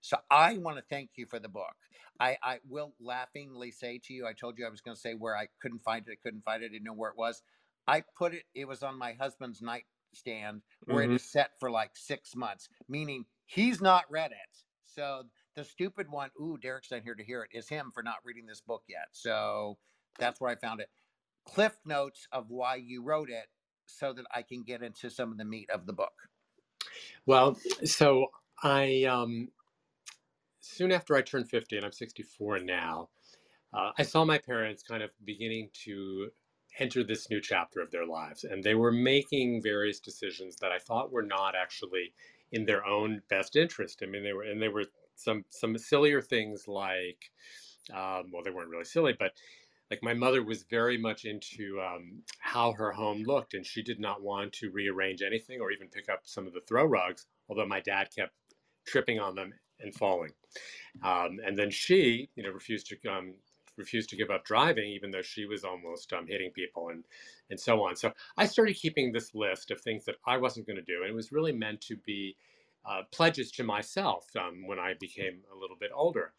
So 0.00 0.16
I 0.30 0.56
want 0.58 0.78
to 0.78 0.84
thank 0.88 1.10
you 1.16 1.26
for 1.26 1.38
the 1.38 1.48
book. 1.48 1.74
I, 2.18 2.36
I 2.42 2.58
will 2.68 2.94
laughingly 3.00 3.70
say 3.70 4.00
to 4.04 4.12
you, 4.12 4.26
I 4.26 4.32
told 4.32 4.58
you 4.58 4.66
I 4.66 4.70
was 4.70 4.80
going 4.80 4.94
to 4.94 5.00
say 5.00 5.14
where 5.14 5.36
I 5.36 5.48
couldn't 5.60 5.82
find 5.82 6.06
it. 6.06 6.12
I 6.12 6.16
couldn't 6.22 6.44
find 6.44 6.62
it. 6.62 6.66
I 6.66 6.68
didn't 6.68 6.84
know 6.84 6.92
where 6.92 7.10
it 7.10 7.16
was. 7.16 7.42
I 7.86 8.02
put 8.16 8.34
it. 8.34 8.44
It 8.54 8.68
was 8.68 8.82
on 8.82 8.98
my 8.98 9.14
husband's 9.18 9.62
nightstand 9.62 10.62
where 10.84 11.02
mm-hmm. 11.02 11.12
it 11.12 11.16
is 11.16 11.22
set 11.22 11.52
for 11.58 11.70
like 11.70 11.92
six 11.94 12.36
months, 12.36 12.68
meaning 12.88 13.24
he's 13.46 13.80
not 13.80 14.04
read 14.10 14.32
it. 14.32 14.58
So 14.86 15.24
the 15.56 15.64
stupid 15.64 16.10
one, 16.10 16.30
ooh, 16.40 16.58
Derek's 16.60 16.90
not 16.90 17.02
here 17.02 17.14
to 17.14 17.24
hear 17.24 17.42
it, 17.42 17.56
is 17.56 17.68
him 17.68 17.90
for 17.92 18.02
not 18.02 18.16
reading 18.24 18.46
this 18.46 18.60
book 18.60 18.82
yet. 18.88 19.08
So 19.12 19.78
that's 20.18 20.40
where 20.40 20.50
I 20.50 20.56
found 20.56 20.80
it. 20.80 20.88
Cliff 21.44 21.76
notes 21.84 22.26
of 22.32 22.46
why 22.48 22.76
you 22.76 23.02
wrote 23.02 23.30
it 23.30 23.46
so 23.86 24.12
that 24.12 24.26
I 24.34 24.42
can 24.42 24.62
get 24.62 24.82
into 24.82 25.10
some 25.10 25.32
of 25.32 25.38
the 25.38 25.44
meat 25.44 25.68
of 25.70 25.86
the 25.86 25.92
book. 25.92 26.12
Well, 27.26 27.58
so 27.84 28.26
I, 28.62 29.04
um, 29.04 29.48
soon 30.60 30.92
after 30.92 31.16
I 31.16 31.22
turned 31.22 31.48
50, 31.48 31.76
and 31.76 31.84
I'm 31.84 31.92
64 31.92 32.60
now, 32.60 33.08
uh, 33.72 33.90
I 33.98 34.02
saw 34.02 34.24
my 34.24 34.38
parents 34.38 34.82
kind 34.82 35.02
of 35.02 35.10
beginning 35.24 35.70
to 35.84 36.30
enter 36.78 37.02
this 37.02 37.30
new 37.30 37.40
chapter 37.40 37.80
of 37.80 37.90
their 37.90 38.06
lives. 38.06 38.44
And 38.44 38.62
they 38.62 38.74
were 38.74 38.92
making 38.92 39.62
various 39.62 40.00
decisions 40.00 40.56
that 40.56 40.72
I 40.72 40.78
thought 40.78 41.12
were 41.12 41.22
not 41.22 41.54
actually 41.54 42.12
in 42.52 42.64
their 42.64 42.84
own 42.84 43.22
best 43.28 43.56
interest. 43.56 44.00
I 44.02 44.06
mean, 44.06 44.24
they 44.24 44.32
were, 44.32 44.42
and 44.42 44.60
they 44.60 44.68
were 44.68 44.84
some 45.22 45.44
some 45.50 45.76
sillier 45.76 46.20
things 46.20 46.66
like, 46.66 47.30
um, 47.92 48.30
well, 48.32 48.42
they 48.44 48.50
weren't 48.50 48.70
really 48.70 48.84
silly, 48.84 49.14
but 49.18 49.32
like 49.90 50.02
my 50.02 50.14
mother 50.14 50.42
was 50.42 50.64
very 50.70 50.96
much 50.96 51.24
into 51.24 51.80
um, 51.80 52.22
how 52.38 52.72
her 52.72 52.92
home 52.92 53.22
looked, 53.24 53.54
and 53.54 53.66
she 53.66 53.82
did 53.82 53.98
not 54.00 54.22
want 54.22 54.52
to 54.54 54.70
rearrange 54.70 55.22
anything 55.22 55.60
or 55.60 55.72
even 55.72 55.88
pick 55.88 56.08
up 56.08 56.20
some 56.24 56.46
of 56.46 56.52
the 56.52 56.60
throw 56.60 56.84
rugs. 56.84 57.26
Although 57.48 57.66
my 57.66 57.80
dad 57.80 58.08
kept 58.14 58.32
tripping 58.86 59.18
on 59.18 59.34
them 59.34 59.52
and 59.80 59.94
falling, 59.94 60.32
um, 61.02 61.38
and 61.44 61.58
then 61.58 61.70
she, 61.70 62.28
you 62.36 62.42
know, 62.42 62.50
refused 62.50 62.86
to 62.88 63.10
um, 63.10 63.34
refused 63.76 64.10
to 64.10 64.16
give 64.16 64.30
up 64.30 64.44
driving, 64.44 64.90
even 64.90 65.10
though 65.10 65.22
she 65.22 65.46
was 65.46 65.64
almost 65.64 66.12
um, 66.12 66.26
hitting 66.26 66.50
people 66.52 66.88
and 66.90 67.04
and 67.50 67.58
so 67.58 67.82
on. 67.82 67.96
So 67.96 68.12
I 68.36 68.46
started 68.46 68.76
keeping 68.76 69.12
this 69.12 69.34
list 69.34 69.70
of 69.70 69.80
things 69.80 70.04
that 70.04 70.16
I 70.24 70.36
wasn't 70.36 70.66
going 70.66 70.76
to 70.76 70.82
do, 70.82 71.00
and 71.02 71.10
it 71.10 71.14
was 71.14 71.32
really 71.32 71.52
meant 71.52 71.80
to 71.82 71.96
be 71.96 72.36
uh, 72.84 73.02
pledges 73.12 73.50
to 73.52 73.64
myself 73.64 74.26
um, 74.36 74.66
when 74.66 74.78
I 74.78 74.94
became 74.98 75.40
a 75.52 75.58
little 75.58 75.76
bit 75.78 75.90
older. 75.94 76.32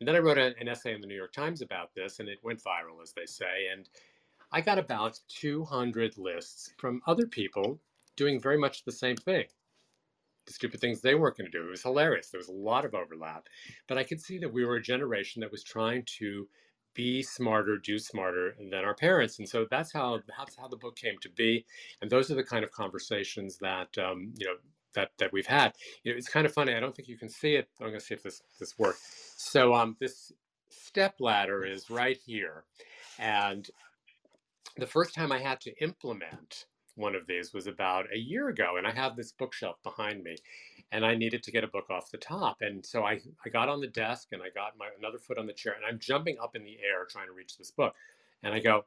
And 0.00 0.08
then 0.08 0.16
I 0.16 0.20
wrote 0.20 0.38
a, 0.38 0.52
an 0.58 0.68
essay 0.68 0.94
in 0.94 1.00
the 1.00 1.06
New 1.06 1.16
York 1.16 1.32
Times 1.32 1.62
about 1.62 1.94
this, 1.94 2.18
and 2.18 2.28
it 2.28 2.40
went 2.42 2.62
viral, 2.62 3.02
as 3.02 3.12
they 3.12 3.26
say. 3.26 3.68
And 3.72 3.88
I 4.50 4.60
got 4.60 4.78
about 4.78 5.18
200 5.28 6.18
lists 6.18 6.72
from 6.76 7.00
other 7.06 7.26
people 7.26 7.80
doing 8.16 8.40
very 8.40 8.58
much 8.58 8.84
the 8.84 8.92
same 8.92 9.16
thing. 9.16 9.44
The 10.46 10.52
stupid 10.52 10.80
things 10.80 11.00
they 11.00 11.14
weren't 11.14 11.36
going 11.36 11.50
to 11.50 11.56
do. 11.56 11.66
It 11.66 11.70
was 11.70 11.82
hilarious. 11.82 12.30
There 12.30 12.40
was 12.40 12.48
a 12.48 12.52
lot 12.52 12.84
of 12.84 12.94
overlap. 12.94 13.46
But 13.86 13.96
I 13.96 14.02
could 14.02 14.20
see 14.20 14.38
that 14.38 14.52
we 14.52 14.64
were 14.64 14.76
a 14.76 14.82
generation 14.82 15.40
that 15.40 15.52
was 15.52 15.62
trying 15.62 16.04
to 16.18 16.48
be 16.94 17.22
smarter, 17.22 17.78
do 17.78 17.98
smarter 17.98 18.54
than 18.58 18.84
our 18.84 18.94
parents. 18.94 19.38
And 19.38 19.48
so 19.48 19.66
that's 19.70 19.92
how 19.92 20.20
that's 20.38 20.56
how 20.56 20.68
the 20.68 20.76
book 20.76 20.96
came 20.96 21.16
to 21.22 21.30
be. 21.30 21.64
And 22.00 22.10
those 22.10 22.30
are 22.30 22.34
the 22.34 22.44
kind 22.44 22.64
of 22.64 22.70
conversations 22.72 23.56
that 23.58 23.96
um, 23.98 24.34
you 24.36 24.46
know 24.46 24.56
that 24.94 25.10
that 25.18 25.32
we've 25.32 25.46
had. 25.46 25.74
You 26.02 26.12
know, 26.12 26.18
it's 26.18 26.28
kind 26.28 26.46
of 26.46 26.52
funny. 26.52 26.74
I 26.74 26.80
don't 26.80 26.94
think 26.94 27.08
you 27.08 27.18
can 27.18 27.28
see 27.28 27.54
it. 27.54 27.68
I'm 27.80 27.88
going 27.88 27.98
to 27.98 28.04
see 28.04 28.14
if 28.14 28.22
this 28.22 28.42
this 28.58 28.78
works. 28.78 29.34
So 29.36 29.74
um, 29.74 29.96
this 30.00 30.32
step 30.70 31.16
ladder 31.20 31.64
is 31.64 31.90
right 31.90 32.18
here, 32.24 32.64
and 33.18 33.68
the 34.76 34.86
first 34.86 35.14
time 35.14 35.32
I 35.32 35.38
had 35.38 35.60
to 35.62 35.82
implement 35.82 36.66
one 36.94 37.14
of 37.14 37.26
these 37.26 37.52
was 37.54 37.66
about 37.66 38.06
a 38.14 38.18
year 38.18 38.48
ago, 38.48 38.76
and 38.76 38.86
I 38.86 38.92
have 38.92 39.16
this 39.16 39.32
bookshelf 39.32 39.76
behind 39.82 40.22
me, 40.22 40.36
and 40.90 41.06
I 41.06 41.14
needed 41.14 41.42
to 41.44 41.50
get 41.50 41.64
a 41.64 41.68
book 41.68 41.90
off 41.90 42.10
the 42.10 42.18
top, 42.18 42.58
and 42.60 42.84
so 42.84 43.04
I 43.04 43.20
I 43.44 43.48
got 43.50 43.68
on 43.68 43.80
the 43.80 43.86
desk 43.86 44.28
and 44.32 44.42
I 44.42 44.50
got 44.54 44.78
my 44.78 44.88
another 44.98 45.18
foot 45.18 45.38
on 45.38 45.46
the 45.46 45.52
chair, 45.52 45.74
and 45.74 45.84
I'm 45.86 45.98
jumping 45.98 46.36
up 46.42 46.54
in 46.56 46.64
the 46.64 46.78
air 46.82 47.06
trying 47.08 47.26
to 47.26 47.32
reach 47.32 47.56
this 47.56 47.70
book, 47.70 47.94
and 48.42 48.54
I 48.54 48.60
go, 48.60 48.84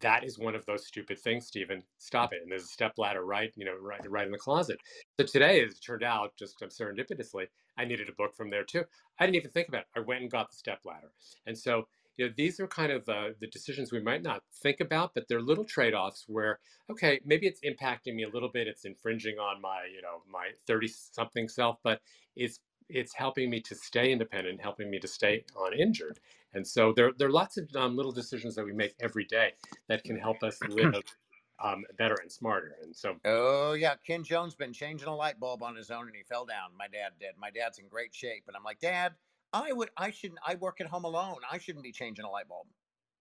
that 0.00 0.24
is 0.24 0.38
one 0.38 0.54
of 0.54 0.66
those 0.66 0.86
stupid 0.86 1.18
things, 1.18 1.46
Steven. 1.46 1.82
Stop 1.98 2.32
it. 2.32 2.40
And 2.42 2.50
there's 2.50 2.64
a 2.64 2.68
step 2.68 2.94
ladder 2.98 3.24
right, 3.24 3.52
you 3.56 3.64
know, 3.64 3.76
right, 3.80 4.00
right 4.10 4.26
in 4.26 4.32
the 4.32 4.38
closet. 4.38 4.78
So 5.18 5.26
today, 5.26 5.64
as 5.64 5.72
it 5.72 5.80
turned 5.80 6.02
out, 6.02 6.32
just 6.36 6.62
um, 6.62 6.68
serendipitously, 6.68 7.46
I 7.78 7.84
needed 7.84 8.08
a 8.08 8.12
book 8.12 8.34
from 8.36 8.50
there 8.50 8.64
too. 8.64 8.84
I 9.18 9.26
didn't 9.26 9.36
even 9.36 9.50
think 9.50 9.68
about 9.68 9.82
it. 9.82 9.86
I 9.96 10.00
went 10.00 10.22
and 10.22 10.30
got 10.30 10.50
the 10.50 10.56
step 10.56 10.80
ladder. 10.84 11.12
And 11.46 11.56
so, 11.56 11.88
you 12.16 12.26
know, 12.26 12.32
these 12.36 12.60
are 12.60 12.66
kind 12.68 12.92
of 12.92 13.08
uh, 13.08 13.30
the 13.40 13.46
decisions 13.46 13.92
we 13.92 14.00
might 14.00 14.22
not 14.22 14.42
think 14.62 14.80
about, 14.80 15.14
but 15.14 15.26
they're 15.28 15.40
little 15.40 15.64
trade-offs 15.64 16.24
where, 16.28 16.60
okay, 16.90 17.20
maybe 17.24 17.46
it's 17.46 17.60
impacting 17.60 18.14
me 18.14 18.24
a 18.24 18.28
little 18.28 18.50
bit. 18.50 18.68
It's 18.68 18.84
infringing 18.84 19.38
on 19.38 19.60
my, 19.60 19.84
you 19.92 20.02
know, 20.02 20.22
my 20.30 20.50
30 20.66 20.88
something 20.88 21.48
self, 21.48 21.78
but 21.82 22.00
it's 22.36 22.60
it's 22.90 23.14
helping 23.14 23.48
me 23.48 23.60
to 23.62 23.74
stay 23.74 24.12
independent, 24.12 24.60
helping 24.60 24.90
me 24.90 24.98
to 24.98 25.08
stay 25.08 25.44
uninjured. 25.58 26.20
And 26.54 26.66
so 26.66 26.92
there, 26.94 27.12
there 27.18 27.28
are 27.28 27.32
lots 27.32 27.56
of 27.56 27.68
um, 27.74 27.96
little 27.96 28.12
decisions 28.12 28.54
that 28.54 28.64
we 28.64 28.72
make 28.72 28.94
every 29.00 29.24
day 29.24 29.52
that 29.88 30.04
can 30.04 30.16
help 30.16 30.42
us 30.42 30.58
live 30.68 30.94
um, 31.62 31.84
better 31.98 32.16
and 32.22 32.30
smarter. 32.30 32.76
And 32.82 32.94
so, 32.94 33.16
oh 33.24 33.72
yeah, 33.72 33.94
Ken 34.06 34.22
Jones 34.24 34.54
been 34.54 34.72
changing 34.72 35.08
a 35.08 35.14
light 35.14 35.38
bulb 35.38 35.62
on 35.62 35.74
his 35.74 35.90
own, 35.90 36.06
and 36.06 36.16
he 36.16 36.22
fell 36.22 36.44
down. 36.44 36.70
My 36.78 36.86
dad 36.86 37.12
did. 37.18 37.30
My 37.38 37.50
dad's 37.50 37.78
in 37.78 37.88
great 37.88 38.14
shape, 38.14 38.44
and 38.46 38.56
I'm 38.56 38.64
like, 38.64 38.80
Dad, 38.80 39.12
I 39.52 39.72
would, 39.72 39.90
I 39.96 40.10
shouldn't. 40.10 40.40
I 40.46 40.56
work 40.56 40.80
at 40.80 40.86
home 40.86 41.04
alone. 41.04 41.36
I 41.50 41.58
shouldn't 41.58 41.84
be 41.84 41.92
changing 41.92 42.24
a 42.24 42.30
light 42.30 42.48
bulb. 42.48 42.66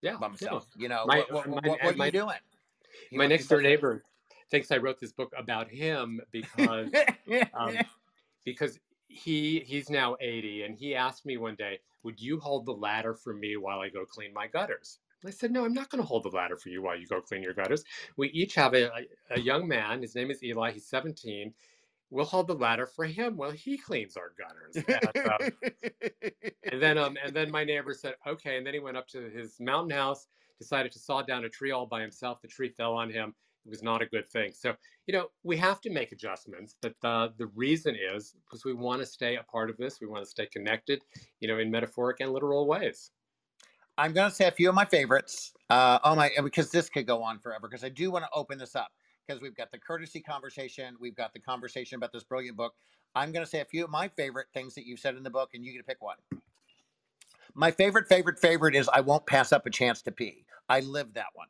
Yeah, 0.02 0.18
by 0.18 0.28
myself. 0.28 0.68
Yeah. 0.76 0.84
You 0.84 0.90
know, 0.90 1.04
my, 1.06 1.18
what, 1.30 1.32
what, 1.32 1.48
my, 1.48 1.70
what, 1.70 1.84
what 1.84 1.98
my, 1.98 2.06
are 2.06 2.08
you 2.08 2.12
doing? 2.12 2.38
He 3.10 3.18
my 3.18 3.28
next 3.28 3.48
door 3.48 3.62
neighbor 3.62 4.04
thinks 4.52 4.72
I 4.72 4.78
wrote 4.78 5.00
this 5.00 5.12
book 5.12 5.32
about 5.38 5.70
him 5.70 6.22
because 6.32 6.90
um, 7.54 7.78
because 8.46 8.80
he 9.14 9.64
he's 9.66 9.89
now 9.89 10.16
80 10.20 10.64
and 10.64 10.78
he 10.78 10.95
asked 10.95 11.26
me 11.26 11.38
one 11.38 11.55
day 11.55 11.80
would 12.03 12.20
you 12.20 12.39
hold 12.39 12.66
the 12.66 12.74
ladder 12.74 13.14
for 13.14 13.34
me 13.34 13.55
while 13.57 13.80
i 13.80 13.89
go 13.89 14.05
clean 14.05 14.34
my 14.34 14.47
gutters? 14.47 14.99
I 15.26 15.30
said 15.30 15.51
no 15.51 15.66
i'm 15.66 15.74
not 15.74 15.89
going 15.89 16.01
to 16.01 16.07
hold 16.07 16.24
the 16.24 16.30
ladder 16.30 16.57
for 16.57 16.70
you 16.70 16.82
while 16.82 16.97
you 16.97 17.07
go 17.07 17.22
clean 17.22 17.43
your 17.43 17.53
gutters. 17.53 17.84
We 18.18 18.30
each 18.30 18.55
have 18.55 18.74
a, 18.74 18.89
a, 19.30 19.39
young 19.39 19.68
man 19.68 20.01
his 20.01 20.16
name 20.16 20.32
is 20.32 20.43
eli 20.43 20.72
he's 20.72 20.88
17 20.88 21.53
we'll 22.09 22.26
hold 22.26 22.47
the 22.47 22.55
ladder 22.55 22.86
for 22.86 23.05
him 23.05 23.38
while 23.38 23.51
he 23.51 23.78
cleans 23.78 24.18
our 24.18 24.34
gutters. 24.38 24.86
And, 25.16 25.28
uh, 25.28 26.30
and 26.72 26.82
then 26.82 26.97
um 26.97 27.18
and 27.24 27.34
then 27.34 27.51
my 27.51 27.64
neighbor 27.64 27.93
said 27.93 28.16
okay 28.28 28.57
and 28.57 28.66
then 28.66 28.74
he 28.74 28.80
went 28.80 28.97
up 28.97 29.07
to 29.09 29.30
his 29.30 29.59
mountain 29.59 29.95
house 29.95 30.28
decided 30.59 30.91
to 30.91 30.99
saw 30.99 31.22
down 31.22 31.45
a 31.45 31.49
tree 31.49 31.72
all 31.72 31.86
by 31.86 32.01
himself. 32.01 32.41
The 32.41 32.47
tree 32.47 32.70
fell 32.70 32.93
on 32.93 33.09
him 33.09 33.34
it 33.66 33.70
was 33.70 33.84
not 33.84 34.01
a 34.01 34.05
good 34.05 34.30
thing. 34.30 34.51
So, 34.53 34.76
you 35.07 35.14
know, 35.14 35.28
we 35.43 35.55
have 35.57 35.80
to 35.82 35.89
make 35.89 36.11
adjustments, 36.11 36.76
but 36.82 36.95
the, 37.01 37.34
the 37.38 37.47
reason 37.47 37.95
is 37.95 38.36
because 38.45 38.66
we 38.66 38.74
want 38.74 39.01
to 39.01 39.05
stay 39.05 39.38
a 39.38 39.43
part 39.43 39.70
of 39.70 39.78
this. 39.78 40.01
We 40.01 40.07
want 40.07 40.24
to 40.24 40.30
stay 40.30 40.47
connected, 40.47 41.01
you 41.39 41.47
know, 41.47 41.59
in 41.59 41.72
metaphoric 41.72 42.20
and 42.20 42.34
literal 42.34 42.68
ways. 42.68 43.11
I'm 43.97 44.11
going 44.11 44.30
to 44.30 44.36
say 44.36 44.47
a 44.47 44.51
few 44.51 44.70
of 44.70 44.76
my 44.76 44.86
favorites. 44.86 45.53
Uh, 45.70 45.99
oh 46.03 46.16
my, 46.16 46.32
because 46.43 46.72
this 46.72 46.89
could 46.89 47.07
go 47.07 47.22
on 47.24 47.39
forever. 47.39 47.68
Because 47.70 47.84
I 47.84 47.89
do 47.89 48.11
want 48.11 48.26
to 48.26 48.30
open 48.34 48.57
this 48.57 48.76
up 48.76 48.89
because 49.26 49.41
we've 49.41 49.55
got 49.55 49.72
the 49.72 49.78
courtesy 49.78 50.20
conversation, 50.20 50.95
we've 50.99 51.16
got 51.16 51.34
the 51.34 51.39
conversation 51.39 51.95
about 51.95 52.11
this 52.11 52.24
brilliant 52.24 52.57
book. 52.57 52.74
I'm 53.16 53.32
going 53.32 53.45
to 53.45 53.49
say 53.49 53.61
a 53.61 53.66
few 53.66 53.84
of 53.84 53.89
my 53.89 54.07
favorite 54.07 54.47
things 54.53 54.74
that 54.76 54.86
you've 54.86 54.99
said 54.99 55.16
in 55.16 55.24
the 55.24 55.30
book, 55.30 55.51
and 55.53 55.64
you 55.64 55.72
get 55.72 55.80
to 55.80 55.84
pick 55.84 56.01
one. 56.01 56.18
My 57.53 57.70
favorite, 57.70 58.07
favorite, 58.07 58.39
favorite 58.39 58.76
is 58.76 58.89
I 58.91 59.01
won't 59.01 59.26
pass 59.28 59.51
up 59.51 59.68
a 59.68 59.70
chance 59.70 60.01
to 60.03 60.11
pee. 60.11 60.45
I 60.68 60.80
live 60.80 61.14
that 61.14 61.28
one. 61.34 61.47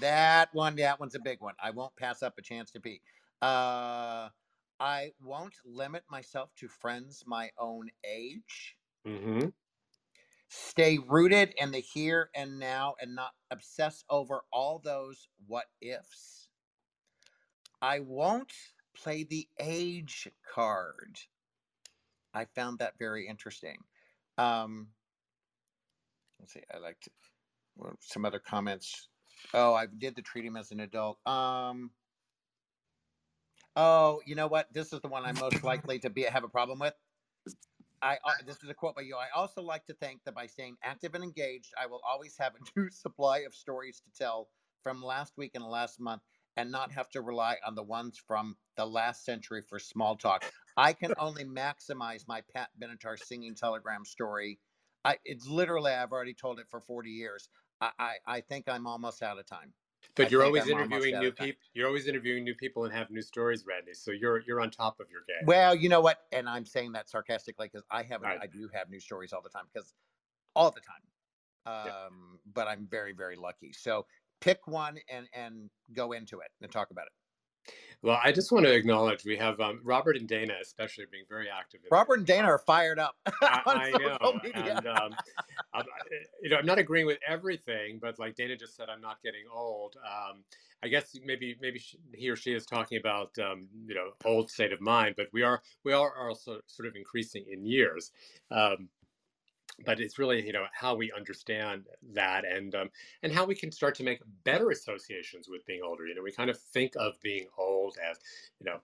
That 0.00 0.50
one, 0.52 0.76
that 0.76 1.00
one's 1.00 1.14
a 1.14 1.20
big 1.20 1.40
one. 1.40 1.54
I 1.62 1.70
won't 1.70 1.96
pass 1.96 2.22
up 2.22 2.34
a 2.38 2.42
chance 2.42 2.70
to 2.72 2.80
pee. 2.80 3.00
Uh, 3.40 4.28
I 4.80 5.12
won't 5.22 5.54
limit 5.64 6.04
myself 6.10 6.50
to 6.56 6.68
friends 6.68 7.24
my 7.26 7.50
own 7.58 7.88
age. 8.04 8.76
Mm-hmm. 9.06 9.48
Stay 10.48 10.98
rooted 10.98 11.52
in 11.58 11.72
the 11.72 11.80
here 11.80 12.30
and 12.34 12.58
now 12.58 12.94
and 13.00 13.14
not 13.14 13.32
obsess 13.50 14.04
over 14.08 14.42
all 14.52 14.80
those 14.82 15.28
what 15.46 15.66
ifs. 15.80 16.48
I 17.82 18.00
won't 18.00 18.52
play 18.96 19.24
the 19.24 19.48
age 19.60 20.28
card. 20.54 21.18
I 22.34 22.44
found 22.44 22.78
that 22.78 22.98
very 22.98 23.26
interesting. 23.26 23.78
Um, 24.36 24.88
let's 26.40 26.52
see, 26.52 26.62
I 26.72 26.78
like 26.78 27.00
to, 27.00 27.10
some 28.00 28.24
other 28.24 28.38
comments. 28.38 29.08
Oh, 29.54 29.74
I 29.74 29.86
did 29.86 30.16
the 30.16 30.22
treat 30.22 30.44
him 30.44 30.56
as 30.56 30.70
an 30.70 30.80
adult. 30.80 31.18
Um. 31.26 31.90
Oh, 33.76 34.20
you 34.26 34.34
know 34.34 34.48
what? 34.48 34.72
This 34.72 34.92
is 34.92 35.00
the 35.00 35.08
one 35.08 35.24
I'm 35.24 35.38
most 35.38 35.62
likely 35.62 35.98
to 36.00 36.10
be 36.10 36.22
have 36.22 36.44
a 36.44 36.48
problem 36.48 36.78
with. 36.78 36.94
I 38.02 38.14
uh, 38.24 38.32
this 38.46 38.62
is 38.62 38.70
a 38.70 38.74
quote 38.74 38.94
by 38.94 39.02
you. 39.02 39.16
I 39.16 39.26
also 39.34 39.62
like 39.62 39.86
to 39.86 39.94
think 39.94 40.20
that 40.24 40.34
by 40.34 40.46
staying 40.46 40.76
active 40.84 41.14
and 41.14 41.24
engaged, 41.24 41.72
I 41.80 41.86
will 41.86 42.00
always 42.08 42.36
have 42.38 42.54
a 42.54 42.58
new 42.80 42.90
supply 42.90 43.38
of 43.40 43.54
stories 43.54 44.00
to 44.00 44.10
tell 44.24 44.48
from 44.82 45.02
last 45.02 45.32
week 45.36 45.52
and 45.54 45.64
last 45.64 46.00
month, 46.00 46.22
and 46.56 46.70
not 46.70 46.92
have 46.92 47.08
to 47.10 47.22
rely 47.22 47.56
on 47.66 47.74
the 47.74 47.82
ones 47.82 48.20
from 48.26 48.56
the 48.76 48.86
last 48.86 49.24
century 49.24 49.62
for 49.68 49.78
small 49.78 50.16
talk. 50.16 50.44
I 50.76 50.92
can 50.92 51.12
only 51.18 51.44
maximize 51.44 52.22
my 52.28 52.42
Pat 52.54 52.68
Benatar 52.80 53.18
singing 53.18 53.54
telegram 53.54 54.04
story. 54.04 54.58
I 55.04 55.16
it's 55.24 55.46
literally 55.46 55.92
I've 55.92 56.12
already 56.12 56.34
told 56.34 56.58
it 56.58 56.66
for 56.70 56.80
40 56.80 57.10
years. 57.10 57.48
I, 57.80 57.90
I, 57.98 58.14
I 58.26 58.40
think 58.40 58.68
I'm 58.68 58.86
almost 58.86 59.22
out 59.22 59.38
of 59.38 59.46
time. 59.46 59.72
But 60.16 60.26
I 60.26 60.30
you're 60.30 60.44
always 60.44 60.64
I'm 60.64 60.92
interviewing 60.92 61.18
new 61.18 61.32
people. 61.32 61.60
You're 61.74 61.86
always 61.86 62.06
interviewing 62.06 62.44
new 62.44 62.54
people 62.54 62.84
and 62.84 62.92
have 62.92 63.10
new 63.10 63.22
stories, 63.22 63.64
Randy. 63.66 63.94
So 63.94 64.10
you're 64.10 64.40
you're 64.40 64.60
on 64.60 64.70
top 64.70 65.00
of 65.00 65.10
your 65.10 65.22
game. 65.22 65.46
Well, 65.46 65.74
you 65.74 65.88
know 65.88 66.00
what? 66.00 66.18
And 66.32 66.48
I'm 66.48 66.64
saying 66.64 66.92
that 66.92 67.08
sarcastically 67.08 67.68
because 67.72 67.86
I 67.90 68.02
have 68.04 68.22
Right. 68.22 68.38
I 68.42 68.46
do 68.46 68.68
have 68.72 68.90
new 68.90 69.00
stories 69.00 69.32
all 69.32 69.42
the 69.42 69.48
time 69.50 69.66
because 69.72 69.94
all 70.54 70.70
the 70.70 70.80
time. 70.80 71.02
Um, 71.66 72.40
Yeah. 72.44 72.52
but 72.52 72.68
I'm 72.68 72.86
very 72.88 73.12
very 73.12 73.36
lucky. 73.36 73.72
So 73.72 74.06
pick 74.40 74.66
one 74.66 74.98
and 75.08 75.28
and 75.32 75.70
go 75.92 76.12
into 76.12 76.40
it 76.40 76.50
and 76.62 76.70
talk 76.72 76.90
about 76.90 77.06
it. 77.06 77.12
Well, 78.00 78.20
I 78.22 78.30
just 78.30 78.52
want 78.52 78.64
to 78.64 78.72
acknowledge 78.72 79.24
we 79.24 79.36
have 79.38 79.58
um, 79.60 79.80
Robert 79.82 80.16
and 80.16 80.28
Dana, 80.28 80.54
especially 80.62 81.06
being 81.10 81.24
very 81.28 81.48
active. 81.50 81.80
Robert 81.90 82.18
and 82.18 82.26
Dana 82.26 82.46
are 82.46 82.58
fired 82.58 83.00
up 83.00 83.16
I, 83.42 83.62
on 83.66 83.76
I 83.76 83.90
know, 83.90 84.40
media. 84.42 84.76
and 84.76 84.86
um, 84.86 85.14
I'm, 85.74 85.84
you 86.40 86.50
know, 86.50 86.58
I'm 86.58 86.66
not 86.66 86.78
agreeing 86.78 87.06
with 87.06 87.18
everything, 87.26 87.98
but 88.00 88.18
like 88.20 88.36
Dana 88.36 88.56
just 88.56 88.76
said, 88.76 88.88
I'm 88.88 89.00
not 89.00 89.20
getting 89.24 89.42
old. 89.52 89.96
Um, 89.96 90.44
I 90.82 90.86
guess 90.86 91.18
maybe 91.24 91.56
maybe 91.60 91.80
she, 91.80 91.98
he 92.14 92.30
or 92.30 92.36
she 92.36 92.52
is 92.52 92.64
talking 92.64 92.98
about 92.98 93.36
um, 93.40 93.66
you 93.86 93.96
know 93.96 94.10
old 94.24 94.48
state 94.48 94.72
of 94.72 94.80
mind, 94.80 95.14
but 95.16 95.26
we 95.32 95.42
are 95.42 95.60
we 95.82 95.92
are 95.92 96.28
also 96.28 96.60
sort 96.66 96.86
of 96.88 96.94
increasing 96.94 97.44
in 97.50 97.64
years. 97.64 98.12
Um, 98.52 98.88
but 99.84 100.00
it's 100.00 100.18
really 100.18 100.44
you 100.44 100.52
know 100.52 100.66
how 100.72 100.94
we 100.94 101.12
understand 101.12 101.86
that 102.12 102.44
and 102.44 102.74
um, 102.74 102.90
and 103.22 103.32
how 103.32 103.44
we 103.44 103.54
can 103.54 103.70
start 103.70 103.94
to 103.96 104.04
make 104.04 104.20
better 104.44 104.70
associations 104.70 105.48
with 105.48 105.64
being 105.66 105.82
older. 105.82 106.06
You 106.06 106.14
know, 106.14 106.22
we 106.22 106.32
kind 106.32 106.50
of 106.50 106.58
think 106.58 106.94
of 106.96 107.20
being 107.20 107.46
old 107.56 107.96
as 108.10 108.18
you 108.60 108.66
know 108.66 108.78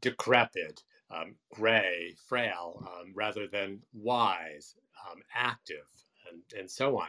decrepit, 0.00 0.82
um, 1.10 1.36
gray, 1.54 2.16
frail, 2.28 2.86
um, 2.86 3.12
rather 3.14 3.46
than 3.46 3.80
wise, 3.92 4.74
um, 5.10 5.22
active, 5.34 5.86
and, 6.30 6.42
and 6.58 6.70
so 6.70 6.98
on. 6.98 7.08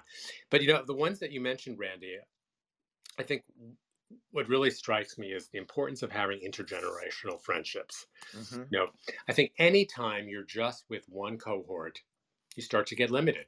But 0.50 0.62
you 0.62 0.68
know, 0.68 0.84
the 0.86 0.94
ones 0.94 1.20
that 1.20 1.32
you 1.32 1.42
mentioned, 1.42 1.80
Randy, 1.80 2.18
I 3.18 3.24
think 3.24 3.44
what 4.32 4.48
really 4.48 4.70
strikes 4.70 5.18
me 5.18 5.32
is 5.32 5.48
the 5.48 5.58
importance 5.58 6.04
of 6.04 6.12
having 6.12 6.40
intergenerational 6.40 7.42
friendships. 7.42 8.08
Mhm. 8.34 8.68
You 8.72 8.80
know, 8.80 8.88
I 9.28 9.34
think 9.34 9.54
anytime 9.58 10.28
you're 10.28 10.44
just 10.44 10.86
with 10.90 11.08
one 11.10 11.38
cohort, 11.38 12.02
you 12.56 12.64
start 12.64 12.88
to 12.88 12.96
get 12.96 13.12
limited. 13.12 13.46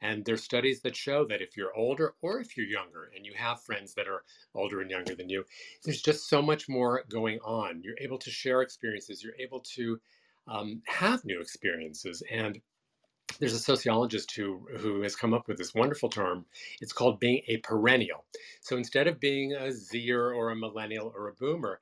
And 0.00 0.24
there's 0.24 0.42
studies 0.42 0.80
that 0.80 0.96
show 0.96 1.24
that 1.26 1.42
if 1.42 1.56
you're 1.56 1.76
older 1.76 2.14
or 2.22 2.40
if 2.40 2.56
you're 2.56 2.66
younger 2.66 3.10
and 3.14 3.24
you 3.24 3.32
have 3.36 3.62
friends 3.62 3.94
that 3.94 4.08
are 4.08 4.24
older 4.54 4.80
and 4.80 4.90
younger 4.90 5.14
than 5.14 5.28
you, 5.28 5.44
there's 5.84 6.02
just 6.02 6.28
so 6.28 6.40
much 6.42 6.68
more 6.68 7.04
going 7.08 7.38
on. 7.44 7.82
You're 7.82 7.98
able 8.00 8.18
to 8.18 8.30
share 8.30 8.62
experiences, 8.62 9.22
you're 9.22 9.36
able 9.38 9.60
to 9.74 10.00
um, 10.48 10.82
have 10.86 11.24
new 11.24 11.40
experiences. 11.40 12.22
And 12.30 12.60
there's 13.38 13.54
a 13.54 13.60
sociologist 13.60 14.34
who, 14.34 14.66
who 14.78 15.02
has 15.02 15.14
come 15.14 15.34
up 15.34 15.46
with 15.46 15.56
this 15.56 15.74
wonderful 15.74 16.08
term. 16.08 16.46
It's 16.80 16.92
called 16.92 17.20
being 17.20 17.42
a 17.46 17.58
perennial. 17.58 18.24
So 18.60 18.76
instead 18.76 19.06
of 19.06 19.20
being 19.20 19.52
a 19.52 19.70
Zer 19.70 20.32
or 20.32 20.50
a 20.50 20.56
millennial 20.56 21.12
or 21.14 21.28
a 21.28 21.34
boomer, 21.34 21.80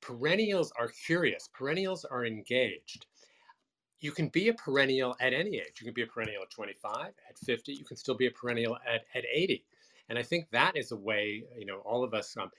perennials 0.00 0.72
are 0.78 0.88
curious, 0.88 1.48
perennials 1.54 2.04
are 2.04 2.26
engaged 2.26 3.06
you 4.02 4.12
can 4.12 4.28
be 4.28 4.48
a 4.48 4.54
perennial 4.54 5.16
at 5.20 5.32
any 5.32 5.56
age. 5.56 5.80
You 5.80 5.86
can 5.86 5.94
be 5.94 6.02
a 6.02 6.06
perennial 6.06 6.42
at 6.42 6.50
25, 6.50 7.06
at 7.06 7.38
50. 7.38 7.72
You 7.72 7.84
can 7.84 7.96
still 7.96 8.16
be 8.16 8.26
a 8.26 8.30
perennial 8.30 8.76
at, 8.86 9.02
at 9.14 9.24
80. 9.32 9.64
And 10.08 10.18
I 10.18 10.24
think 10.24 10.50
that 10.50 10.76
is 10.76 10.90
a 10.90 10.96
way, 10.96 11.44
you 11.56 11.64
know, 11.64 11.78
all 11.78 12.02
of 12.02 12.12
us 12.12 12.36
um, 12.36 12.50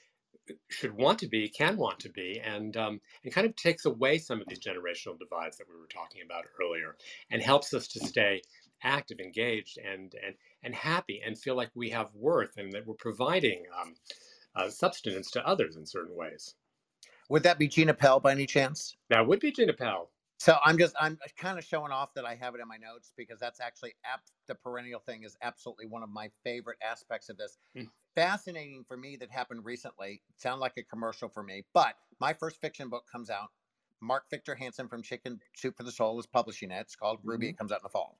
should 0.69 0.93
want 0.93 1.19
to 1.19 1.27
be, 1.27 1.49
can 1.49 1.75
want 1.77 1.99
to 1.99 2.09
be, 2.09 2.41
and 2.43 2.75
um, 2.77 3.01
and 3.23 3.33
kind 3.33 3.45
of 3.45 3.55
takes 3.55 3.85
away 3.85 4.17
some 4.17 4.41
of 4.41 4.47
these 4.47 4.59
generational 4.59 5.19
divides 5.19 5.57
that 5.57 5.67
we 5.69 5.79
were 5.79 5.87
talking 5.87 6.21
about 6.25 6.45
earlier, 6.61 6.95
and 7.29 7.41
helps 7.41 7.73
us 7.73 7.87
to 7.89 8.05
stay 8.05 8.41
active, 8.81 9.19
engaged, 9.19 9.77
and 9.77 10.15
and 10.25 10.35
and 10.63 10.73
happy, 10.73 11.21
and 11.25 11.37
feel 11.37 11.55
like 11.55 11.69
we 11.75 11.89
have 11.89 12.09
worth, 12.15 12.57
and 12.57 12.71
that 12.71 12.87
we're 12.87 12.95
providing 12.95 13.63
um, 13.79 13.93
uh, 14.55 14.69
substance 14.69 15.29
to 15.31 15.47
others 15.47 15.75
in 15.75 15.85
certain 15.85 16.15
ways. 16.15 16.55
Would 17.29 17.43
that 17.43 17.59
be 17.59 17.67
Gina 17.67 17.93
Pell 17.93 18.19
by 18.19 18.31
any 18.31 18.45
chance? 18.45 18.95
That 19.09 19.27
would 19.27 19.39
be 19.39 19.51
Gina 19.51 19.73
Pell. 19.73 20.09
So 20.37 20.57
I'm 20.63 20.77
just 20.77 20.95
I'm 20.99 21.17
kind 21.37 21.57
of 21.57 21.63
showing 21.63 21.91
off 21.91 22.13
that 22.15 22.25
I 22.25 22.35
have 22.35 22.55
it 22.55 22.61
in 22.61 22.67
my 22.67 22.77
notes 22.77 23.13
because 23.15 23.39
that's 23.39 23.59
actually 23.59 23.95
ap- 24.03 24.25
the 24.47 24.55
perennial 24.55 24.99
thing 24.99 25.23
is 25.23 25.37
absolutely 25.41 25.85
one 25.85 26.03
of 26.03 26.09
my 26.09 26.31
favorite 26.43 26.77
aspects 26.81 27.29
of 27.29 27.37
this. 27.37 27.57
Mm. 27.75 27.89
Fascinating 28.15 28.83
for 28.85 28.97
me 28.97 29.15
that 29.17 29.31
happened 29.31 29.65
recently. 29.65 30.23
Sound 30.37 30.59
like 30.61 30.77
a 30.77 30.83
commercial 30.83 31.29
for 31.29 31.43
me, 31.43 31.65
but 31.73 31.97
my 32.19 32.33
first 32.33 32.61
fiction 32.61 32.89
book 32.89 33.07
comes 33.11 33.29
out. 33.29 33.49
Mark 34.01 34.29
Victor 34.29 34.55
Hansen 34.55 34.89
from 34.89 35.01
Chicken 35.03 35.39
Soup 35.55 35.75
for 35.77 35.83
the 35.83 35.91
Soul 35.91 36.19
is 36.19 36.27
publishing 36.27 36.71
it. 36.71 36.81
It's 36.81 36.95
called 36.95 37.21
Ruby. 37.23 37.49
It 37.49 37.57
comes 37.57 37.71
out 37.71 37.79
in 37.79 37.83
the 37.83 37.89
fall. 37.89 38.19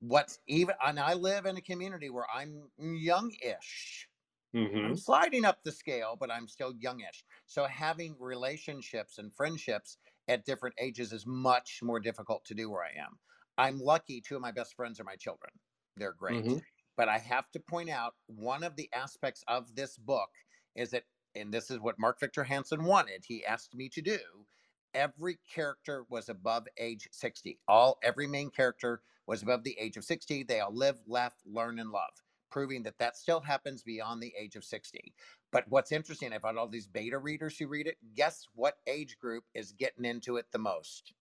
What's 0.00 0.40
even 0.46 0.74
and 0.84 1.00
I 1.00 1.14
live 1.14 1.46
in 1.46 1.56
a 1.56 1.62
community 1.62 2.10
where 2.10 2.26
I'm 2.30 2.70
young-ish. 2.78 4.08
Mhm. 4.52 4.86
I'm 4.86 4.96
sliding 4.96 5.44
up 5.44 5.64
the 5.64 5.72
scale, 5.72 6.16
but 6.16 6.30
I'm 6.30 6.48
still 6.48 6.74
youngish. 6.76 7.24
So 7.46 7.66
having 7.66 8.16
relationships 8.20 9.18
and 9.18 9.34
friendships 9.34 9.98
at 10.28 10.44
different 10.44 10.76
ages 10.78 11.12
is 11.12 11.26
much 11.26 11.80
more 11.82 12.00
difficult 12.00 12.44
to 12.46 12.54
do 12.54 12.70
where 12.70 12.84
I 12.84 12.92
am. 12.92 13.18
I'm 13.58 13.78
lucky 13.78 14.20
two 14.20 14.36
of 14.36 14.42
my 14.42 14.52
best 14.52 14.74
friends 14.74 15.00
are 15.00 15.04
my 15.04 15.16
children. 15.16 15.52
They're 15.96 16.12
great. 16.12 16.46
Mhm. 16.46 16.60
But 16.96 17.08
I 17.08 17.18
have 17.18 17.50
to 17.52 17.60
point 17.60 17.90
out 17.90 18.14
one 18.26 18.64
of 18.64 18.76
the 18.76 18.92
aspects 18.92 19.44
of 19.48 19.74
this 19.74 19.98
book 19.98 20.30
is 20.74 20.90
that, 20.90 21.04
and 21.34 21.52
this 21.52 21.70
is 21.70 21.78
what 21.80 21.98
Mark 21.98 22.20
Victor 22.20 22.44
Hansen 22.44 22.84
wanted, 22.84 23.24
he 23.26 23.44
asked 23.44 23.74
me 23.74 23.88
to 23.90 24.02
do. 24.02 24.46
Every 24.94 25.36
character 25.36 26.04
was 26.08 26.28
above 26.28 26.66
age 26.78 27.08
60. 27.12 27.60
All 27.68 27.98
every 28.02 28.26
main 28.26 28.50
character 28.50 29.02
was 29.26 29.42
above 29.42 29.62
the 29.64 29.78
age 29.78 29.96
of 29.96 30.04
60. 30.04 30.42
They 30.42 30.60
all 30.60 30.74
live, 30.74 31.00
laugh, 31.06 31.34
learn, 31.44 31.78
and 31.78 31.90
love, 31.90 32.22
proving 32.50 32.82
that 32.84 32.98
that 32.98 33.16
still 33.16 33.40
happens 33.40 33.82
beyond 33.82 34.22
the 34.22 34.34
age 34.36 34.56
of 34.56 34.64
60. 34.64 35.14
But 35.56 35.68
what's 35.68 35.90
interesting, 35.92 36.34
I've 36.34 36.42
had 36.44 36.58
all 36.58 36.68
these 36.68 36.86
beta 36.86 37.18
readers 37.18 37.58
who 37.58 37.66
read 37.68 37.86
it. 37.86 38.14
Guess 38.14 38.48
what 38.54 38.78
age 38.86 39.18
group 39.18 39.46
is 39.54 39.72
getting 39.72 40.04
into 40.04 40.36
it 40.36 40.52
the 40.52 40.58
most? 40.58 41.14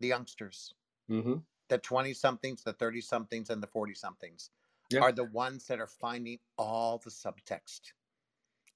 The 0.00 0.08
youngsters, 0.08 0.74
Mhm. 1.08 1.42
the 1.68 1.78
20 1.78 2.14
somethings, 2.14 2.64
the 2.64 2.72
30 2.74 3.00
somethings, 3.00 3.50
and 3.50 3.62
the 3.62 3.68
40 3.68 3.94
somethings 3.94 4.50
Yeah. 4.90 5.02
are 5.02 5.12
the 5.12 5.24
ones 5.24 5.66
that 5.68 5.80
are 5.80 5.86
finding 5.88 6.40
all 6.58 6.98
the 6.98 7.10
subtext. 7.10 7.92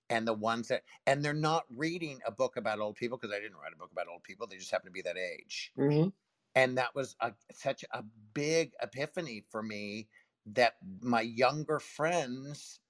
And 0.09 0.27
the 0.29 0.35
ones 0.35 0.69
that, 0.69 0.85
and 1.07 1.25
they're 1.25 1.35
not 1.35 1.67
reading 1.69 2.21
a 2.27 2.31
book 2.33 2.57
about 2.57 2.81
old 2.81 2.97
people 2.97 3.19
because 3.19 3.35
I 3.35 3.41
didn't 3.41 3.59
write 3.59 3.73
a 3.73 3.77
book 3.77 3.93
about 3.93 4.09
old 4.09 4.23
people. 4.25 4.47
They 4.47 4.57
just 4.59 4.71
happen 4.71 4.87
to 4.87 4.93
be 4.93 5.03
that 5.03 5.19
age 5.19 5.73
Mhm. 5.77 6.11
and 6.55 6.79
that 6.79 6.95
was 6.95 7.17
a, 7.21 7.35
such 7.53 7.85
a 7.93 8.03
big 8.03 8.73
epiphany 8.81 9.47
for 9.51 9.63
me 9.63 10.09
that 10.47 10.77
my 11.01 11.21
younger 11.21 11.81
friends 11.81 12.81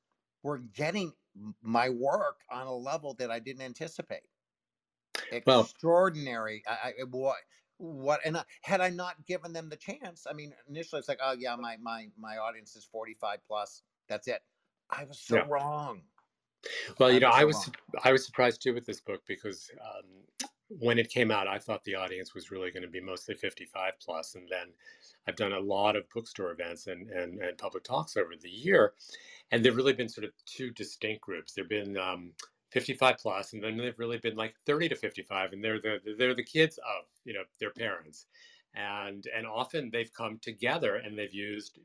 were 0.43 0.59
getting 0.59 1.15
my 1.63 1.89
work 1.91 2.41
on 2.51 2.67
a 2.67 2.75
level 2.75 3.15
that 3.15 3.31
I 3.31 3.39
didn't 3.39 3.63
anticipate. 3.63 4.23
Well- 5.47 5.63
Extraordinary. 5.63 6.63
I, 6.69 6.95
I 7.01 7.05
what 7.11 7.37
what 7.79 8.21
and 8.25 8.39
I, 8.39 8.45
had 8.63 8.81
I 8.81 8.89
not 8.91 9.25
given 9.27 9.53
them 9.53 9.69
the 9.69 9.77
chance, 9.77 10.27
I 10.29 10.33
mean, 10.33 10.55
initially 10.69 10.99
it's 10.99 11.09
like, 11.09 11.21
oh 11.23 11.33
yeah, 11.39 11.57
my 11.57 11.77
my 11.79 12.09
my 12.19 12.39
audience 12.39 12.77
is 12.77 12.85
forty 12.85 13.15
five 13.15 13.39
plus. 13.47 13.83
That's 14.09 14.29
it. 14.29 14.43
I 14.91 15.05
was 15.05 15.19
so 15.19 15.37
Yeah. 15.37 15.45
wrong. 15.49 16.03
Well, 16.99 17.11
I 17.11 17.13
you 17.13 17.21
know, 17.21 17.29
was 17.29 17.37
I 17.37 17.45
was 17.45 17.57
wrong. 17.57 17.75
I 18.05 18.13
was 18.13 18.25
surprised 18.27 18.63
too 18.63 18.75
with 18.75 18.87
this 18.87 19.01
book 19.01 19.23
because 19.27 19.71
um, 19.83 20.05
when 20.69 20.99
it 20.99 21.11
came 21.11 21.31
out, 21.31 21.47
I 21.47 21.59
thought 21.59 21.85
the 21.85 21.95
audience 21.95 22.35
was 22.35 22.51
really 22.51 22.71
going 22.71 22.83
to 22.83 22.89
be 22.89 23.01
mostly 23.01 23.35
55 23.35 23.93
plus, 24.01 24.35
and 24.35 24.49
then 24.49 24.69
I've 25.27 25.37
done 25.37 25.53
a 25.53 25.61
lot 25.61 25.97
of 25.97 26.09
bookstore 26.11 26.51
events 26.53 26.87
and 26.87 27.11
and, 27.11 27.41
and 27.41 27.59
public 27.59 27.85
talks 27.85 28.17
over 28.17 28.35
the 28.41 28.51
year, 28.51 28.95
and 29.51 29.65
there've 29.65 29.77
really 29.77 29.93
been 29.93 30.09
sort 30.09 30.25
of 30.25 30.33
two 30.45 30.71
distinct 30.71 31.23
groups. 31.23 31.53
There've 31.53 31.69
been 31.69 31.97
um, 31.97 32.33
55 32.73 33.17
plus, 33.19 33.53
and 33.53 33.63
then 33.63 33.77
they've 33.77 33.99
really 33.99 34.19
been 34.19 34.37
like 34.37 34.55
30 34.67 34.91
to 34.91 34.97
55, 34.97 35.53
and 35.53 35.63
they're 35.63 35.81
the 35.81 35.99
they're 36.19 36.35
the 36.35 36.45
kids 36.45 36.79
of 36.79 37.07
you 37.25 37.33
know 37.33 37.43
their 37.61 37.71
parents, 37.71 38.27
and 38.75 39.27
and 39.35 39.47
often 39.47 39.91
they've 39.93 40.13
come 40.13 40.39
together 40.41 40.97
and 40.97 41.19
they've 41.19 41.35
used 41.35 41.79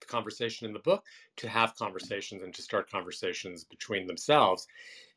the 0.00 0.06
conversation 0.06 0.66
in 0.66 0.72
the 0.72 0.80
book 0.80 1.04
to 1.36 1.48
have 1.48 1.74
conversations 1.76 2.42
and 2.42 2.52
to 2.54 2.62
start 2.62 2.90
conversations 2.90 3.64
between 3.64 4.06
themselves. 4.06 4.66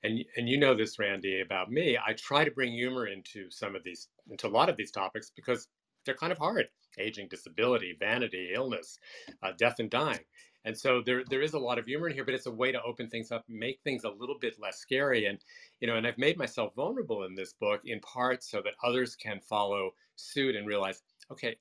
And 0.03 0.23
and 0.37 0.47
you 0.47 0.57
know 0.57 0.75
this, 0.75 0.97
Randy, 0.97 1.41
about 1.41 1.71
me. 1.71 1.97
I 1.97 2.13
try 2.13 2.45
to 2.45 2.51
bring 2.51 2.73
humor 2.73 3.07
into 3.07 3.49
some 3.51 3.75
of 3.75 3.83
these, 3.83 4.07
into 4.29 4.47
a 4.47 4.49
lot 4.49 4.69
of 4.69 4.77
these 4.77 4.91
topics 4.91 5.31
because 5.35 5.67
they're 6.05 6.15
kind 6.15 6.31
of 6.31 6.37
hard: 6.37 6.67
aging, 6.97 7.27
disability, 7.27 7.95
vanity, 7.99 8.51
illness, 8.53 8.97
uh, 9.43 9.51
death, 9.57 9.79
and 9.79 9.89
dying. 9.89 10.23
And 10.65 10.77
so 10.77 11.01
there 11.05 11.23
there 11.29 11.41
is 11.41 11.53
a 11.53 11.59
lot 11.59 11.77
of 11.77 11.85
humor 11.85 12.09
in 12.09 12.15
here, 12.15 12.25
but 12.25 12.33
it's 12.33 12.47
a 12.47 12.51
way 12.51 12.71
to 12.71 12.81
open 12.81 13.07
things 13.07 13.31
up, 13.31 13.45
make 13.47 13.79
things 13.83 14.03
a 14.03 14.09
little 14.09 14.37
bit 14.39 14.59
less 14.59 14.79
scary. 14.79 15.25
And 15.25 15.39
you 15.79 15.87
know, 15.87 15.95
and 15.95 16.05
I've 16.05 16.17
made 16.17 16.37
myself 16.37 16.73
vulnerable 16.75 17.23
in 17.23 17.35
this 17.35 17.53
book 17.53 17.81
in 17.85 17.99
part 18.01 18.43
so 18.43 18.61
that 18.63 18.73
others 18.83 19.15
can 19.15 19.39
follow 19.39 19.91
suit 20.15 20.55
and 20.55 20.67
realize, 20.67 21.03
okay, 21.31 21.55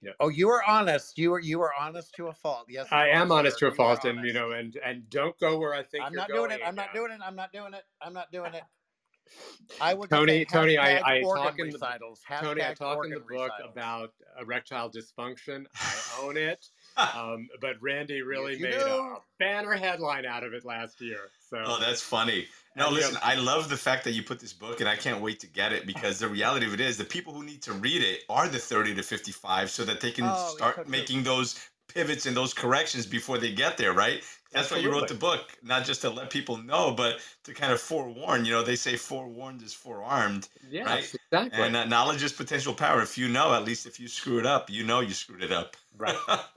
you 0.00 0.08
know, 0.08 0.14
Oh, 0.20 0.28
you 0.28 0.48
are 0.50 0.62
honest. 0.66 1.18
You 1.18 1.32
were 1.32 1.40
you 1.40 1.58
were 1.58 1.72
honest 1.78 2.14
to 2.16 2.28
a 2.28 2.32
fault. 2.32 2.66
Yes, 2.68 2.86
I 2.92 3.08
am 3.08 3.32
honest 3.32 3.58
to 3.58 3.68
a 3.68 3.72
fault, 3.72 4.04
and 4.04 4.24
you 4.24 4.32
know, 4.32 4.52
and 4.52 4.78
and 4.84 5.08
don't 5.10 5.38
go 5.40 5.58
where 5.58 5.74
I 5.74 5.82
think 5.82 6.04
I'm 6.04 6.14
not 6.14 6.28
doing 6.28 6.50
it. 6.50 6.60
I'm 6.64 6.74
not 6.74 6.94
doing 6.94 7.10
it. 7.10 7.20
I'm 7.24 7.34
not 7.34 7.52
doing 7.52 7.74
it. 7.74 7.84
I'm 8.00 8.12
not 8.12 8.30
doing 8.30 8.54
it. 8.54 8.62
I 9.80 9.94
would 9.94 10.10
Tony, 10.10 10.44
Tony, 10.44 10.78
I, 10.78 10.98
I 10.98 11.22
talk 11.22 11.58
in 11.58 11.70
the 11.70 11.78
recitals. 11.78 12.20
Tony, 12.40 12.62
I 12.62 12.74
talk 12.74 13.04
in 13.04 13.10
the 13.10 13.20
book 13.20 13.50
recitals. 13.50 13.72
about 13.72 14.12
erectile 14.40 14.90
dysfunction. 14.90 15.64
I 15.74 15.94
own 16.20 16.36
it, 16.36 16.68
um, 16.96 17.48
but 17.60 17.80
Randy 17.80 18.22
really 18.32 18.56
you 18.56 18.62
made 18.62 18.72
do. 18.72 18.86
a 18.86 19.18
banner 19.38 19.72
headline 19.72 20.26
out 20.26 20.44
of 20.44 20.52
it 20.54 20.64
last 20.64 21.00
year. 21.00 21.30
So 21.50 21.62
Oh, 21.64 21.78
that's 21.80 22.00
funny. 22.02 22.46
No, 22.76 22.86
And, 22.88 22.94
you 22.96 23.00
know- 23.02 23.06
listen, 23.08 23.20
I 23.22 23.34
love 23.36 23.68
the 23.68 23.76
fact 23.76 24.04
that 24.04 24.12
you 24.12 24.22
put 24.22 24.40
this 24.40 24.52
book, 24.52 24.80
and 24.80 24.88
I 24.88 24.96
can't 24.96 25.20
wait 25.20 25.40
to 25.40 25.46
get 25.46 25.72
it 25.72 25.86
because 25.86 26.18
the 26.18 26.28
reality 26.28 26.66
of 26.66 26.74
it 26.74 26.80
is 26.80 26.96
the 26.98 27.04
people 27.04 27.32
who 27.32 27.44
need 27.44 27.62
to 27.62 27.72
read 27.72 28.02
it 28.02 28.20
are 28.28 28.48
the 28.48 28.58
30 28.58 28.94
to 28.96 29.02
55 29.02 29.70
so 29.70 29.84
that 29.84 30.00
they 30.00 30.10
can 30.10 30.24
Oh, 30.26 30.54
start 30.56 30.76
so 30.76 30.82
true. 30.82 30.90
making 30.90 31.22
those 31.22 31.58
pivots 31.88 32.26
and 32.26 32.36
those 32.36 32.52
corrections 32.54 33.06
before 33.06 33.38
they 33.38 33.52
get 33.52 33.76
there, 33.76 33.92
right? 33.92 34.24
That's 34.50 34.70
why 34.70 34.76
you 34.78 34.90
wrote 34.90 35.08
the 35.08 35.14
book, 35.14 35.56
not 35.64 35.84
just 35.84 36.00
to 36.02 36.10
let 36.10 36.30
people 36.30 36.56
know, 36.56 36.92
but 36.92 37.18
to 37.42 37.52
kind 37.52 37.72
of 37.72 37.80
forewarn. 37.80 38.44
You 38.44 38.52
know, 38.52 38.62
they 38.62 38.76
say 38.76 38.96
forewarned 38.96 39.62
is 39.62 39.72
forearmed, 39.74 40.48
yes, 40.70 40.86
right? 40.86 41.14
exactly. 41.32 41.62
and 41.62 41.76
uh, 41.76 41.84
knowledge 41.86 42.22
is 42.22 42.32
potential 42.32 42.72
power. 42.72 43.02
If 43.02 43.18
you 43.18 43.28
know, 43.28 43.52
at 43.52 43.64
least 43.64 43.84
if 43.84 43.98
you 43.98 44.06
screw 44.06 44.38
it 44.38 44.46
up, 44.46 44.70
you 44.70 44.84
know 44.84 45.00
you 45.00 45.12
screwed 45.12 45.42
it 45.42 45.50
up. 45.52 45.76
Right. 45.96 46.16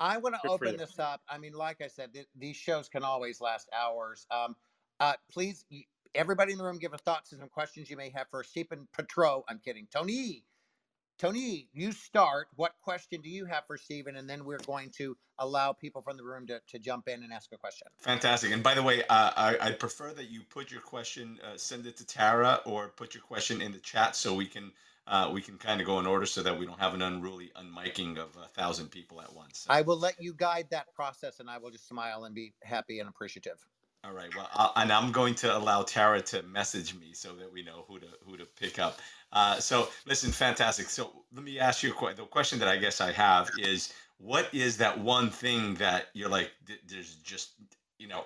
I 0.00 0.18
want 0.18 0.34
to 0.36 0.40
open 0.46 0.76
this 0.76 0.98
up. 0.98 1.22
I 1.28 1.38
mean, 1.38 1.52
like 1.52 1.80
I 1.80 1.88
said, 1.88 2.14
th- 2.14 2.28
these 2.36 2.56
shows 2.56 2.88
can 2.88 3.02
always 3.02 3.40
last 3.40 3.68
hours. 3.76 4.26
Um, 4.30 4.56
uh, 5.00 5.14
please, 5.30 5.64
y- 5.70 5.84
everybody 6.14 6.52
in 6.52 6.58
the 6.58 6.64
room, 6.64 6.78
give 6.78 6.94
us 6.94 7.00
thoughts 7.00 7.32
and 7.32 7.40
some 7.40 7.48
questions 7.48 7.90
you 7.90 7.96
may 7.96 8.10
have 8.10 8.28
for 8.30 8.44
Steven 8.44 8.86
Petrow. 8.96 9.42
I'm 9.48 9.58
kidding. 9.58 9.88
Tony, 9.92 10.44
Tony, 11.18 11.68
you 11.72 11.90
start. 11.90 12.46
What 12.54 12.74
question 12.80 13.20
do 13.22 13.28
you 13.28 13.44
have 13.46 13.64
for 13.66 13.76
Stephen? 13.76 14.16
And 14.16 14.30
then 14.30 14.44
we're 14.44 14.58
going 14.58 14.90
to 14.98 15.16
allow 15.38 15.72
people 15.72 16.00
from 16.00 16.16
the 16.16 16.24
room 16.24 16.46
to, 16.46 16.60
to 16.68 16.78
jump 16.78 17.08
in 17.08 17.24
and 17.24 17.32
ask 17.32 17.52
a 17.52 17.56
question. 17.56 17.88
Fantastic. 17.98 18.52
And 18.52 18.62
by 18.62 18.74
the 18.74 18.82
way, 18.84 19.02
uh, 19.02 19.30
I, 19.36 19.56
I 19.60 19.72
prefer 19.72 20.12
that 20.12 20.30
you 20.30 20.42
put 20.48 20.70
your 20.70 20.80
question, 20.80 21.40
uh, 21.44 21.56
send 21.56 21.86
it 21.86 21.96
to 21.96 22.06
Tara, 22.06 22.60
or 22.64 22.88
put 22.88 23.14
your 23.14 23.22
question 23.22 23.60
in 23.60 23.72
the 23.72 23.78
chat 23.78 24.14
so 24.14 24.32
we 24.34 24.46
can 24.46 24.72
uh, 25.08 25.30
we 25.32 25.40
can 25.40 25.56
kind 25.56 25.80
of 25.80 25.86
go 25.86 25.98
in 25.98 26.06
order 26.06 26.26
so 26.26 26.42
that 26.42 26.58
we 26.58 26.66
don't 26.66 26.78
have 26.78 26.94
an 26.94 27.02
unruly 27.02 27.50
unmiking 27.56 28.18
of 28.18 28.36
a 28.36 28.46
thousand 28.48 28.90
people 28.90 29.20
at 29.20 29.34
once. 29.34 29.60
So- 29.60 29.72
I 29.72 29.82
will 29.82 29.98
let 29.98 30.20
you 30.20 30.34
guide 30.34 30.68
that 30.70 30.92
process, 30.94 31.40
and 31.40 31.48
I 31.48 31.58
will 31.58 31.70
just 31.70 31.88
smile 31.88 32.24
and 32.24 32.34
be 32.34 32.52
happy 32.62 33.00
and 33.00 33.08
appreciative. 33.08 33.58
All 34.04 34.12
right. 34.12 34.32
Well, 34.34 34.48
i 34.54 34.82
and 34.82 34.92
I'm 34.92 35.10
going 35.10 35.34
to 35.36 35.56
allow 35.56 35.82
Tara 35.82 36.20
to 36.22 36.42
message 36.44 36.94
me 36.94 37.12
so 37.12 37.34
that 37.34 37.52
we 37.52 37.64
know 37.64 37.84
who 37.88 37.98
to 37.98 38.06
who 38.24 38.36
to 38.36 38.44
pick 38.44 38.78
up. 38.78 39.00
Uh, 39.32 39.58
so 39.58 39.88
listen, 40.06 40.30
fantastic. 40.30 40.88
So 40.88 41.24
let 41.34 41.42
me 41.42 41.58
ask 41.58 41.82
you 41.82 41.90
a 41.90 41.94
question. 41.94 42.16
The 42.16 42.26
question 42.26 42.58
that 42.60 42.68
I 42.68 42.76
guess 42.76 43.00
I 43.00 43.10
have 43.10 43.50
is, 43.58 43.92
what 44.18 44.48
is 44.54 44.76
that 44.76 44.98
one 45.00 45.30
thing 45.30 45.74
that 45.74 46.06
you're 46.12 46.28
like? 46.28 46.52
There's 46.86 47.16
just 47.16 47.54
you 47.98 48.06
know, 48.06 48.24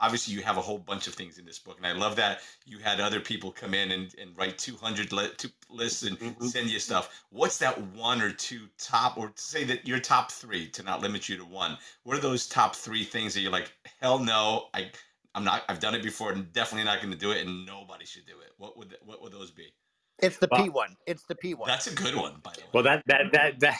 obviously 0.00 0.34
you 0.34 0.42
have 0.42 0.56
a 0.56 0.60
whole 0.60 0.78
bunch 0.78 1.06
of 1.06 1.14
things 1.14 1.38
in 1.38 1.44
this 1.44 1.58
book, 1.58 1.76
and 1.76 1.86
I 1.86 1.92
love 1.92 2.16
that 2.16 2.40
you 2.66 2.78
had 2.78 3.00
other 3.00 3.20
people 3.20 3.50
come 3.52 3.74
in 3.74 3.90
and, 3.92 4.14
and 4.20 4.36
write 4.36 4.58
200 4.58 5.12
li- 5.12 5.30
two 5.36 5.50
lists 5.68 6.02
and 6.02 6.18
Mhm. 6.18 6.42
send 6.50 6.70
you 6.70 6.78
stuff. 6.78 7.22
What's 7.30 7.58
that 7.58 7.78
one 7.78 8.20
or 8.22 8.30
two 8.32 8.68
top, 8.78 9.16
or 9.18 9.32
say 9.36 9.64
that 9.64 9.86
your 9.86 10.00
top 10.00 10.32
three 10.32 10.68
to 10.70 10.82
not 10.82 11.00
limit 11.00 11.28
you 11.28 11.36
to 11.36 11.44
one? 11.44 11.76
What 12.04 12.16
are 12.16 12.20
those 12.20 12.48
top 12.48 12.74
three 12.74 13.04
things 13.04 13.34
that 13.34 13.40
you're 13.40 13.52
like, 13.52 13.72
hell 14.00 14.18
no, 14.18 14.68
I 14.74 14.90
I'm 15.34 15.44
not. 15.44 15.62
I've 15.68 15.78
done 15.78 15.94
it 15.94 16.02
before, 16.02 16.32
and 16.32 16.52
definitely 16.52 16.84
not 16.86 16.98
going 17.00 17.12
to 17.12 17.16
do 17.18 17.30
it, 17.30 17.46
and 17.46 17.64
nobody 17.64 18.04
should 18.04 18.26
do 18.26 18.40
it. 18.40 18.52
What 18.58 18.76
would 18.76 18.90
th- 18.90 19.00
what 19.04 19.22
would 19.22 19.32
those 19.32 19.52
be? 19.52 19.72
It's 20.18 20.38
the 20.38 20.48
Well- 20.50 20.64
P 20.64 20.68
one. 20.70 20.96
It's 21.06 21.22
the 21.22 21.36
P 21.36 21.54
one. 21.54 21.68
That's 21.68 21.86
a 21.86 21.94
good 21.94 22.16
one, 22.16 22.40
by 22.42 22.52
the 22.54 22.62
way. 22.62 22.66
Well, 22.74 22.82
that 22.82 23.04
that 23.06 23.30
that 23.32 23.60
that 23.60 23.78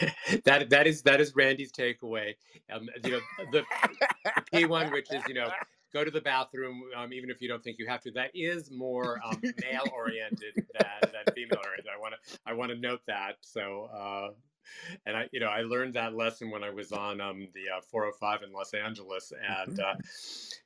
that 0.44 0.70
that 0.70 0.86
is 0.86 1.02
that 1.02 1.20
is 1.20 1.34
Randy's 1.34 1.72
takeaway. 1.72 2.34
Um, 2.72 2.88
you 3.04 3.12
know, 3.12 3.20
the, 3.52 3.62
the 4.24 4.42
P 4.52 4.64
one, 4.64 4.90
which 4.90 5.12
is 5.12 5.22
you 5.28 5.34
know, 5.34 5.50
go 5.92 6.04
to 6.04 6.10
the 6.10 6.20
bathroom, 6.20 6.82
um, 6.96 7.12
even 7.12 7.30
if 7.30 7.40
you 7.40 7.48
don't 7.48 7.62
think 7.62 7.78
you 7.78 7.86
have 7.86 8.00
to. 8.02 8.10
That 8.10 8.30
is 8.34 8.70
more 8.70 9.20
um, 9.24 9.40
male 9.62 9.84
oriented 9.94 10.54
than, 10.54 10.86
than 11.02 11.34
female 11.34 11.60
oriented. 11.64 11.86
I 11.94 12.00
want 12.00 12.14
to 12.14 12.38
I 12.46 12.52
want 12.52 12.70
to 12.72 12.78
note 12.78 13.00
that. 13.06 13.36
So 13.40 13.88
uh, 13.94 14.28
and 15.06 15.16
I, 15.16 15.28
you 15.32 15.40
know, 15.40 15.48
I 15.48 15.62
learned 15.62 15.94
that 15.94 16.14
lesson 16.14 16.50
when 16.50 16.62
I 16.62 16.70
was 16.70 16.92
on 16.92 17.20
um, 17.20 17.48
the 17.54 17.76
uh, 17.76 17.80
405 17.90 18.42
in 18.42 18.52
Los 18.52 18.74
Angeles 18.74 19.32
and 19.66 19.80
uh, 19.80 19.94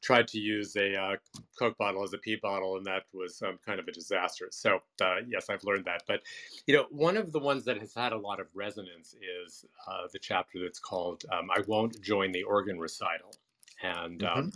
tried 0.03 0.29
to 0.29 0.39
use 0.39 0.77
a 0.77 0.95
uh, 0.95 1.17
Coke 1.59 1.77
bottle 1.79 2.03
as 2.03 2.13
a 2.13 2.19
pee 2.19 2.37
bottle, 2.37 2.77
and 2.77 2.87
that 2.87 3.05
was 3.13 3.43
um, 3.43 3.59
kind 3.65 3.81
of 3.81 3.89
a 3.89 3.93
disaster. 3.93 4.49
So 4.51 4.81
uh, 5.03 5.17
yes, 5.27 5.51
I've 5.51 5.65
learned 5.65 5.85
that. 5.87 6.03
But 6.07 6.21
you 6.67 6.75
know, 6.75 6.87
one 6.91 7.17
of 7.17 7.33
the 7.33 7.41
ones 7.41 7.65
that 7.65 7.79
has 7.79 7.95
had 7.95 8.13
a 8.13 8.19
lot 8.19 8.41
of 8.41 8.47
resonance 8.55 9.15
is 9.47 9.65
uh, 9.87 10.09
the 10.13 10.19
chapter 10.19 10.59
that's 10.63 10.79
called 10.79 11.25
um, 11.33 11.51
"I 11.51 11.63
Won't 11.67 12.01
Join 12.03 12.33
the 12.33 12.43
Organ 12.43 12.79
Recital." 12.79 13.33
and 13.83 14.21
mm-hmm. 14.21 14.39
um, 14.39 14.53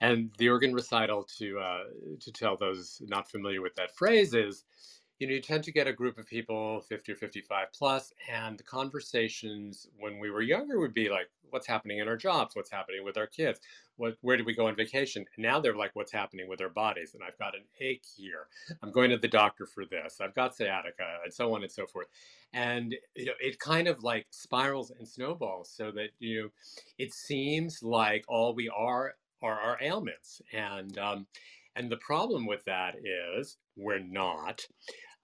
and 0.00 0.30
the 0.38 0.48
organ 0.48 0.72
recital 0.72 1.24
to 1.38 1.58
uh, 1.58 1.84
to 2.20 2.32
tell 2.32 2.56
those 2.56 3.02
not 3.06 3.28
familiar 3.28 3.60
with 3.60 3.74
that 3.74 3.94
phrase 3.96 4.34
is 4.34 4.64
you 5.22 5.28
know, 5.28 5.34
you 5.34 5.40
tend 5.40 5.62
to 5.62 5.70
get 5.70 5.86
a 5.86 5.92
group 5.92 6.18
of 6.18 6.26
people 6.26 6.80
50 6.80 7.12
or 7.12 7.14
55 7.14 7.68
plus, 7.72 8.12
and 8.28 8.58
the 8.58 8.64
conversations 8.64 9.86
when 9.96 10.18
we 10.18 10.32
were 10.32 10.42
younger 10.42 10.80
would 10.80 10.92
be 10.92 11.08
like, 11.08 11.30
what's 11.50 11.68
happening 11.68 11.98
in 11.98 12.08
our 12.08 12.16
jobs? 12.16 12.56
What's 12.56 12.72
happening 12.72 13.04
with 13.04 13.16
our 13.16 13.28
kids? 13.28 13.60
What, 13.98 14.16
where 14.22 14.36
did 14.36 14.46
we 14.46 14.52
go 14.52 14.66
on 14.66 14.74
vacation? 14.74 15.24
And 15.36 15.44
now 15.44 15.60
they're 15.60 15.76
like, 15.76 15.92
what's 15.94 16.10
happening 16.10 16.48
with 16.48 16.60
our 16.60 16.70
bodies? 16.70 17.14
And 17.14 17.22
I've 17.22 17.38
got 17.38 17.54
an 17.54 17.62
ache 17.80 18.04
here. 18.16 18.48
I'm 18.82 18.90
going 18.90 19.10
to 19.10 19.16
the 19.16 19.28
doctor 19.28 19.64
for 19.64 19.84
this. 19.84 20.20
I've 20.20 20.34
got 20.34 20.56
sciatica, 20.56 21.04
and 21.22 21.32
so 21.32 21.54
on 21.54 21.62
and 21.62 21.70
so 21.70 21.86
forth. 21.86 22.08
And 22.52 22.92
you 23.14 23.26
know, 23.26 23.32
it 23.38 23.60
kind 23.60 23.86
of 23.86 24.02
like 24.02 24.26
spirals 24.30 24.90
and 24.90 25.06
snowballs 25.06 25.70
so 25.72 25.92
that 25.92 26.08
you 26.18 26.42
know, 26.42 26.48
it 26.98 27.14
seems 27.14 27.80
like 27.80 28.24
all 28.26 28.56
we 28.56 28.68
are 28.70 29.14
are 29.40 29.60
our 29.60 29.78
ailments. 29.80 30.42
And 30.52 30.98
um, 30.98 31.28
and 31.76 31.90
the 31.90 31.96
problem 31.98 32.46
with 32.46 32.64
that 32.64 32.96
is 33.04 33.56
we're 33.76 34.00
not. 34.00 34.66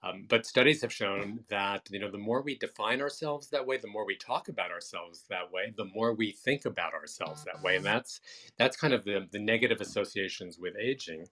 Um, 0.01 0.25
but 0.29 0.45
studies 0.45 0.81
have 0.81 0.93
shown 0.93 1.41
that 1.49 1.87
you 1.89 1.99
know 1.99 2.09
the 2.09 2.17
more 2.17 2.41
we 2.41 2.57
define 2.57 3.01
ourselves 3.01 3.49
that 3.49 3.65
way, 3.65 3.77
the 3.77 3.87
more 3.87 4.05
we 4.05 4.15
talk 4.15 4.47
about 4.47 4.71
ourselves 4.71 5.25
that 5.29 5.51
way, 5.51 5.73
the 5.75 5.89
more 5.93 6.13
we 6.13 6.31
think 6.31 6.65
about 6.65 6.93
ourselves 6.93 7.43
that 7.43 7.61
way, 7.61 7.75
and 7.75 7.85
that's 7.85 8.21
that's 8.57 8.77
kind 8.77 8.93
of 8.93 9.03
the 9.03 9.27
the 9.31 9.39
negative 9.39 9.81
associations 9.81 10.57
with 10.57 10.75
aging, 10.81 11.25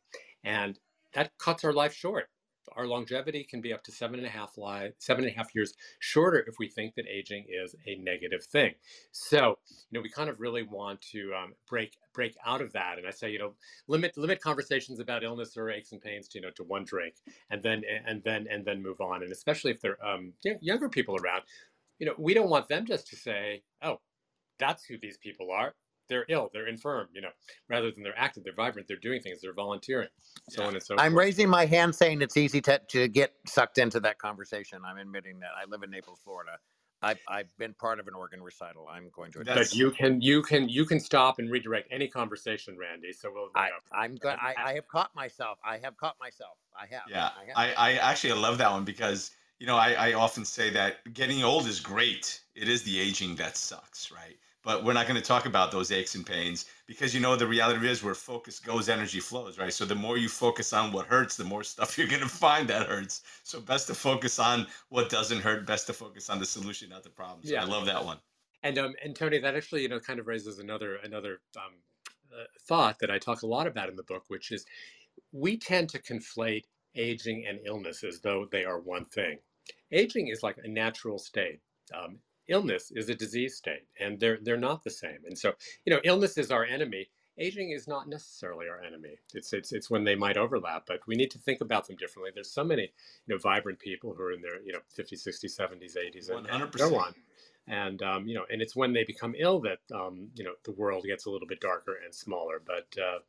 and 0.43 0.79
that 1.13 1.31
cuts 1.37 1.63
our 1.63 1.73
life 1.73 1.93
short 1.93 2.27
our 2.75 2.85
longevity 2.85 3.43
can 3.43 3.61
be 3.61 3.73
up 3.73 3.83
to 3.83 3.91
seven 3.91 4.19
and 4.19 4.27
a 4.27 4.29
half 4.29 4.57
life, 4.57 4.93
seven 4.99 5.23
and 5.23 5.33
a 5.33 5.37
half 5.37 5.53
years 5.55 5.73
shorter 5.99 6.43
if 6.47 6.55
we 6.59 6.67
think 6.67 6.95
that 6.95 7.05
aging 7.07 7.45
is 7.49 7.75
a 7.85 7.95
negative 7.95 8.43
thing. 8.43 8.73
So, 9.11 9.57
you 9.89 9.97
know, 9.97 10.01
we 10.01 10.09
kind 10.09 10.29
of 10.29 10.39
really 10.39 10.63
want 10.63 11.01
to 11.13 11.31
um, 11.33 11.53
break 11.69 11.97
break 12.13 12.35
out 12.45 12.61
of 12.61 12.73
that. 12.73 12.97
And 12.97 13.07
I 13.07 13.11
say, 13.11 13.31
you 13.31 13.39
know, 13.39 13.53
limit 13.87 14.17
limit 14.17 14.41
conversations 14.41 14.99
about 14.99 15.23
illness 15.23 15.55
or 15.57 15.69
aches 15.69 15.91
and 15.91 16.01
pains 16.01 16.27
to 16.29 16.39
you 16.39 16.45
know 16.45 16.51
to 16.51 16.63
one 16.63 16.83
drink, 16.85 17.15
and 17.49 17.61
then 17.63 17.83
and 18.05 18.23
then 18.23 18.47
and 18.49 18.65
then 18.65 18.81
move 18.81 19.01
on. 19.01 19.23
And 19.23 19.31
especially 19.31 19.71
if 19.71 19.81
they're 19.81 20.03
um, 20.05 20.33
younger 20.61 20.89
people 20.89 21.15
around, 21.15 21.43
you 21.99 22.05
know, 22.05 22.13
we 22.17 22.33
don't 22.33 22.49
want 22.49 22.67
them 22.67 22.85
just 22.85 23.07
to 23.07 23.15
say, 23.15 23.63
oh, 23.81 23.99
that's 24.59 24.83
who 24.83 24.97
these 24.97 25.17
people 25.17 25.51
are 25.51 25.73
they're 26.07 26.25
ill, 26.29 26.49
they're 26.53 26.67
infirm, 26.67 27.07
you 27.13 27.21
know, 27.21 27.29
rather 27.69 27.91
than 27.91 28.03
they're 28.03 28.17
active, 28.17 28.43
they're 28.43 28.53
vibrant, 28.53 28.87
they're 28.87 28.97
doing 28.97 29.21
things, 29.21 29.41
they're 29.41 29.53
volunteering, 29.53 30.09
so 30.49 30.61
yeah. 30.61 30.67
on 30.67 30.73
and 30.73 30.83
so 30.83 30.95
I'm 30.97 31.17
raising 31.17 31.49
my 31.49 31.65
hand 31.65 31.95
saying 31.95 32.21
it's 32.21 32.37
easy 32.37 32.61
to, 32.61 32.79
to 32.89 33.07
get 33.07 33.33
sucked 33.45 33.77
into 33.77 33.99
that 34.01 34.17
conversation. 34.19 34.81
I'm 34.85 34.97
admitting 34.97 35.39
that. 35.39 35.51
I 35.55 35.69
live 35.69 35.83
in 35.83 35.91
Naples, 35.91 36.19
Florida. 36.23 36.57
I've, 37.01 37.19
I've 37.27 37.57
been 37.57 37.73
part 37.75 37.99
of 37.99 38.07
an 38.07 38.15
organ 38.15 38.41
recital. 38.41 38.87
I'm 38.89 39.09
going 39.13 39.31
to. 39.33 39.43
But 39.45 39.73
you 39.75 39.91
can 39.91 40.19
you 40.19 40.41
can 40.41 40.67
you 40.67 40.85
can 40.85 40.99
stop 40.99 41.37
and 41.37 41.51
redirect 41.51 41.89
any 41.91 42.07
conversation, 42.07 42.77
Randy. 42.77 43.13
So 43.13 43.31
we'll. 43.31 43.49
I, 43.55 43.69
I'm 43.91 44.15
good. 44.15 44.35
I, 44.41 44.55
I 44.57 44.73
have 44.73 44.87
caught 44.87 45.13
myself. 45.15 45.59
I 45.63 45.77
have 45.77 45.95
caught 45.97 46.15
myself. 46.19 46.57
I 46.75 46.87
have. 46.87 47.03
Yeah, 47.07 47.29
I, 47.55 47.61
have. 47.69 47.77
I, 47.77 47.91
I 47.91 47.93
actually 47.97 48.33
love 48.33 48.57
that 48.57 48.71
one 48.71 48.83
because 48.83 49.31
you 49.59 49.67
know 49.67 49.77
I, 49.77 49.91
I 49.93 50.13
often 50.13 50.43
say 50.43 50.71
that 50.71 51.13
getting 51.13 51.43
old 51.43 51.67
is 51.67 51.79
great. 51.79 52.41
It 52.55 52.67
is 52.67 52.81
the 52.81 52.99
aging 52.99 53.35
that 53.35 53.57
sucks, 53.57 54.11
right? 54.11 54.37
But 54.67 54.83
we're 54.83 54.91
not 54.91 55.07
going 55.07 55.15
to 55.15 55.25
talk 55.25 55.45
about 55.45 55.71
those 55.71 55.93
aches 55.93 56.15
and 56.15 56.25
pains 56.25 56.65
because 56.87 57.15
you 57.15 57.21
know 57.21 57.37
the 57.37 57.47
reality 57.47 57.87
is 57.87 58.03
where 58.03 58.13
focus 58.13 58.59
goes 58.59 58.89
energy 58.89 59.21
flows 59.21 59.57
right? 59.57 59.71
So 59.71 59.85
the 59.85 59.95
more 59.95 60.17
you 60.17 60.27
focus 60.27 60.73
on 60.73 60.91
what 60.91 61.05
hurts 61.07 61.37
the 61.37 61.45
more 61.45 61.63
stuff 61.73 61.97
you're 61.97 62.07
going 62.07 62.21
to 62.21 62.27
find 62.27 62.67
that 62.67 62.85
hurts. 62.85 63.21
So 63.43 63.61
best 63.61 63.87
to 63.87 63.93
focus 63.95 64.39
on 64.39 64.67
what 64.89 65.09
doesn't 65.09 65.39
hurt 65.39 65.65
best 65.65 65.87
to 65.87 65.93
focus 65.93 66.29
on 66.29 66.39
the 66.39 66.45
solution 66.45 66.89
not 66.89 67.03
the 67.03 67.09
problem. 67.09 67.39
So 67.45 67.53
yeah. 67.53 67.63
i 67.63 67.65
love 67.65 67.85
that 67.85 68.03
one. 68.03 68.17
And 68.63 68.77
um 68.77 68.93
and 69.01 69.15
tony 69.15 69.39
that 69.39 69.55
actually 69.55 69.83
you 69.83 69.89
know 69.89 70.01
kind 70.01 70.19
of 70.19 70.27
raises 70.27 70.59
another 70.59 70.97
another 70.97 71.39
um, 71.55 71.73
uh, 72.37 72.43
thought 72.67 72.99
that 72.99 73.09
i 73.09 73.17
talk 73.17 73.43
a 73.43 73.47
lot 73.47 73.67
about 73.67 73.87
in 73.87 73.95
the 73.95 74.03
book 74.03 74.25
which 74.27 74.51
is 74.51 74.65
we 75.31 75.55
tend 75.55 75.87
to 75.89 76.01
conflate 76.01 76.63
aging 76.95 77.45
and 77.47 77.59
illness 77.65 78.03
as 78.03 78.19
though 78.19 78.47
they 78.51 78.65
are 78.65 78.79
one 78.79 79.05
thing. 79.05 79.37
Aging 79.91 80.27
is 80.27 80.43
like 80.43 80.57
a 80.63 80.67
natural 80.67 81.19
state 81.19 81.59
um, 81.95 82.17
illness 82.47 82.91
is 82.91 83.09
a 83.09 83.15
disease 83.15 83.55
state 83.55 83.85
and 83.99 84.19
they're 84.19 84.39
they're 84.41 84.57
not 84.57 84.83
the 84.83 84.89
same. 84.89 85.19
And 85.25 85.37
so 85.37 85.53
you 85.85 85.93
know 85.93 85.99
illness 86.03 86.37
is 86.37 86.51
our 86.51 86.65
enemy. 86.65 87.09
Aging 87.39 87.69
is 87.69 87.87
not 87.87 88.09
necessarily 88.09 88.67
our 88.67 88.81
enemy. 88.81 89.17
It's 89.33 89.53
it's 89.53 89.71
it's 89.71 89.89
when 89.89 90.03
they 90.03 90.15
might 90.15 90.37
overlap 90.37 90.85
but 90.87 90.99
we 91.07 91.15
need 91.15 91.31
to 91.31 91.39
think 91.39 91.61
about 91.61 91.87
them 91.87 91.97
differently. 91.97 92.31
There's 92.33 92.51
so 92.51 92.63
many 92.63 92.83
you 92.83 93.35
know 93.35 93.37
vibrant 93.37 93.79
people 93.79 94.13
who 94.13 94.23
are 94.23 94.31
in 94.31 94.41
their 94.41 94.61
you 94.61 94.73
know 94.73 94.79
50s 94.97 95.27
60s 95.27 95.57
70s 95.57 95.97
80s 95.97 96.29
and, 96.29 96.47
100%. 96.47 96.61
and 96.61 96.79
so 96.79 96.95
on. 96.97 97.13
And 97.67 98.01
um, 98.01 98.27
you 98.27 98.35
know 98.35 98.45
and 98.49 98.61
it's 98.61 98.75
when 98.75 98.93
they 98.93 99.03
become 99.03 99.35
ill 99.37 99.59
that 99.61 99.79
um, 99.93 100.29
you 100.35 100.43
know 100.43 100.53
the 100.63 100.71
world 100.71 101.03
gets 101.05 101.25
a 101.25 101.29
little 101.29 101.47
bit 101.47 101.59
darker 101.59 101.97
and 102.03 102.13
smaller 102.13 102.61
but 102.65 102.87
uh, 103.01 103.19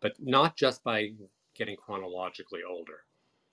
but 0.00 0.12
not 0.18 0.56
just 0.56 0.82
by 0.84 1.12
getting 1.54 1.76
chronologically 1.76 2.60
older. 2.68 3.00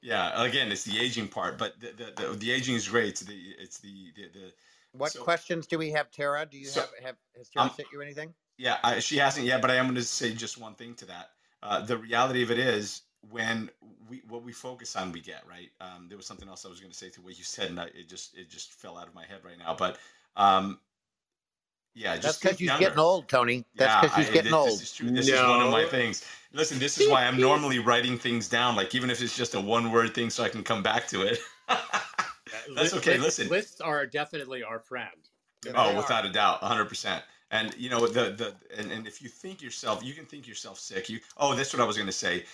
Yeah 0.02 0.44
again 0.44 0.72
it's 0.72 0.84
the 0.84 1.00
aging 1.00 1.28
part 1.28 1.58
but 1.58 1.80
the 1.80 1.88
the, 1.98 2.28
the, 2.28 2.34
the 2.38 2.52
aging 2.52 2.76
is 2.76 2.88
great. 2.88 3.10
It's 3.10 3.22
the 3.22 3.56
it's 3.60 3.80
the 3.80 4.14
the, 4.16 4.40
the 4.40 4.54
what 4.98 5.12
so, 5.12 5.24
questions 5.24 5.68
do 5.68 5.78
we 5.78 5.92
have, 5.92 6.12
Tara? 6.12 6.46
Do 6.46 6.58
you 6.58 6.66
so, 6.66 6.82
have, 6.82 6.90
have 7.04 7.16
has 7.38 7.50
Tara 7.50 7.68
um, 7.68 7.72
sent 7.76 7.88
you 7.92 8.02
anything? 8.02 8.34
Yeah, 8.58 8.78
I, 8.84 9.00
she 9.00 9.18
hasn't 9.18 9.46
yet, 9.46 9.62
but 9.62 9.72
I 9.72 9.76
am 9.76 9.86
going 9.86 9.96
to 9.96 10.04
say 10.04 10.34
just 10.34 10.60
one 10.60 10.76
thing 10.76 10.96
to 10.96 11.06
that. 11.06 11.32
Uh, 11.62 11.82
the 11.82 11.98
reality 11.98 12.44
of 12.44 12.52
it 12.52 12.60
is, 12.60 13.02
when 13.32 13.70
we 14.08 14.22
what 14.28 14.44
we 14.44 14.52
focus 14.52 14.96
on, 14.96 15.12
we 15.12 15.20
get 15.20 15.44
right. 15.50 15.72
Um, 15.82 16.08
there 16.08 16.18
was 16.18 16.28
something 16.28 16.48
else 16.48 16.66
I 16.66 16.70
was 16.70 16.80
going 16.80 16.92
to 16.92 16.98
say 16.98 17.10
to 17.10 17.22
what 17.22 17.38
you 17.38 17.44
said, 17.44 17.70
and 17.70 17.80
I, 17.80 17.86
it 17.86 18.08
just 18.08 18.38
it 18.38 18.50
just 18.50 18.74
fell 18.74 18.98
out 18.98 19.08
of 19.08 19.16
my 19.16 19.26
head 19.26 19.40
right 19.44 19.58
now. 19.58 19.76
But 19.76 19.98
um, 20.36 20.80
yeah, 21.96 22.18
that's 22.18 22.38
because 22.38 22.60
you're 22.60 22.78
getting 22.78 23.00
old, 23.00 23.28
Tony. 23.28 23.66
That's 23.76 24.02
because 24.02 24.18
yeah, 24.18 24.24
you're 24.26 24.34
getting 24.34 24.54
old. 24.54 24.68
This 24.68 24.82
is 24.82 24.92
true. 24.92 25.10
This 25.10 25.28
no. 25.28 25.34
is 25.34 25.50
one 25.50 25.62
of 25.62 25.72
my 25.72 25.86
things. 25.86 26.26
Listen, 26.54 26.78
this 26.78 27.00
is 27.00 27.10
why 27.10 27.26
I'm 27.26 27.40
normally 27.40 27.80
writing 27.80 28.18
things 28.18 28.48
down, 28.48 28.76
like 28.76 28.94
even 28.94 29.10
if 29.10 29.22
it's 29.22 29.36
just 29.36 29.56
a 29.56 29.60
one 29.60 29.92
word 29.92 30.14
thing, 30.14 30.30
so 30.30 30.44
I 30.44 30.50
can 30.50 30.64
come 30.64 30.84
back 30.84 31.08
to 31.08 31.22
it. 31.22 31.40
That's 32.76 32.94
okay. 32.94 33.18
Lists, 33.18 33.40
listen, 33.40 33.50
lists 33.50 33.82
are 33.82 34.06
definitely 34.06 34.64
our 34.64 34.80
friend. 34.80 35.30
Oh, 35.74 35.96
without 35.96 36.26
a 36.26 36.30
doubt, 36.32 36.62
100. 36.62 36.86
percent 36.86 37.24
And 37.52 37.74
you 37.78 37.90
know 37.90 38.08
the 38.08 38.32
the 38.32 38.56
and, 38.78 38.92
and 38.92 39.08
if 39.08 39.22
you 39.22 39.30
think 39.30 39.62
yourself, 39.62 40.04
you 40.04 40.14
can 40.14 40.26
think 40.26 40.48
yourself 40.48 40.80
sick. 40.80 41.10
You 41.10 41.20
oh, 41.38 41.56
that's 41.56 41.74
what 41.74 41.82
I 41.82 41.86
was 41.86 41.96
going 41.96 42.08
to 42.08 42.14
say. 42.14 42.46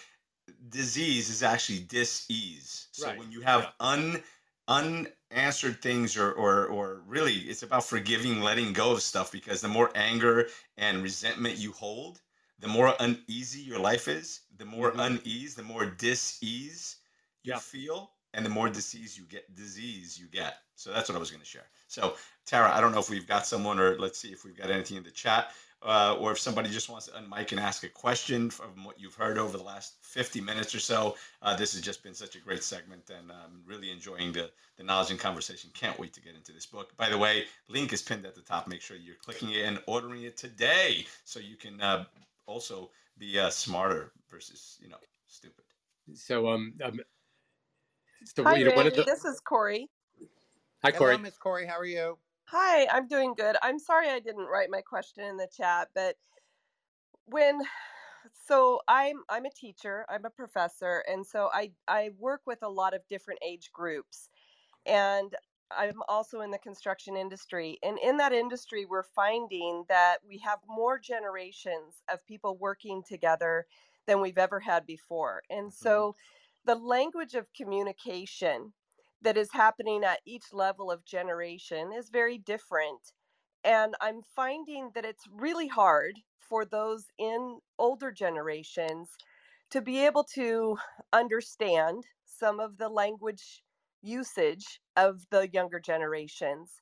Disease 0.70 1.30
is 1.30 1.44
actually 1.44 1.80
dis-ease. 1.80 2.88
So 2.92 3.08
right. 3.08 3.18
when 3.18 3.32
you 3.32 3.42
have 3.42 3.62
yeah. 3.62 3.70
un 3.80 4.24
unanswered 4.68 5.82
things 5.82 6.18
or, 6.18 6.32
or 6.32 6.68
or 6.68 7.02
really 7.08 7.34
it's 7.34 7.64
about 7.64 7.84
forgiving 7.84 8.42
letting 8.42 8.74
go 8.74 8.92
of 8.92 9.02
stuff 9.02 9.32
because 9.32 9.60
the 9.60 9.68
more 9.68 9.92
anger 9.96 10.48
and 10.78 11.04
resentment 11.04 11.58
you 11.58 11.72
hold 11.72 12.22
the 12.60 12.68
more 12.68 12.94
uneasy 13.00 13.60
your 13.60 13.80
life 13.80 14.08
is 14.08 14.42
the 14.58 14.66
more 14.66 14.92
mm-hmm. 14.92 15.18
unease 15.18 15.56
the 15.56 15.64
more 15.64 15.86
dis-ease 15.86 16.98
you 17.44 17.54
yeah. 17.54 17.60
feel 17.60 18.12
and 18.34 18.45
the 18.45 18.49
more 18.49 18.69
disease 18.69 19.17
you 19.17 19.23
get 19.25 19.53
disease 19.55 20.19
you 20.19 20.27
get. 20.27 20.57
So 20.75 20.91
that's 20.91 21.09
what 21.09 21.15
i 21.15 21.19
was 21.19 21.29
going 21.32 21.41
to 21.41 21.47
share. 21.47 21.67
So 21.88 22.15
tara 22.45 22.71
i 22.73 22.82
don't 22.82 22.91
know 22.91 22.99
if 22.99 23.09
we've 23.09 23.27
got 23.27 23.45
someone 23.45 23.79
or 23.79 23.97
let's 23.99 24.19
see 24.19 24.29
if 24.29 24.43
we've 24.43 24.57
got 24.57 24.71
anything 24.71 24.97
in 24.97 25.03
the 25.03 25.11
chat 25.11 25.51
uh, 25.84 26.15
or 26.19 26.32
if 26.32 26.39
somebody 26.39 26.69
just 26.69 26.89
wants 26.89 27.07
to 27.07 27.11
unmic 27.13 27.51
and 27.51 27.59
ask 27.59 27.84
a 27.84 27.89
question 27.89 28.49
from 28.49 28.84
what 28.84 28.99
you've 28.99 29.15
heard 29.15 29.38
over 29.38 29.57
the 29.57 29.63
last 29.63 29.95
50 30.01 30.39
minutes 30.41 30.75
or 30.75 30.79
so. 30.79 31.15
Uh, 31.41 31.55
this 31.55 31.73
has 31.73 31.82
just 31.82 32.03
been 32.03 32.13
such 32.13 32.36
a 32.36 32.39
great 32.39 32.63
segment 32.63 33.09
and 33.09 33.32
i'm 33.32 33.63
really 33.65 33.91
enjoying 33.91 34.32
the, 34.32 34.49
the 34.77 34.84
knowledge 34.84 35.11
and 35.11 35.19
conversation. 35.19 35.69
Can't 35.73 35.97
wait 35.99 36.13
to 36.13 36.21
get 36.21 36.36
into 36.36 36.51
this 36.51 36.65
book. 36.65 36.95
By 36.97 37.09
the 37.09 37.17
way 37.17 37.45
link 37.67 37.93
is 37.93 38.01
pinned 38.01 38.25
at 38.25 38.36
the 38.36 38.41
top. 38.41 38.67
Make 38.67 38.82
sure 38.82 38.97
you're 38.97 39.15
clicking 39.15 39.51
it 39.51 39.65
and 39.65 39.79
ordering 39.88 40.23
it 40.23 40.38
today 40.38 41.05
so 41.25 41.39
you 41.39 41.55
can 41.55 41.82
uh, 41.82 42.05
also 42.45 42.91
be 43.17 43.39
uh, 43.39 43.49
smarter 43.49 44.11
versus 44.29 44.77
you 44.82 44.89
know 44.89 44.97
stupid. 45.27 45.63
So 46.13 46.49
um, 46.49 46.73
um 46.84 46.99
so, 48.24 48.43
Hi, 48.43 48.55
you 48.55 48.65
know, 48.65 48.76
Randy. 48.76 48.95
The... 48.95 49.03
This 49.03 49.26
is 49.26 49.39
Corey. 49.39 49.89
Hi, 50.84 50.91
Corey. 50.91 51.13
Hello, 51.13 51.24
Miss 51.24 51.38
Corey. 51.38 51.65
How 51.65 51.78
are 51.78 51.86
you? 51.86 52.17
Hi, 52.45 52.88
I'm 52.88 53.07
doing 53.07 53.34
good. 53.36 53.55
I'm 53.61 53.80
sorry 53.80 54.09
I 54.09 54.19
didn't 54.19 54.47
write 54.47 54.69
my 54.69 54.82
question 54.82 55.24
in 55.24 55.38
the 55.38 55.47
chat, 55.55 55.89
but 55.95 56.15
when 57.26 57.61
so 58.45 58.82
I'm 58.88 59.24
I'm 59.30 59.45
a 59.45 59.49
teacher, 59.51 60.05
I'm 60.09 60.26
a 60.26 60.30
professor, 60.30 61.03
and 61.09 61.26
so 61.26 61.49
I 61.53 61.72
I 61.88 62.11
work 62.19 62.41
with 62.45 62.59
a 62.61 62.69
lot 62.69 62.93
of 62.93 63.07
different 63.07 63.39
age 63.45 63.72
groups. 63.74 64.30
And 64.86 65.34
I'm 65.76 66.01
also 66.09 66.41
in 66.41 66.51
the 66.51 66.57
construction 66.57 67.15
industry. 67.15 67.80
And 67.84 67.97
in 68.03 68.17
that 68.17 68.34
industry, 68.34 68.86
we're 68.86 69.03
finding 69.03 69.86
that 69.88 70.17
we 70.28 70.38
have 70.39 70.59
more 70.67 70.99
generations 70.99 72.01
of 72.11 72.26
people 72.26 72.57
working 72.57 73.03
together 73.07 73.65
than 74.05 74.19
we've 74.19 74.38
ever 74.38 74.59
had 74.59 74.86
before. 74.86 75.43
And 75.49 75.67
mm-hmm. 75.67 75.84
so 75.84 76.09
mm-hmm 76.09 76.41
the 76.66 76.76
language 76.76 77.34
of 77.34 77.53
communication 77.55 78.74
that 79.22 79.38
is 79.38 79.51
happening 79.53 80.03
at 80.03 80.20
each 80.26 80.53
level 80.53 80.91
of 80.91 81.05
generation 81.05 81.91
is 81.93 82.09
very 82.09 82.38
different. 82.38 83.14
And 83.64 83.95
I'm 84.01 84.22
finding 84.36 84.91
that 84.95 85.05
it's 85.05 85.26
really 85.32 85.68
hard 85.68 86.16
for 86.39 86.66
those 86.66 87.05
in 87.20 87.59
older 87.78 88.12
generations 88.12 89.09
to 89.70 89.82
be 89.82 90.05
able 90.05 90.24
to 90.36 90.78
understand 91.14 92.03
some 92.26 92.59
of 92.59 92.78
the 92.78 92.89
language 92.89 93.64
usage 94.01 94.82
of 94.97 95.22
the 95.30 95.47
younger 95.53 95.80
generations. 95.80 96.82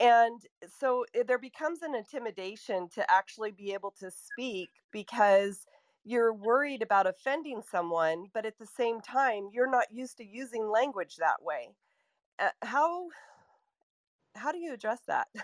And 0.00 0.40
so 0.78 1.04
eh, 1.14 1.22
there 1.26 1.38
becomes 1.38 1.82
an 1.82 1.94
intimidation 1.94 2.88
to 2.94 3.10
actually 3.10 3.52
be 3.52 3.72
able 3.72 3.92
to 4.00 4.10
speak 4.10 4.70
because 4.92 5.66
you're 6.04 6.32
worried 6.32 6.82
about 6.82 7.06
offending 7.06 7.62
someone, 7.62 8.26
but 8.32 8.46
at 8.46 8.58
the 8.58 8.66
same 8.66 9.00
time, 9.00 9.48
you're 9.52 9.70
not 9.70 9.90
used 9.90 10.18
to 10.18 10.24
using 10.24 10.68
language 10.68 11.16
that 11.16 11.42
way. 11.42 11.70
Uh, 12.38 12.50
how 12.62 13.08
how 14.36 14.52
do 14.52 14.58
you 14.58 14.72
address 14.72 15.00
that? 15.06 15.28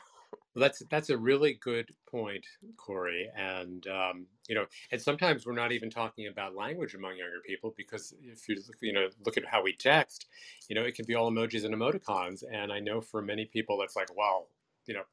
Well, 0.55 0.63
that's 0.63 0.83
that's 0.91 1.11
a 1.11 1.17
really 1.19 1.55
good 1.55 1.95
point, 2.11 2.45
Corey. 2.77 3.31
And 3.37 3.87
um, 3.87 4.27
you 4.49 4.57
know, 4.57 4.67
and 4.91 5.01
sometimes 5.01 5.47
we're 5.47 5.55
not 5.55 5.71
even 5.71 5.91
talking 5.91 6.27
about 6.27 6.57
language 6.57 6.95
among 6.95 7.19
younger 7.19 7.41
people 7.47 7.73
because 7.77 8.13
if 8.21 8.49
you 8.49 8.61
you 8.81 8.93
know 8.93 9.09
look 9.25 9.37
at 9.37 9.47
how 9.47 9.63
we 9.63 9.73
text, 9.75 10.27
you 10.69 10.75
know, 10.75 10.83
it 10.83 10.97
can 10.97 11.05
be 11.07 11.15
all 11.15 11.31
emojis 11.31 11.65
and 11.65 11.73
emoticons. 11.75 12.43
And 12.51 12.73
I 12.73 12.81
know 12.81 13.01
for 13.01 13.23
many 13.23 13.45
people, 13.45 13.81
it's 13.83 13.95
like, 13.95 14.15
wow, 14.17 14.47
you 14.87 14.95
know, 14.95 15.05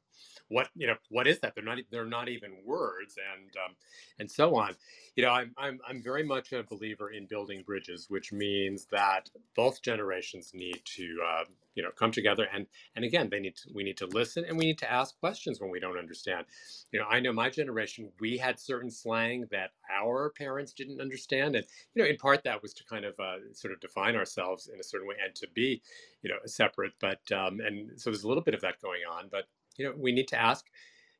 what 0.48 0.68
you 0.74 0.86
know 0.86 0.96
what 1.10 1.26
is 1.26 1.40
that? 1.40 1.54
They're 1.54 1.64
not 1.64 1.78
they're 1.90 2.04
not 2.06 2.28
even 2.28 2.52
words 2.64 3.16
and 3.34 3.50
um, 3.56 3.76
and 4.18 4.30
so 4.30 4.56
on. 4.56 4.74
You 5.16 5.24
know 5.24 5.30
I'm, 5.30 5.52
I'm 5.58 5.80
i'm 5.88 6.02
very 6.02 6.24
much 6.24 6.52
a 6.52 6.62
believer 6.62 7.10
in 7.10 7.26
building 7.26 7.62
bridges 7.66 8.06
which 8.08 8.32
means 8.32 8.86
that 8.92 9.30
both 9.56 9.82
generations 9.82 10.52
need 10.54 10.80
to 10.96 11.18
uh, 11.26 11.44
you 11.74 11.82
know 11.82 11.90
come 11.96 12.12
together 12.12 12.48
and 12.52 12.66
and 12.96 13.04
again 13.04 13.28
they 13.30 13.40
need 13.40 13.56
to 13.56 13.70
we 13.74 13.84
need 13.84 13.96
to 13.98 14.06
listen 14.06 14.44
and 14.44 14.58
we 14.58 14.64
need 14.66 14.78
to 14.78 14.90
ask 14.90 15.18
questions 15.20 15.60
when 15.60 15.70
we 15.70 15.80
don't 15.80 15.98
understand. 15.98 16.46
You 16.92 17.00
know 17.00 17.06
i 17.10 17.20
know 17.20 17.32
my 17.32 17.50
generation 17.50 18.10
we 18.20 18.38
had 18.38 18.58
certain 18.58 18.90
slang 18.90 19.46
that 19.50 19.70
our 19.94 20.30
parents 20.30 20.72
didn't 20.72 21.00
understand 21.00 21.56
and 21.56 21.66
you 21.94 22.02
know 22.02 22.08
in 22.08 22.16
part 22.16 22.44
that 22.44 22.62
was 22.62 22.74
to 22.74 22.84
kind 22.84 23.04
of 23.04 23.18
uh, 23.20 23.36
sort 23.52 23.72
of 23.74 23.80
define 23.80 24.16
ourselves 24.16 24.68
in 24.72 24.80
a 24.80 24.84
certain 24.84 25.08
way 25.08 25.16
and 25.24 25.34
to 25.36 25.48
be 25.54 25.82
you 26.22 26.30
know 26.30 26.36
separate 26.46 26.92
but 27.00 27.20
um, 27.32 27.60
and 27.60 28.00
so 28.00 28.10
there's 28.10 28.24
a 28.24 28.28
little 28.28 28.42
bit 28.42 28.54
of 28.54 28.60
that 28.60 28.80
going 28.82 29.02
on 29.10 29.28
but 29.30 29.44
you 29.78 29.86
know, 29.86 29.94
we 29.96 30.12
need 30.12 30.28
to 30.28 30.40
ask, 30.40 30.66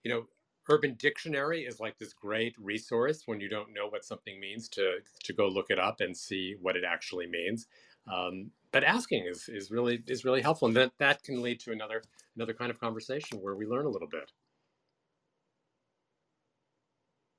you 0.04 0.12
know, 0.12 0.26
Urban 0.70 0.94
Dictionary 0.98 1.62
is 1.62 1.80
like 1.80 1.98
this 1.98 2.12
great 2.12 2.54
resource 2.58 3.22
when 3.26 3.40
you 3.40 3.48
don't 3.48 3.72
know 3.72 3.88
what 3.88 4.04
something 4.04 4.38
means 4.38 4.68
to 4.70 4.98
to 5.24 5.32
go 5.32 5.48
look 5.48 5.70
it 5.70 5.78
up 5.78 6.00
and 6.00 6.14
see 6.16 6.56
what 6.60 6.76
it 6.76 6.84
actually 6.86 7.26
means. 7.26 7.66
Um, 8.06 8.50
but 8.70 8.84
asking 8.84 9.26
is 9.26 9.48
is 9.48 9.70
really 9.70 10.02
is 10.06 10.24
really 10.24 10.42
helpful, 10.42 10.68
and 10.68 10.76
that 10.76 10.92
that 10.98 11.22
can 11.22 11.40
lead 11.40 11.60
to 11.60 11.72
another 11.72 12.02
another 12.36 12.52
kind 12.52 12.70
of 12.70 12.78
conversation 12.78 13.38
where 13.40 13.56
we 13.56 13.66
learn 13.66 13.86
a 13.86 13.90
little 13.90 14.08
bit. 14.08 14.32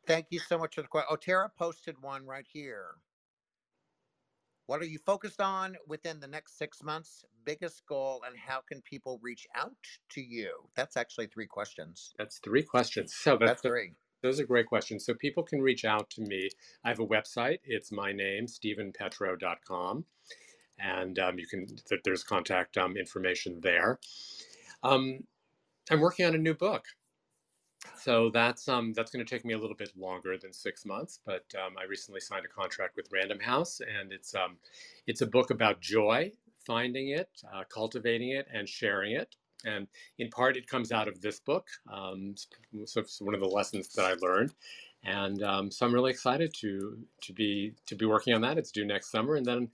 Thank 0.08 0.28
you 0.32 0.40
so 0.40 0.58
much 0.58 0.74
for 0.74 0.82
the 0.82 0.88
question. 0.88 1.08
Oh, 1.12 1.18
Tara 1.18 1.52
posted 1.56 2.02
one 2.02 2.26
right 2.26 2.48
here. 2.52 2.96
What 4.70 4.84
are 4.84 4.86
you 4.86 5.00
focused 5.00 5.42
on 5.42 5.78
within 5.88 6.20
the 6.20 6.28
next 6.28 6.60
six 6.60 6.84
months? 6.84 7.26
Biggest 7.44 7.84
goal, 7.88 8.22
and 8.28 8.38
how 8.38 8.62
can 8.62 8.84
people 8.84 9.20
reach 9.20 9.48
out 9.56 9.74
to 10.10 10.22
you? 10.22 10.52
That's 10.76 10.96
actually 10.96 11.26
three 11.26 11.48
questions. 11.48 12.14
That's 12.20 12.38
three 12.38 12.62
questions. 12.62 13.16
So 13.16 13.32
that's, 13.32 13.50
that's 13.50 13.62
three. 13.64 13.94
Those 14.22 14.40
are 14.40 14.46
great 14.46 14.68
questions. 14.68 15.08
So 15.08 15.16
people 15.16 15.42
can 15.42 15.60
reach 15.60 15.86
out 15.86 16.12
to 16.12 16.22
me. 16.22 16.50
I 16.86 16.90
have 16.90 17.00
a 17.00 17.08
website. 17.08 17.58
It's 17.64 17.92
my 17.92 18.12
name, 18.12 18.46
stevenpetrow.com. 18.46 20.06
And 20.78 21.18
um, 21.18 21.40
you 21.40 21.48
can, 21.48 21.66
there's 22.06 22.24
contact 22.24 22.78
um, 22.78 22.96
information 22.96 23.62
there. 23.62 23.98
Um, 24.84 25.22
I'm 25.90 26.00
working 26.00 26.28
on 26.28 26.36
a 26.36 26.38
new 26.38 26.54
book 26.54 26.86
so 27.96 28.30
that's 28.30 28.68
um, 28.68 28.94
that's 28.94 29.12
going 29.12 29.26
to 29.26 29.30
take 29.30 29.46
me 29.46 29.54
a 29.54 29.58
little 29.58 29.76
bit 29.76 29.92
longer 29.98 30.38
than 30.38 30.52
six 30.52 30.86
months, 30.86 31.20
but 31.26 31.46
um, 31.56 31.76
I 31.80 31.86
recently 31.86 32.20
signed 32.20 32.46
a 32.46 32.50
contract 32.50 32.96
with 32.96 33.08
Random 33.12 33.40
House, 33.40 33.82
and 33.82 34.12
it's 34.12 34.36
um, 34.36 34.58
it's 35.08 35.22
a 35.22 35.28
book 35.28 35.50
about 35.50 35.82
joy, 35.82 36.32
finding 36.66 37.10
it, 37.10 37.30
uh, 37.54 37.64
cultivating 37.74 38.32
it, 38.32 38.48
and 38.54 38.68
sharing 38.68 39.14
it. 39.14 39.36
And 39.66 39.88
in 40.18 40.30
part, 40.30 40.56
it 40.56 40.68
comes 40.68 40.92
out 40.92 41.08
of 41.08 41.20
this 41.22 41.40
book. 41.40 41.68
Um, 41.92 42.36
so 42.86 43.02
it's 43.02 43.22
one 43.22 43.34
of 43.34 43.42
the 43.42 43.48
lessons 43.48 43.90
that 43.90 44.06
I 44.06 44.14
learned, 44.26 44.54
and 45.04 45.42
um, 45.44 45.72
so 45.72 45.86
I'm 45.86 45.94
really 45.94 46.12
excited 46.12 46.54
to 46.62 46.98
to 47.22 47.34
be 47.34 47.74
to 47.86 47.96
be 47.96 48.06
working 48.06 48.34
on 48.34 48.42
that. 48.42 48.58
It's 48.58 48.72
due 48.72 48.86
next 48.86 49.12
summer, 49.12 49.36
and 49.36 49.46
then 49.46 49.70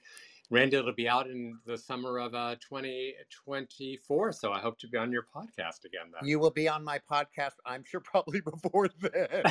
Randy, 0.52 0.78
it'll 0.78 0.94
be 0.94 1.10
out 1.10 1.28
in 1.28 1.58
the 1.66 1.78
summer 1.78 2.20
of 2.20 2.36
uh, 2.36 2.56
2024. 2.56 4.32
So 4.32 4.52
I 4.52 4.60
hope 4.60 4.78
to 4.80 4.88
be 4.88 4.98
on 4.98 5.12
your 5.12 5.26
podcast 5.36 5.86
again. 5.86 6.12
Then. 6.14 6.28
You 6.28 6.40
will 6.40 6.52
be 6.52 6.68
on 6.68 6.84
my 6.84 7.00
podcast, 7.12 7.54
I'm 7.66 7.84
sure, 7.84 8.00
probably 8.04 8.42
before 8.42 8.90
then. 9.00 9.44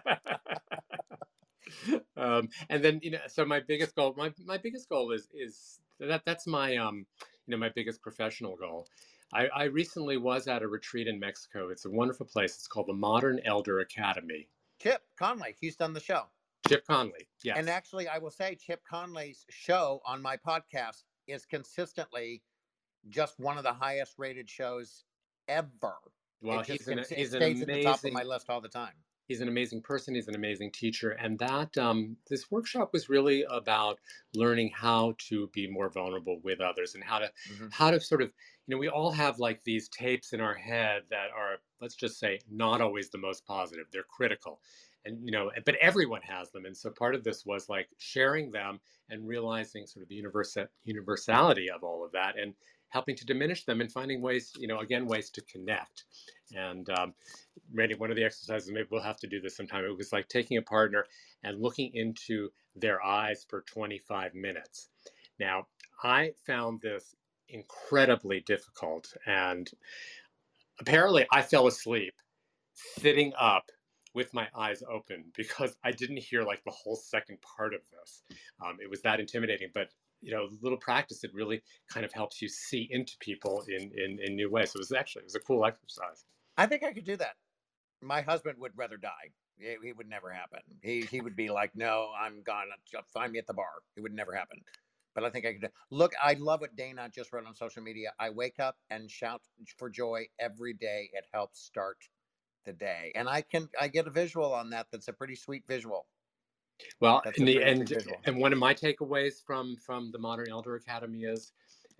um, 2.17 2.49
and 2.69 2.83
then, 2.83 2.99
you 3.03 3.11
know, 3.11 3.19
so 3.27 3.45
my 3.45 3.59
biggest 3.59 3.95
goal, 3.95 4.13
my, 4.17 4.31
my 4.45 4.57
biggest 4.57 4.87
goal 4.87 5.11
is, 5.11 5.27
is 5.33 5.79
that 5.99 6.23
that's 6.25 6.47
my, 6.47 6.77
um, 6.77 7.05
you 7.47 7.51
know, 7.51 7.57
my 7.57 7.69
biggest 7.75 8.01
professional 8.01 8.55
goal. 8.55 8.87
I, 9.33 9.47
I 9.47 9.63
recently 9.65 10.17
was 10.17 10.47
at 10.47 10.61
a 10.61 10.67
retreat 10.67 11.07
in 11.07 11.19
Mexico. 11.19 11.69
It's 11.69 11.85
a 11.85 11.89
wonderful 11.89 12.25
place. 12.25 12.55
It's 12.55 12.67
called 12.67 12.87
the 12.87 12.93
Modern 12.93 13.41
Elder 13.43 13.79
Academy. 13.79 14.47
Chip 14.79 15.01
Conley, 15.17 15.55
he's 15.59 15.75
done 15.75 15.93
the 15.93 15.99
show. 15.99 16.25
Chip 16.67 16.85
Conley. 16.87 17.27
Yes. 17.43 17.57
And 17.57 17.69
actually, 17.69 18.07
I 18.07 18.17
will 18.17 18.31
say 18.31 18.55
Chip 18.55 18.81
Conley's 18.89 19.45
show 19.49 20.01
on 20.05 20.21
my 20.21 20.37
podcast 20.37 21.03
is 21.27 21.45
consistently 21.45 22.41
just 23.09 23.39
one 23.39 23.57
of 23.57 23.63
the 23.63 23.73
highest 23.73 24.15
rated 24.17 24.49
shows 24.49 25.03
ever. 25.47 25.95
Well, 26.41 26.59
it 26.59 26.67
he's, 26.67 26.87
an, 26.87 26.99
it 26.99 27.07
he's 27.07 27.29
stays 27.29 27.33
amazing, 27.33 27.69
at 27.69 27.75
the 27.75 27.83
top 27.83 28.03
of 28.03 28.13
my 28.13 28.23
list 28.23 28.49
all 28.49 28.61
the 28.61 28.69
time. 28.69 28.93
He's 29.27 29.41
an 29.41 29.47
amazing 29.47 29.81
person. 29.81 30.13
He's 30.13 30.27
an 30.27 30.35
amazing 30.35 30.71
teacher, 30.71 31.11
and 31.11 31.39
that 31.39 31.75
um, 31.79 32.15
this 32.29 32.51
workshop 32.51 32.91
was 32.93 33.09
really 33.09 33.43
about 33.49 33.99
learning 34.35 34.71
how 34.75 35.15
to 35.29 35.49
be 35.51 35.67
more 35.67 35.89
vulnerable 35.89 36.39
with 36.43 36.61
others 36.61 36.93
and 36.93 37.03
how 37.03 37.19
to 37.19 37.31
mm-hmm. 37.51 37.67
how 37.71 37.89
to 37.89 37.99
sort 37.99 38.21
of 38.21 38.31
you 38.67 38.75
know 38.75 38.77
we 38.77 38.87
all 38.87 39.11
have 39.11 39.39
like 39.39 39.63
these 39.63 39.89
tapes 39.89 40.33
in 40.33 40.41
our 40.41 40.53
head 40.53 41.03
that 41.09 41.29
are 41.35 41.55
let's 41.81 41.95
just 41.95 42.19
say 42.19 42.39
not 42.51 42.81
always 42.81 43.09
the 43.09 43.17
most 43.17 43.45
positive. 43.47 43.87
They're 43.91 44.03
critical, 44.03 44.59
and 45.05 45.19
you 45.23 45.31
know 45.31 45.51
but 45.65 45.75
everyone 45.81 46.21
has 46.21 46.51
them 46.51 46.65
and 46.65 46.75
so 46.75 46.89
part 46.89 47.15
of 47.15 47.23
this 47.23 47.45
was 47.45 47.69
like 47.69 47.89
sharing 47.97 48.51
them 48.51 48.79
and 49.09 49.27
realizing 49.27 49.85
sort 49.85 50.03
of 50.03 50.09
the 50.09 50.15
universal 50.15 50.65
universality 50.83 51.69
of 51.69 51.83
all 51.83 52.03
of 52.03 52.11
that 52.11 52.37
and 52.39 52.53
helping 52.89 53.15
to 53.15 53.25
diminish 53.25 53.65
them 53.65 53.81
and 53.81 53.91
finding 53.91 54.21
ways 54.21 54.51
you 54.57 54.67
know 54.67 54.79
again 54.79 55.05
ways 55.05 55.29
to 55.29 55.41
connect. 55.41 56.05
And 56.55 56.89
um, 56.91 57.13
Randy, 57.73 57.95
one 57.95 58.09
of 58.11 58.15
the 58.15 58.23
exercises 58.23 58.71
maybe 58.71 58.87
we'll 58.91 59.01
have 59.01 59.19
to 59.19 59.27
do 59.27 59.41
this 59.41 59.57
sometime 59.57 59.83
it 59.83 59.97
was 59.97 60.13
like 60.13 60.27
taking 60.29 60.57
a 60.57 60.61
partner 60.61 61.05
and 61.43 61.61
looking 61.61 61.91
into 61.93 62.49
their 62.75 63.03
eyes 63.03 63.45
for 63.49 63.61
25 63.63 64.33
minutes. 64.33 64.89
Now 65.39 65.67
i 66.03 66.31
found 66.45 66.81
this 66.81 67.15
incredibly 67.49 68.41
difficult 68.41 69.13
and 69.27 69.71
apparently 70.79 71.25
i 71.31 71.41
fell 71.41 71.67
asleep 71.67 72.13
sitting 72.73 73.31
up 73.39 73.71
with 74.15 74.33
my 74.33 74.47
eyes 74.57 74.81
open 74.89 75.25
because 75.35 75.75
I 75.83 75.91
didn't 75.91 76.17
hear 76.17 76.41
like 76.41 76.63
the 76.63 76.71
whole 76.71 76.95
second 76.95 77.37
part 77.41 77.73
of 77.73 77.81
this. 77.91 78.23
Um, 78.65 78.77
it 78.81 78.89
was 78.89 79.01
that 79.01 79.19
intimidating, 79.19 79.69
but 79.73 79.89
you 80.21 80.31
know, 80.31 80.47
little 80.61 80.77
practice 80.77 81.23
it 81.23 81.31
really 81.33 81.61
kind 81.91 82.05
of 82.05 82.13
helps 82.13 82.41
you 82.41 82.47
see 82.47 82.87
into 82.89 83.13
people 83.19 83.63
in, 83.67 83.91
in 83.95 84.17
in 84.23 84.35
new 84.35 84.49
ways. 84.49 84.71
So 84.71 84.77
it 84.77 84.81
was 84.81 84.91
actually 84.93 85.21
it 85.21 85.25
was 85.25 85.35
a 85.35 85.39
cool 85.41 85.65
exercise. 85.65 86.25
I 86.57 86.65
think 86.65 86.83
I 86.83 86.93
could 86.93 87.05
do 87.05 87.17
that. 87.17 87.35
My 88.01 88.21
husband 88.21 88.57
would 88.59 88.71
rather 88.75 88.97
die. 88.97 89.31
It, 89.57 89.95
would 89.95 90.09
never 90.09 90.31
happen. 90.31 90.59
He 90.81 91.01
he 91.01 91.21
would 91.21 91.35
be 91.35 91.49
like, 91.49 91.71
"No, 91.75 92.09
I'm 92.19 92.41
gone. 92.43 92.65
Find 93.13 93.31
me 93.31 93.39
at 93.39 93.47
the 93.47 93.53
bar." 93.53 93.83
It 93.95 94.01
would 94.01 94.13
never 94.13 94.33
happen. 94.33 94.59
But 95.13 95.23
I 95.23 95.29
think 95.29 95.45
I 95.45 95.53
could. 95.53 95.69
Look, 95.91 96.11
I 96.21 96.33
love 96.33 96.59
what 96.59 96.75
Dana 96.75 97.09
just 97.09 97.31
wrote 97.31 97.45
on 97.45 97.55
social 97.55 97.81
media. 97.81 98.11
I 98.19 98.31
wake 98.31 98.59
up 98.59 98.75
and 98.89 99.09
shout 99.09 99.41
for 99.77 99.89
joy 99.89 100.25
every 100.39 100.73
day. 100.73 101.09
It 101.13 101.25
helps 101.33 101.61
start 101.61 101.97
the 102.65 102.73
day 102.73 103.11
and 103.15 103.29
i 103.29 103.41
can 103.41 103.69
i 103.79 103.87
get 103.87 104.07
a 104.07 104.09
visual 104.09 104.53
on 104.53 104.69
that 104.69 104.87
that's 104.91 105.07
a 105.07 105.13
pretty 105.13 105.35
sweet 105.35 105.63
visual. 105.67 106.05
Well 106.99 107.23
in 107.37 107.45
the 107.45 107.63
end 107.63 107.93
and 108.25 108.37
one 108.37 108.51
of 108.51 108.59
my 108.59 108.73
takeaways 108.73 109.35
from 109.45 109.77
from 109.77 110.11
the 110.11 110.19
modern 110.19 110.47
elder 110.51 110.75
academy 110.75 111.23
is 111.23 111.53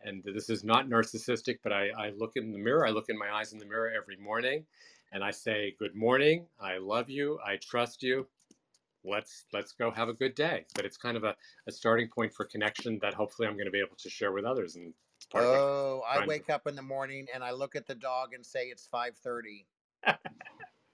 and 0.03 0.21
this 0.23 0.49
is 0.49 0.63
not 0.63 0.89
narcissistic 0.89 1.59
but 1.63 1.71
I, 1.71 1.89
I 1.97 2.09
look 2.17 2.33
in 2.35 2.51
the 2.51 2.57
mirror 2.57 2.85
i 2.85 2.89
look 2.89 3.05
in 3.09 3.17
my 3.17 3.31
eyes 3.31 3.53
in 3.53 3.59
the 3.59 3.65
mirror 3.65 3.89
every 3.95 4.17
morning 4.17 4.65
and 5.13 5.23
i 5.23 5.31
say 5.31 5.75
good 5.79 5.95
morning 5.95 6.45
i 6.59 6.77
love 6.77 7.09
you 7.09 7.39
i 7.45 7.55
trust 7.57 8.03
you. 8.03 8.27
Let's 9.07 9.45
let's 9.53 9.71
go 9.71 9.91
have 9.91 10.09
a 10.09 10.13
good 10.13 10.33
day. 10.33 10.65
But 10.73 10.83
it's 10.83 10.97
kind 10.97 11.15
of 11.15 11.23
a, 11.23 11.35
a 11.67 11.71
starting 11.71 12.07
point 12.07 12.33
for 12.33 12.43
connection 12.43 12.99
that 13.01 13.13
hopefully 13.13 13.47
i'm 13.47 13.53
going 13.53 13.65
to 13.65 13.71
be 13.71 13.79
able 13.79 13.95
to 13.97 14.09
share 14.09 14.31
with 14.31 14.45
others 14.45 14.75
and 14.75 14.93
oh 15.33 16.01
i 16.07 16.25
wake 16.25 16.49
up 16.49 16.67
in 16.67 16.75
the 16.75 16.81
morning 16.81 17.27
and 17.33 17.43
i 17.43 17.51
look 17.51 17.75
at 17.75 17.87
the 17.87 17.95
dog 17.95 18.33
and 18.33 18.45
say 18.45 18.65
it's 18.65 18.87
5.30 18.93 19.65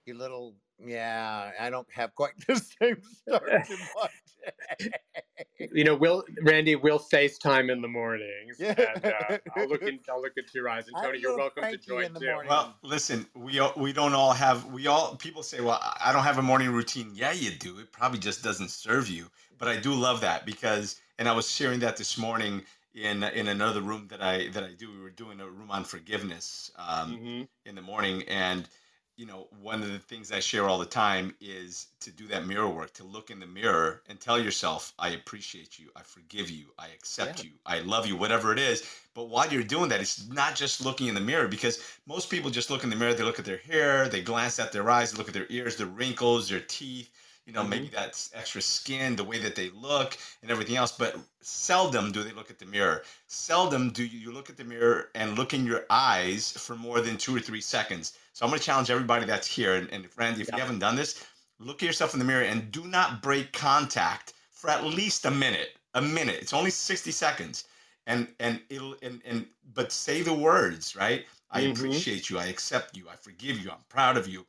you 0.06 0.16
little 0.16 0.56
yeah 0.80 1.52
i 1.60 1.70
don't 1.70 1.92
have 1.92 2.16
quite 2.16 2.34
the 2.48 2.56
same 2.58 3.02
start 3.04 3.64
to 3.66 3.78
my 3.96 4.10
day 4.40 4.90
you 5.60 5.84
know, 5.84 5.96
we'll 5.96 6.24
Randy, 6.44 6.76
we'll 6.76 7.00
FaceTime 7.00 7.72
in 7.72 7.82
the 7.82 7.88
mornings, 7.88 8.60
and 8.60 8.78
uh, 9.06 9.38
I'll 9.56 9.68
look 9.68 9.84
in, 9.84 10.00
I'll 10.10 10.22
look 10.22 10.34
into 10.38 10.52
your 10.56 10.70
eyes. 10.70 10.88
And 10.88 10.98
Tony, 10.98 11.20
you're 11.20 11.38
welcome 11.38 11.64
to 11.64 11.78
join 11.78 12.14
the 12.14 12.20
too. 12.20 12.26
morning. 12.28 12.50
Well, 12.50 12.76
listen, 12.84 13.28
we 13.36 13.60
all, 13.60 13.74
we 13.78 13.94
don't 13.94 14.14
all 14.14 14.34
have 14.34 14.66
we 14.68 14.88
all 14.88 15.16
people 15.18 15.44
say, 15.44 15.62
well, 15.62 15.80
I 15.82 16.12
don't 16.14 16.24
have 16.24 16.38
a 16.38 16.42
morning 16.44 16.72
routine. 16.72 17.12
Yeah, 17.14 17.32
you 17.32 17.52
do. 17.52 17.80
It 17.80 17.92
probably 17.92 18.20
just 18.20 18.44
doesn't 18.44 18.70
serve 18.72 19.10
you. 19.10 19.28
But 19.60 19.68
I 19.68 19.78
do 19.80 19.94
love 19.94 20.22
that 20.22 20.46
because, 20.46 21.02
and 21.20 21.30
I 21.30 21.34
was 21.34 21.50
sharing 21.50 21.80
that 21.82 21.98
this 21.98 22.18
morning 22.18 22.64
in 22.96 23.24
in 23.24 23.48
another 23.48 23.82
room 23.82 24.08
that 24.10 24.22
I 24.22 24.50
that 24.50 24.64
I 24.64 24.74
do. 24.74 24.92
We 24.92 25.00
were 25.02 25.12
doing 25.12 25.40
a 25.42 25.48
room 25.48 25.72
on 25.72 25.84
forgiveness 25.84 26.72
um, 26.78 27.20
Mhm. 27.20 27.48
in 27.66 27.76
the 27.76 27.82
morning, 27.82 28.24
and 28.28 28.68
you 29.22 29.28
know, 29.28 29.46
one 29.62 29.84
of 29.84 29.92
the 29.92 30.00
things 30.00 30.32
I 30.32 30.40
share 30.40 30.68
all 30.68 30.80
the 30.80 30.86
time 30.86 31.36
is 31.40 31.90
to 32.00 32.10
do 32.10 32.26
that 32.30 32.48
mirror 32.48 32.68
work, 32.68 32.92
to 32.94 33.04
look 33.04 33.30
in 33.30 33.40
the 33.40 33.46
mirror 33.46 34.02
and 34.10 34.20
tell 34.20 34.40
yourself, 34.40 34.94
I 34.98 35.10
appreciate 35.10 35.78
you, 35.78 35.90
I 35.96 36.02
forgive 36.02 36.50
you, 36.50 36.66
I 36.80 36.88
accept 36.88 37.44
you, 37.44 37.52
I 37.64 37.82
love 37.82 38.08
you, 38.08 38.18
whatever 38.18 38.52
it 38.52 38.58
is. 38.58 38.84
But 39.14 39.30
while 39.30 39.48
you're 39.48 39.62
doing 39.62 39.90
that, 39.90 40.02
it's 40.02 40.28
not 40.30 40.56
just 40.56 40.84
looking 40.84 41.06
in 41.06 41.14
the 41.14 41.22
mirror 41.22 41.48
because 41.48 41.84
most 42.08 42.32
people 42.32 42.50
just 42.50 42.72
look 42.72 42.84
in 42.84 42.90
the 42.90 42.96
mirror, 42.96 43.14
they 43.14 43.22
look 43.22 43.38
at 43.38 43.46
their 43.46 43.58
hair, 43.58 44.10
they 44.10 44.24
glance 44.24 44.58
at 44.58 44.72
their 44.72 44.90
eyes, 44.90 45.12
they 45.12 45.20
look 45.20 45.28
at 45.28 45.36
their 45.36 45.46
ears, 45.52 45.76
their 45.76 45.86
wrinkles, 45.86 46.50
their 46.50 46.62
teeth, 46.62 47.12
you 47.46 47.54
know, 47.54 47.64
maybe 47.64 47.90
that's 47.90 48.32
extra 48.34 48.62
skin, 48.62 49.16
the 49.16 49.24
way 49.24 49.40
that 49.40 49.56
they 49.56 49.70
look 49.72 50.18
and 50.42 50.52
everything 50.52 50.76
else. 50.76 50.92
But 50.92 51.18
seldom 51.42 52.12
do 52.12 52.24
they 52.24 52.32
look 52.32 52.52
at 52.52 52.60
the 52.60 52.66
mirror. 52.66 53.04
Seldom 53.28 53.92
do 53.92 54.06
you 54.06 54.32
look 54.32 54.50
at 54.50 54.58
the 54.58 54.64
mirror 54.64 55.10
and 55.16 55.38
look 55.38 55.54
in 55.54 55.66
your 55.66 55.86
eyes 55.90 56.52
for 56.52 56.76
more 56.76 57.02
than 57.02 57.18
two 57.18 57.36
or 57.36 57.40
three 57.40 57.62
seconds. 57.62 58.14
So 58.34 58.46
I'm 58.46 58.52
going 58.52 58.60
to 58.60 58.66
challenge 58.66 58.90
everybody 58.92 59.26
that's 59.26 59.48
here. 59.48 59.76
And, 59.76 59.90
and 59.92 60.08
Randy, 60.16 60.42
if 60.42 60.52
you 60.52 60.60
haven't 60.60 60.80
done 60.80 60.96
this, 60.96 61.26
look 61.60 61.82
at 61.82 61.88
yourself 61.88 62.14
in 62.14 62.20
the 62.20 62.26
mirror 62.26 62.44
and 62.44 62.72
do 62.72 62.86
not 62.86 63.22
break 63.22 63.54
contact 63.54 64.34
for 64.52 64.70
at 64.70 64.86
least 64.86 65.26
a 65.26 65.32
minute. 65.32 65.78
A 65.96 66.02
minute. 66.02 66.38
It's 66.42 66.54
only 66.54 66.72
60 66.72 67.12
seconds. 67.12 67.66
And 68.08 68.28
and 68.40 68.62
it'll 68.70 68.96
and 69.04 69.22
and 69.26 69.46
but 69.76 69.92
say 69.92 70.22
the 70.24 70.34
words, 70.34 70.96
right? 70.96 71.26
I 71.52 71.64
Mhm. 71.64 71.72
appreciate 71.72 72.30
you. 72.30 72.40
I 72.40 72.46
accept 72.48 72.98
you. 72.98 73.08
I 73.10 73.16
forgive 73.16 73.60
you. 73.60 73.70
I'm 73.70 73.84
proud 73.90 74.18
of 74.18 74.28
you 74.28 74.46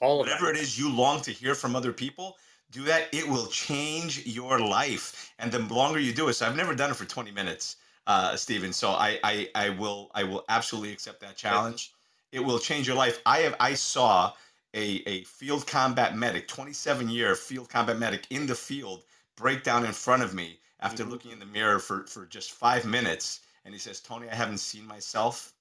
All 0.00 0.20
of 0.20 0.26
whatever 0.26 0.50
it 0.50 0.56
is 0.56 0.78
you 0.78 0.90
long 0.90 1.20
to 1.22 1.30
hear 1.32 1.54
from 1.54 1.74
other 1.76 1.92
people 1.92 2.36
do 2.70 2.82
that. 2.84 3.08
It 3.12 3.26
will 3.28 3.46
change 3.46 4.26
your 4.26 4.58
life. 4.60 5.32
And 5.38 5.52
the 5.52 5.60
longer 5.60 5.98
you 6.00 6.12
do 6.12 6.28
it 6.28 6.34
so 6.34 6.46
i've 6.46 6.56
never 6.56 6.74
done 6.74 6.90
it 6.90 6.96
for 6.96 7.04
20 7.04 7.30
minutes 7.30 7.76
uh 8.06 8.36
steven 8.36 8.72
so 8.72 8.90
i 8.90 9.18
i, 9.24 9.48
I 9.54 9.70
will 9.70 10.10
i 10.14 10.22
will 10.24 10.44
absolutely 10.48 10.92
accept 10.92 11.20
that 11.20 11.36
challenge. 11.36 11.92
It 12.32 12.40
will 12.40 12.58
change 12.58 12.86
your 12.86 12.96
life. 12.96 13.20
I 13.26 13.38
have 13.40 13.56
i 13.60 13.74
saw 13.74 14.32
a, 14.74 15.02
a 15.06 15.24
field 15.24 15.66
combat 15.66 16.16
medic 16.16 16.48
27 16.48 17.08
year 17.08 17.34
field 17.34 17.68
combat 17.68 17.98
medic 17.98 18.26
in 18.30 18.46
the 18.46 18.54
field 18.54 19.04
break 19.36 19.62
down 19.62 19.84
in 19.84 19.92
front 19.92 20.22
of 20.22 20.34
me 20.34 20.58
after 20.80 21.04
Mhm. 21.04 21.10
looking 21.10 21.30
in 21.32 21.38
the 21.38 21.46
mirror 21.46 21.78
for 21.78 22.06
for 22.06 22.26
just 22.26 22.52
five 22.52 22.84
minutes 22.84 23.40
and 23.64 23.72
he 23.74 23.78
says 23.78 24.00
tony 24.00 24.28
i 24.28 24.34
haven't 24.34 24.58
seen 24.58 24.86
myself 24.86 25.54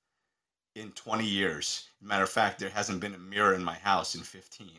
in 0.75 0.91
20 0.91 1.25
years 1.25 1.89
matter 2.01 2.23
of 2.23 2.29
fact 2.29 2.59
there 2.59 2.69
hasn't 2.69 2.99
been 2.99 3.15
a 3.15 3.17
mirror 3.17 3.53
in 3.53 3.63
my 3.63 3.75
house 3.75 4.15
in 4.15 4.21
15 4.21 4.69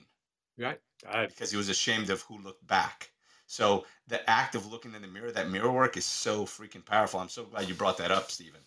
Right. 0.59 0.81
I, 1.09 1.27
because 1.27 1.51
he 1.51 1.57
was 1.57 1.69
ashamed 1.69 2.11
of 2.11 2.23
who 2.23 2.39
looked 2.39 2.67
back. 2.67 3.11
So 3.47 3.85
the 4.09 4.29
act 4.29 4.55
of 4.55 4.71
looking 4.71 4.95
in 4.95 5.03
the 5.03 5.09
mirror, 5.09 5.31
that 5.31 5.51
mirror 5.51 5.71
work 5.71 5.97
is 5.97 6.05
so 6.05 6.45
freaking 6.45 6.85
powerful. 6.85 7.21
I'm 7.21 7.29
so 7.29 7.45
glad 7.45 7.69
you 7.69 7.75
brought 7.75 7.99
that 7.99 8.11
up, 8.11 8.31
Steven. 8.31 8.61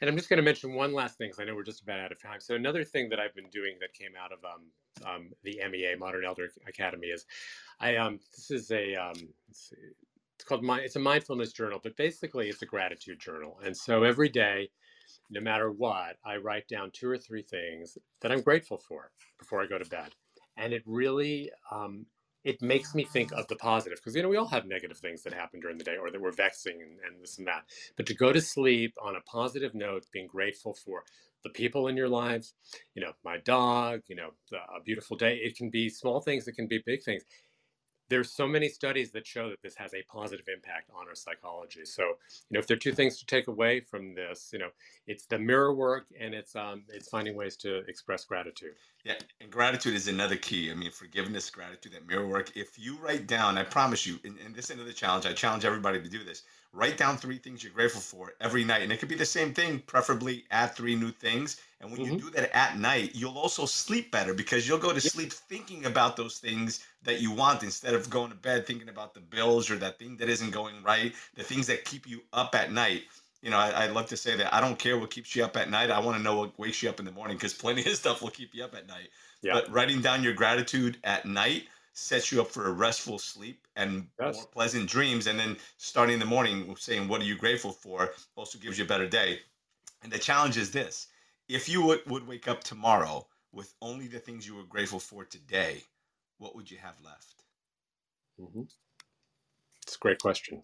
And 0.00 0.10
I'm 0.10 0.16
just 0.16 0.28
going 0.28 0.38
to 0.38 0.42
mention 0.42 0.74
one 0.74 0.92
last 0.92 1.16
thing 1.16 1.28
because 1.28 1.40
I 1.40 1.44
know 1.44 1.54
we're 1.54 1.62
just 1.62 1.82
about 1.82 2.00
out 2.00 2.12
of 2.12 2.20
time. 2.20 2.40
So 2.40 2.54
another 2.54 2.84
thing 2.84 3.08
that 3.08 3.18
I've 3.18 3.34
been 3.34 3.48
doing 3.50 3.76
that 3.80 3.94
came 3.94 4.12
out 4.20 4.32
of 4.32 4.38
um, 4.44 5.08
um, 5.08 5.30
the 5.42 5.60
MEA 5.70 5.96
Modern 5.96 6.24
Elder 6.24 6.48
Academy 6.66 7.08
is, 7.08 7.24
I 7.80 7.96
um, 7.96 8.20
this 8.36 8.50
is 8.50 8.70
a 8.70 8.94
um, 8.96 9.14
it's, 9.48 9.72
it's 10.34 10.44
called 10.44 10.62
my 10.62 10.80
it's 10.80 10.96
a 10.96 11.00
mindfulness 11.00 11.52
journal, 11.52 11.80
but 11.82 11.96
basically 11.96 12.48
it's 12.48 12.62
a 12.62 12.66
gratitude 12.66 13.18
journal. 13.18 13.58
And 13.64 13.76
so 13.76 14.02
every 14.02 14.28
day, 14.28 14.70
no 15.30 15.40
matter 15.40 15.70
what, 15.70 16.16
I 16.24 16.36
write 16.36 16.68
down 16.68 16.90
two 16.92 17.08
or 17.08 17.18
three 17.18 17.42
things 17.42 17.98
that 18.22 18.32
I'm 18.32 18.42
grateful 18.42 18.78
for 18.78 19.10
before 19.38 19.62
I 19.62 19.66
go 19.66 19.78
to 19.78 19.88
bed, 19.88 20.14
and 20.56 20.72
it 20.72 20.82
really 20.86 21.50
um, 21.70 22.06
it 22.44 22.62
makes 22.62 22.94
me 22.94 23.04
think 23.04 23.32
of 23.32 23.46
the 23.48 23.56
positive 23.56 23.98
because 23.98 24.16
you 24.16 24.22
know 24.22 24.28
we 24.28 24.36
all 24.36 24.46
have 24.48 24.66
negative 24.66 24.98
things 24.98 25.22
that 25.24 25.34
happen 25.34 25.60
during 25.60 25.78
the 25.78 25.84
day 25.84 25.96
or 25.96 26.10
that 26.10 26.20
we're 26.20 26.32
vexing 26.32 26.80
and, 26.82 26.98
and 27.06 27.22
this 27.22 27.38
and 27.38 27.46
that. 27.48 27.64
But 27.96 28.06
to 28.06 28.14
go 28.14 28.32
to 28.32 28.40
sleep 28.40 28.94
on 29.02 29.16
a 29.16 29.20
positive 29.22 29.74
note 29.74 30.06
being 30.12 30.26
grateful 30.28 30.74
for 30.74 31.04
the 31.44 31.50
people 31.50 31.88
in 31.88 31.96
your 31.96 32.08
lives 32.08 32.54
you 32.94 33.02
know 33.02 33.12
my 33.24 33.38
dog 33.38 34.00
you 34.08 34.16
know 34.16 34.30
the, 34.50 34.56
a 34.56 34.82
beautiful 34.84 35.16
day 35.16 35.36
it 35.36 35.56
can 35.56 35.70
be 35.70 35.88
small 35.88 36.20
things 36.20 36.48
it 36.48 36.52
can 36.52 36.66
be 36.66 36.82
big 36.84 37.02
things 37.02 37.22
there's 38.10 38.32
so 38.32 38.46
many 38.48 38.68
studies 38.68 39.12
that 39.12 39.26
show 39.26 39.50
that 39.50 39.62
this 39.62 39.76
has 39.76 39.94
a 39.94 40.02
positive 40.04 40.46
impact 40.54 40.90
on 40.94 41.08
our 41.08 41.14
psychology 41.16 41.84
so 41.84 42.04
you 42.04 42.14
know 42.52 42.60
if 42.60 42.66
there 42.66 42.76
are 42.76 42.80
two 42.80 42.92
things 42.94 43.18
to 43.18 43.26
take 43.26 43.48
away 43.48 43.80
from 43.80 44.14
this 44.14 44.50
you 44.52 44.58
know 44.60 44.70
it's 45.06 45.26
the 45.26 45.38
mirror 45.38 45.74
work 45.74 46.06
and 46.20 46.34
it's 46.34 46.56
um 46.56 46.84
it's 46.90 47.08
finding 47.08 47.36
ways 47.36 47.56
to 47.56 47.78
express 47.88 48.24
gratitude 48.24 48.74
Yeah, 49.04 49.14
and 49.40 49.50
gratitude 49.50 49.94
is 49.94 50.08
another 50.08 50.36
key. 50.36 50.70
I 50.70 50.74
mean, 50.74 50.90
forgiveness, 50.90 51.48
gratitude, 51.48 51.92
that 51.92 52.06
mirror 52.06 52.28
work. 52.28 52.54
If 52.54 52.78
you 52.78 52.98
write 52.98 53.26
down, 53.26 53.56
I 53.56 53.64
promise 53.64 54.06
you, 54.06 54.18
and, 54.24 54.38
and 54.44 54.54
this 54.54 54.66
is 54.66 54.72
another 54.76 54.92
challenge, 54.92 55.24
I 55.24 55.32
challenge 55.32 55.64
everybody 55.64 56.02
to 56.02 56.08
do 56.08 56.22
this. 56.22 56.42
Write 56.72 56.98
down 56.98 57.16
three 57.16 57.38
things 57.38 57.64
you're 57.64 57.72
grateful 57.72 58.02
for 58.02 58.34
every 58.42 58.62
night. 58.64 58.82
And 58.82 58.92
it 58.92 58.98
could 59.00 59.08
be 59.08 59.14
the 59.16 59.24
same 59.24 59.54
thing, 59.54 59.80
preferably 59.80 60.44
add 60.50 60.74
three 60.74 60.96
new 60.96 61.12
things. 61.12 61.56
And 61.80 61.92
when 61.92 62.02
you 62.02 62.10
Mhm. 62.10 62.16
do 62.16 62.30
that 62.30 62.54
at 62.56 62.76
night, 62.78 63.14
you'll 63.14 63.38
also 63.38 63.64
sleep 63.64 64.10
better 64.10 64.34
because 64.34 64.66
you'll 64.66 64.78
go 64.78 64.92
to 64.92 65.00
Yep. 65.02 65.12
sleep 65.12 65.32
thinking 65.32 65.84
about 65.86 66.16
those 66.16 66.38
things 66.38 66.84
that 67.02 67.20
you 67.20 67.30
want 67.30 67.62
instead 67.62 67.94
of 67.94 68.10
going 68.10 68.30
to 68.30 68.36
bed 68.36 68.66
thinking 68.66 68.88
about 68.88 69.14
the 69.14 69.20
bills 69.20 69.70
or 69.70 69.76
that 69.76 69.98
thing 69.98 70.16
that 70.16 70.28
isn't 70.28 70.50
going 70.50 70.82
right, 70.82 71.14
the 71.34 71.44
things 71.44 71.66
that 71.68 71.84
keep 71.84 72.06
you 72.06 72.22
up 72.32 72.54
at 72.54 72.72
night. 72.72 73.04
You 73.42 73.50
know, 73.50 73.58
I, 73.58 73.84
I 73.84 73.86
love 73.86 74.06
to 74.08 74.16
say 74.16 74.36
that 74.36 74.52
I 74.52 74.60
don't 74.60 74.78
care 74.78 74.98
what 74.98 75.10
keeps 75.10 75.36
you 75.36 75.44
up 75.44 75.56
at 75.56 75.70
night. 75.70 75.90
I 75.90 76.00
want 76.00 76.16
to 76.16 76.22
know 76.22 76.36
what 76.36 76.58
wakes 76.58 76.82
you 76.82 76.88
up 76.88 76.98
in 76.98 77.06
the 77.06 77.12
morning 77.12 77.36
because 77.36 77.54
plenty 77.54 77.82
of 77.88 77.96
stuff 77.96 78.22
will 78.22 78.30
keep 78.30 78.54
you 78.54 78.64
up 78.64 78.74
at 78.74 78.88
night. 78.88 79.10
Yeah. 79.42 79.52
But 79.52 79.70
writing 79.70 80.00
down 80.00 80.24
your 80.24 80.34
gratitude 80.34 80.98
at 81.04 81.24
night 81.26 81.68
sets 81.92 82.32
you 82.32 82.40
up 82.40 82.48
for 82.48 82.66
a 82.66 82.72
restful 82.72 83.18
sleep 83.20 83.68
and 83.76 84.08
Yes. 84.20 84.36
more 84.36 84.46
pleasant 84.46 84.88
dreams. 84.90 85.28
And 85.28 85.38
then 85.38 85.56
starting 85.76 86.14
in 86.14 86.20
the 86.20 86.26
morning 86.26 86.74
saying, 86.76 87.06
What 87.06 87.20
are 87.20 87.24
you 87.24 87.36
grateful 87.36 87.72
for? 87.72 88.14
also 88.34 88.58
gives 88.58 88.78
you 88.78 88.84
a 88.84 88.88
better 88.88 89.08
day. 89.08 89.40
And 90.02 90.12
the 90.12 90.18
challenge 90.18 90.56
is 90.56 90.70
this 90.72 91.08
if 91.48 91.68
you 91.68 91.82
would, 91.82 92.02
would 92.06 92.26
wake 92.26 92.48
up 92.48 92.64
tomorrow 92.64 93.26
with 93.52 93.74
only 93.82 94.08
the 94.08 94.20
things 94.20 94.46
you 94.46 94.56
were 94.56 94.64
grateful 94.64 95.00
for 95.00 95.24
today, 95.24 95.84
what 96.38 96.54
would 96.56 96.70
you 96.70 96.78
have 96.78 97.00
left? 97.04 97.44
hmm 98.38 98.62
it's 99.84 99.96
a 99.96 99.98
great 99.98 100.20
question 100.20 100.62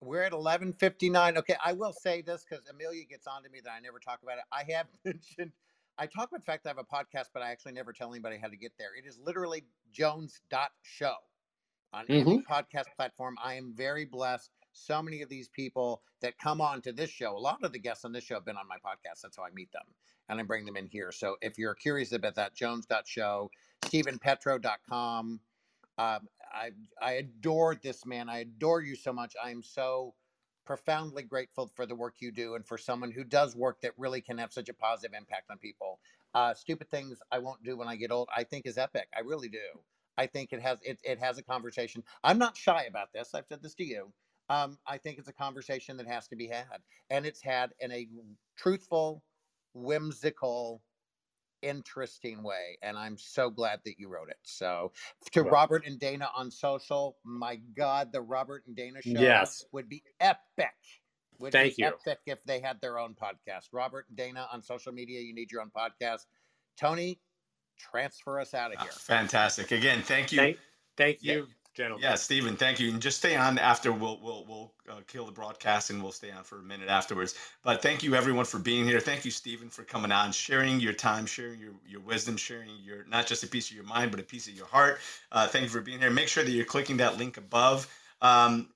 We're 0.00 0.22
at 0.22 0.32
eleven 0.32 0.72
fifty 0.72 1.10
nine. 1.10 1.38
Okay, 1.38 1.56
I 1.64 1.72
will 1.72 1.92
say 1.92 2.22
this 2.22 2.44
because 2.48 2.64
Amelia 2.68 3.04
gets 3.04 3.26
on 3.26 3.42
to 3.42 3.50
me 3.50 3.60
that 3.64 3.72
I 3.72 3.80
never 3.80 3.98
talk 3.98 4.22
about 4.22 4.38
it. 4.38 4.44
I 4.52 4.64
have 4.72 4.86
mentioned 5.04 5.52
I 5.98 6.06
talk 6.06 6.28
about 6.28 6.40
the 6.40 6.46
fact 6.46 6.64
that 6.64 6.70
I 6.70 6.78
have 6.78 6.86
a 6.90 6.96
podcast, 6.96 7.30
but 7.34 7.42
I 7.42 7.50
actually 7.50 7.72
never 7.72 7.92
tell 7.92 8.10
anybody 8.10 8.38
how 8.38 8.48
to 8.48 8.56
get 8.56 8.72
there. 8.78 8.90
It 8.96 9.06
is 9.06 9.18
literally 9.18 9.64
Jones.show 9.92 11.14
on 11.92 12.04
any 12.08 12.42
podcast 12.50 12.86
platform. 12.96 13.36
I 13.42 13.54
am 13.54 13.72
very 13.74 14.04
blessed. 14.04 14.50
So 14.72 15.02
many 15.02 15.22
of 15.22 15.28
these 15.28 15.48
people 15.48 16.02
that 16.20 16.38
come 16.38 16.60
on 16.60 16.82
to 16.82 16.92
this 16.92 17.10
show, 17.10 17.36
a 17.36 17.38
lot 17.38 17.58
of 17.62 17.72
the 17.72 17.78
guests 17.78 18.04
on 18.04 18.12
this 18.12 18.24
show 18.24 18.34
have 18.34 18.44
been 18.44 18.56
on 18.56 18.68
my 18.68 18.76
podcast. 18.76 19.22
That's 19.22 19.36
how 19.36 19.44
I 19.44 19.50
meet 19.54 19.72
them 19.72 19.82
and 20.28 20.38
I 20.40 20.42
bring 20.42 20.64
them 20.64 20.76
in 20.76 20.86
here. 20.86 21.10
So 21.12 21.36
if 21.40 21.58
you're 21.58 21.74
curious 21.74 22.12
about 22.12 22.34
that, 22.36 22.54
Jones.show, 22.54 23.50
StevenPetrow.com. 23.82 25.40
Um, 25.98 26.28
I 26.52 26.70
I 27.02 27.12
adore 27.12 27.74
this 27.74 28.06
man. 28.06 28.28
I 28.28 28.38
adore 28.38 28.82
you 28.82 28.94
so 28.94 29.12
much. 29.12 29.34
I 29.42 29.50
am 29.50 29.62
so 29.62 30.14
profoundly 30.64 31.22
grateful 31.22 31.70
for 31.74 31.86
the 31.86 31.94
work 31.94 32.16
you 32.20 32.30
do 32.30 32.54
and 32.54 32.64
for 32.64 32.76
someone 32.76 33.10
who 33.10 33.24
does 33.24 33.56
work 33.56 33.80
that 33.80 33.92
really 33.96 34.20
can 34.20 34.38
have 34.38 34.52
such 34.52 34.68
a 34.68 34.74
positive 34.74 35.16
impact 35.16 35.50
on 35.50 35.58
people. 35.58 35.98
Uh, 36.34 36.52
stupid 36.54 36.90
things 36.90 37.18
I 37.32 37.38
won't 37.38 37.62
do 37.64 37.76
when 37.76 37.88
I 37.88 37.96
get 37.96 38.12
old. 38.12 38.28
I 38.36 38.44
think 38.44 38.66
is 38.66 38.76
epic. 38.78 39.08
I 39.16 39.20
really 39.20 39.48
do. 39.48 39.58
I 40.18 40.26
think 40.26 40.52
it 40.52 40.60
has 40.60 40.78
it, 40.82 40.98
it 41.04 41.18
has 41.20 41.38
a 41.38 41.42
conversation. 41.42 42.02
I'm 42.24 42.38
not 42.38 42.56
shy 42.56 42.82
about 42.84 43.12
this. 43.14 43.34
I've 43.34 43.46
said 43.48 43.62
this 43.62 43.74
to 43.76 43.84
you. 43.84 44.12
Um, 44.50 44.78
I 44.86 44.98
think 44.98 45.18
it's 45.18 45.28
a 45.28 45.32
conversation 45.32 45.96
that 45.98 46.06
has 46.08 46.26
to 46.28 46.36
be 46.36 46.48
had, 46.48 46.80
and 47.10 47.24
it's 47.24 47.40
had 47.42 47.72
in 47.80 47.92
a 47.92 48.08
truthful, 48.56 49.22
whimsical, 49.74 50.82
interesting 51.62 52.42
way. 52.42 52.78
And 52.82 52.96
I'm 52.96 53.16
so 53.18 53.50
glad 53.50 53.80
that 53.84 53.98
you 53.98 54.08
wrote 54.08 54.28
it. 54.30 54.38
So 54.42 54.92
to 55.32 55.42
Well- 55.42 55.52
Robert 55.52 55.86
and 55.86 55.98
Dana 55.98 56.30
on 56.34 56.50
social, 56.50 57.18
my 57.24 57.56
God, 57.56 58.12
the 58.12 58.20
Robert 58.22 58.66
and 58.66 58.74
Dana 58.76 59.02
show 59.02 59.10
Yes. 59.20 59.64
would 59.72 59.88
be 59.88 60.02
epic. 60.20 60.74
Would 61.38 61.52
Thank 61.52 61.76
be 61.76 61.82
you. 61.82 61.88
epic 61.88 62.18
if 62.26 62.42
they 62.44 62.58
had 62.60 62.80
their 62.80 62.98
own 62.98 63.14
podcast. 63.14 63.68
Robert 63.72 64.06
and 64.08 64.16
Dana 64.16 64.48
on 64.50 64.62
social 64.62 64.92
media, 64.92 65.20
you 65.20 65.34
need 65.34 65.52
your 65.52 65.60
own 65.62 65.70
podcast. 65.70 66.26
Tony, 66.76 67.20
transfer 67.78 68.40
us 68.40 68.54
out 68.54 68.72
of 68.72 68.78
Ah, 68.78 68.84
here. 68.84 68.92
fantastic. 68.92 69.70
Again, 69.70 70.02
thank 70.02 70.32
you. 70.32 70.38
thank, 70.38 70.58
thank 70.96 71.18
Yeah. 71.22 71.34
you 71.34 71.48
gentlemen 71.74 72.02
Yeah, 72.02 72.16
Steven, 72.16 72.56
thank 72.56 72.80
you. 72.80 72.90
And 72.90 73.00
just 73.00 73.18
stay 73.18 73.36
on 73.36 73.56
after 73.56 73.92
we'll 73.92 74.20
we'll 74.20 74.44
we'll 74.46 74.72
uh, 74.90 75.00
kill 75.06 75.24
the 75.26 75.32
broadcast 75.32 75.90
and 75.90 76.02
we'll 76.02 76.12
stay 76.12 76.30
on 76.30 76.42
for 76.42 76.58
a 76.58 76.62
minute 76.62 76.88
afterwards. 76.88 77.36
But 77.62 77.82
thank 77.82 78.02
you 78.02 78.14
everyone 78.16 78.44
for 78.46 78.58
being 78.58 78.84
here. 78.84 78.98
Thank 79.00 79.24
you, 79.24 79.30
Steven, 79.30 79.70
for 79.70 79.84
coming 79.84 80.10
on, 80.10 80.32
sharing 80.32 80.80
your 80.80 80.92
time, 80.92 81.24
sharing 81.24 81.60
your 81.60 81.72
your 81.86 82.00
wisdom, 82.00 82.36
sharing 82.36 82.70
your 82.82 83.04
not 83.04 83.26
just 83.26 83.44
a 83.44 83.46
piece 83.46 83.70
of 83.70 83.76
your 83.76 83.84
mind, 83.84 84.10
but 84.10 84.20
a 84.20 84.24
piece 84.24 84.48
of 84.48 84.54
your 84.54 84.66
heart. 84.66 84.98
Uh, 85.30 85.46
thank 85.46 85.62
you 85.64 85.70
for 85.70 85.80
being 85.80 86.00
here. 86.00 86.10
Make 86.10 86.28
sure 86.28 86.42
that 86.44 86.50
you're 86.50 86.64
clicking 86.64 86.96
that 86.98 87.16
link 87.16 87.36
above. 87.36 87.88
Um, 88.20 88.68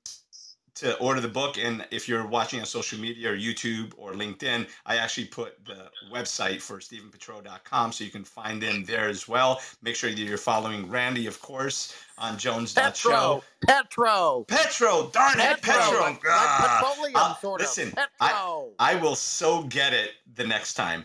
to 0.82 0.96
order 0.98 1.20
the 1.20 1.28
book. 1.28 1.58
And 1.58 1.86
if 1.90 2.08
you're 2.08 2.26
watching 2.26 2.60
on 2.60 2.66
social 2.66 2.98
media 2.98 3.30
or 3.32 3.36
YouTube 3.36 3.92
or 3.96 4.12
LinkedIn, 4.12 4.68
I 4.84 4.96
actually 4.96 5.26
put 5.26 5.64
the 5.64 5.90
website 6.12 6.60
for 6.60 6.78
stevenpetrow.com 6.78 7.92
so 7.92 8.04
you 8.04 8.10
can 8.10 8.24
find 8.24 8.62
him 8.62 8.84
there 8.84 9.08
as 9.08 9.28
well. 9.28 9.60
Make 9.82 9.96
sure 9.96 10.10
that 10.10 10.18
you're 10.18 10.36
following 10.38 10.88
Randy, 10.90 11.26
of 11.26 11.40
course, 11.40 11.94
on 12.18 12.36
Jones.show. 12.36 12.82
Petrow. 12.92 13.42
Petrow. 13.66 14.46
Petrow, 14.48 15.12
darn 15.12 15.38
it, 15.40 15.62
Petrow. 15.62 15.80
Petrow. 15.80 16.00
Like, 16.00 16.22
Ah. 16.28 16.80
like 16.82 16.90
petroleum, 16.90 17.16
Uh, 17.16 17.36
sort 17.36 17.60
listen, 17.60 17.88
of. 17.96 18.08
Petrow. 18.20 18.70
I 18.78 18.94
will 18.96 19.16
so 19.16 19.62
get 19.64 19.92
it 19.92 20.12
the 20.34 20.44
next 20.46 20.74
time. 20.74 21.04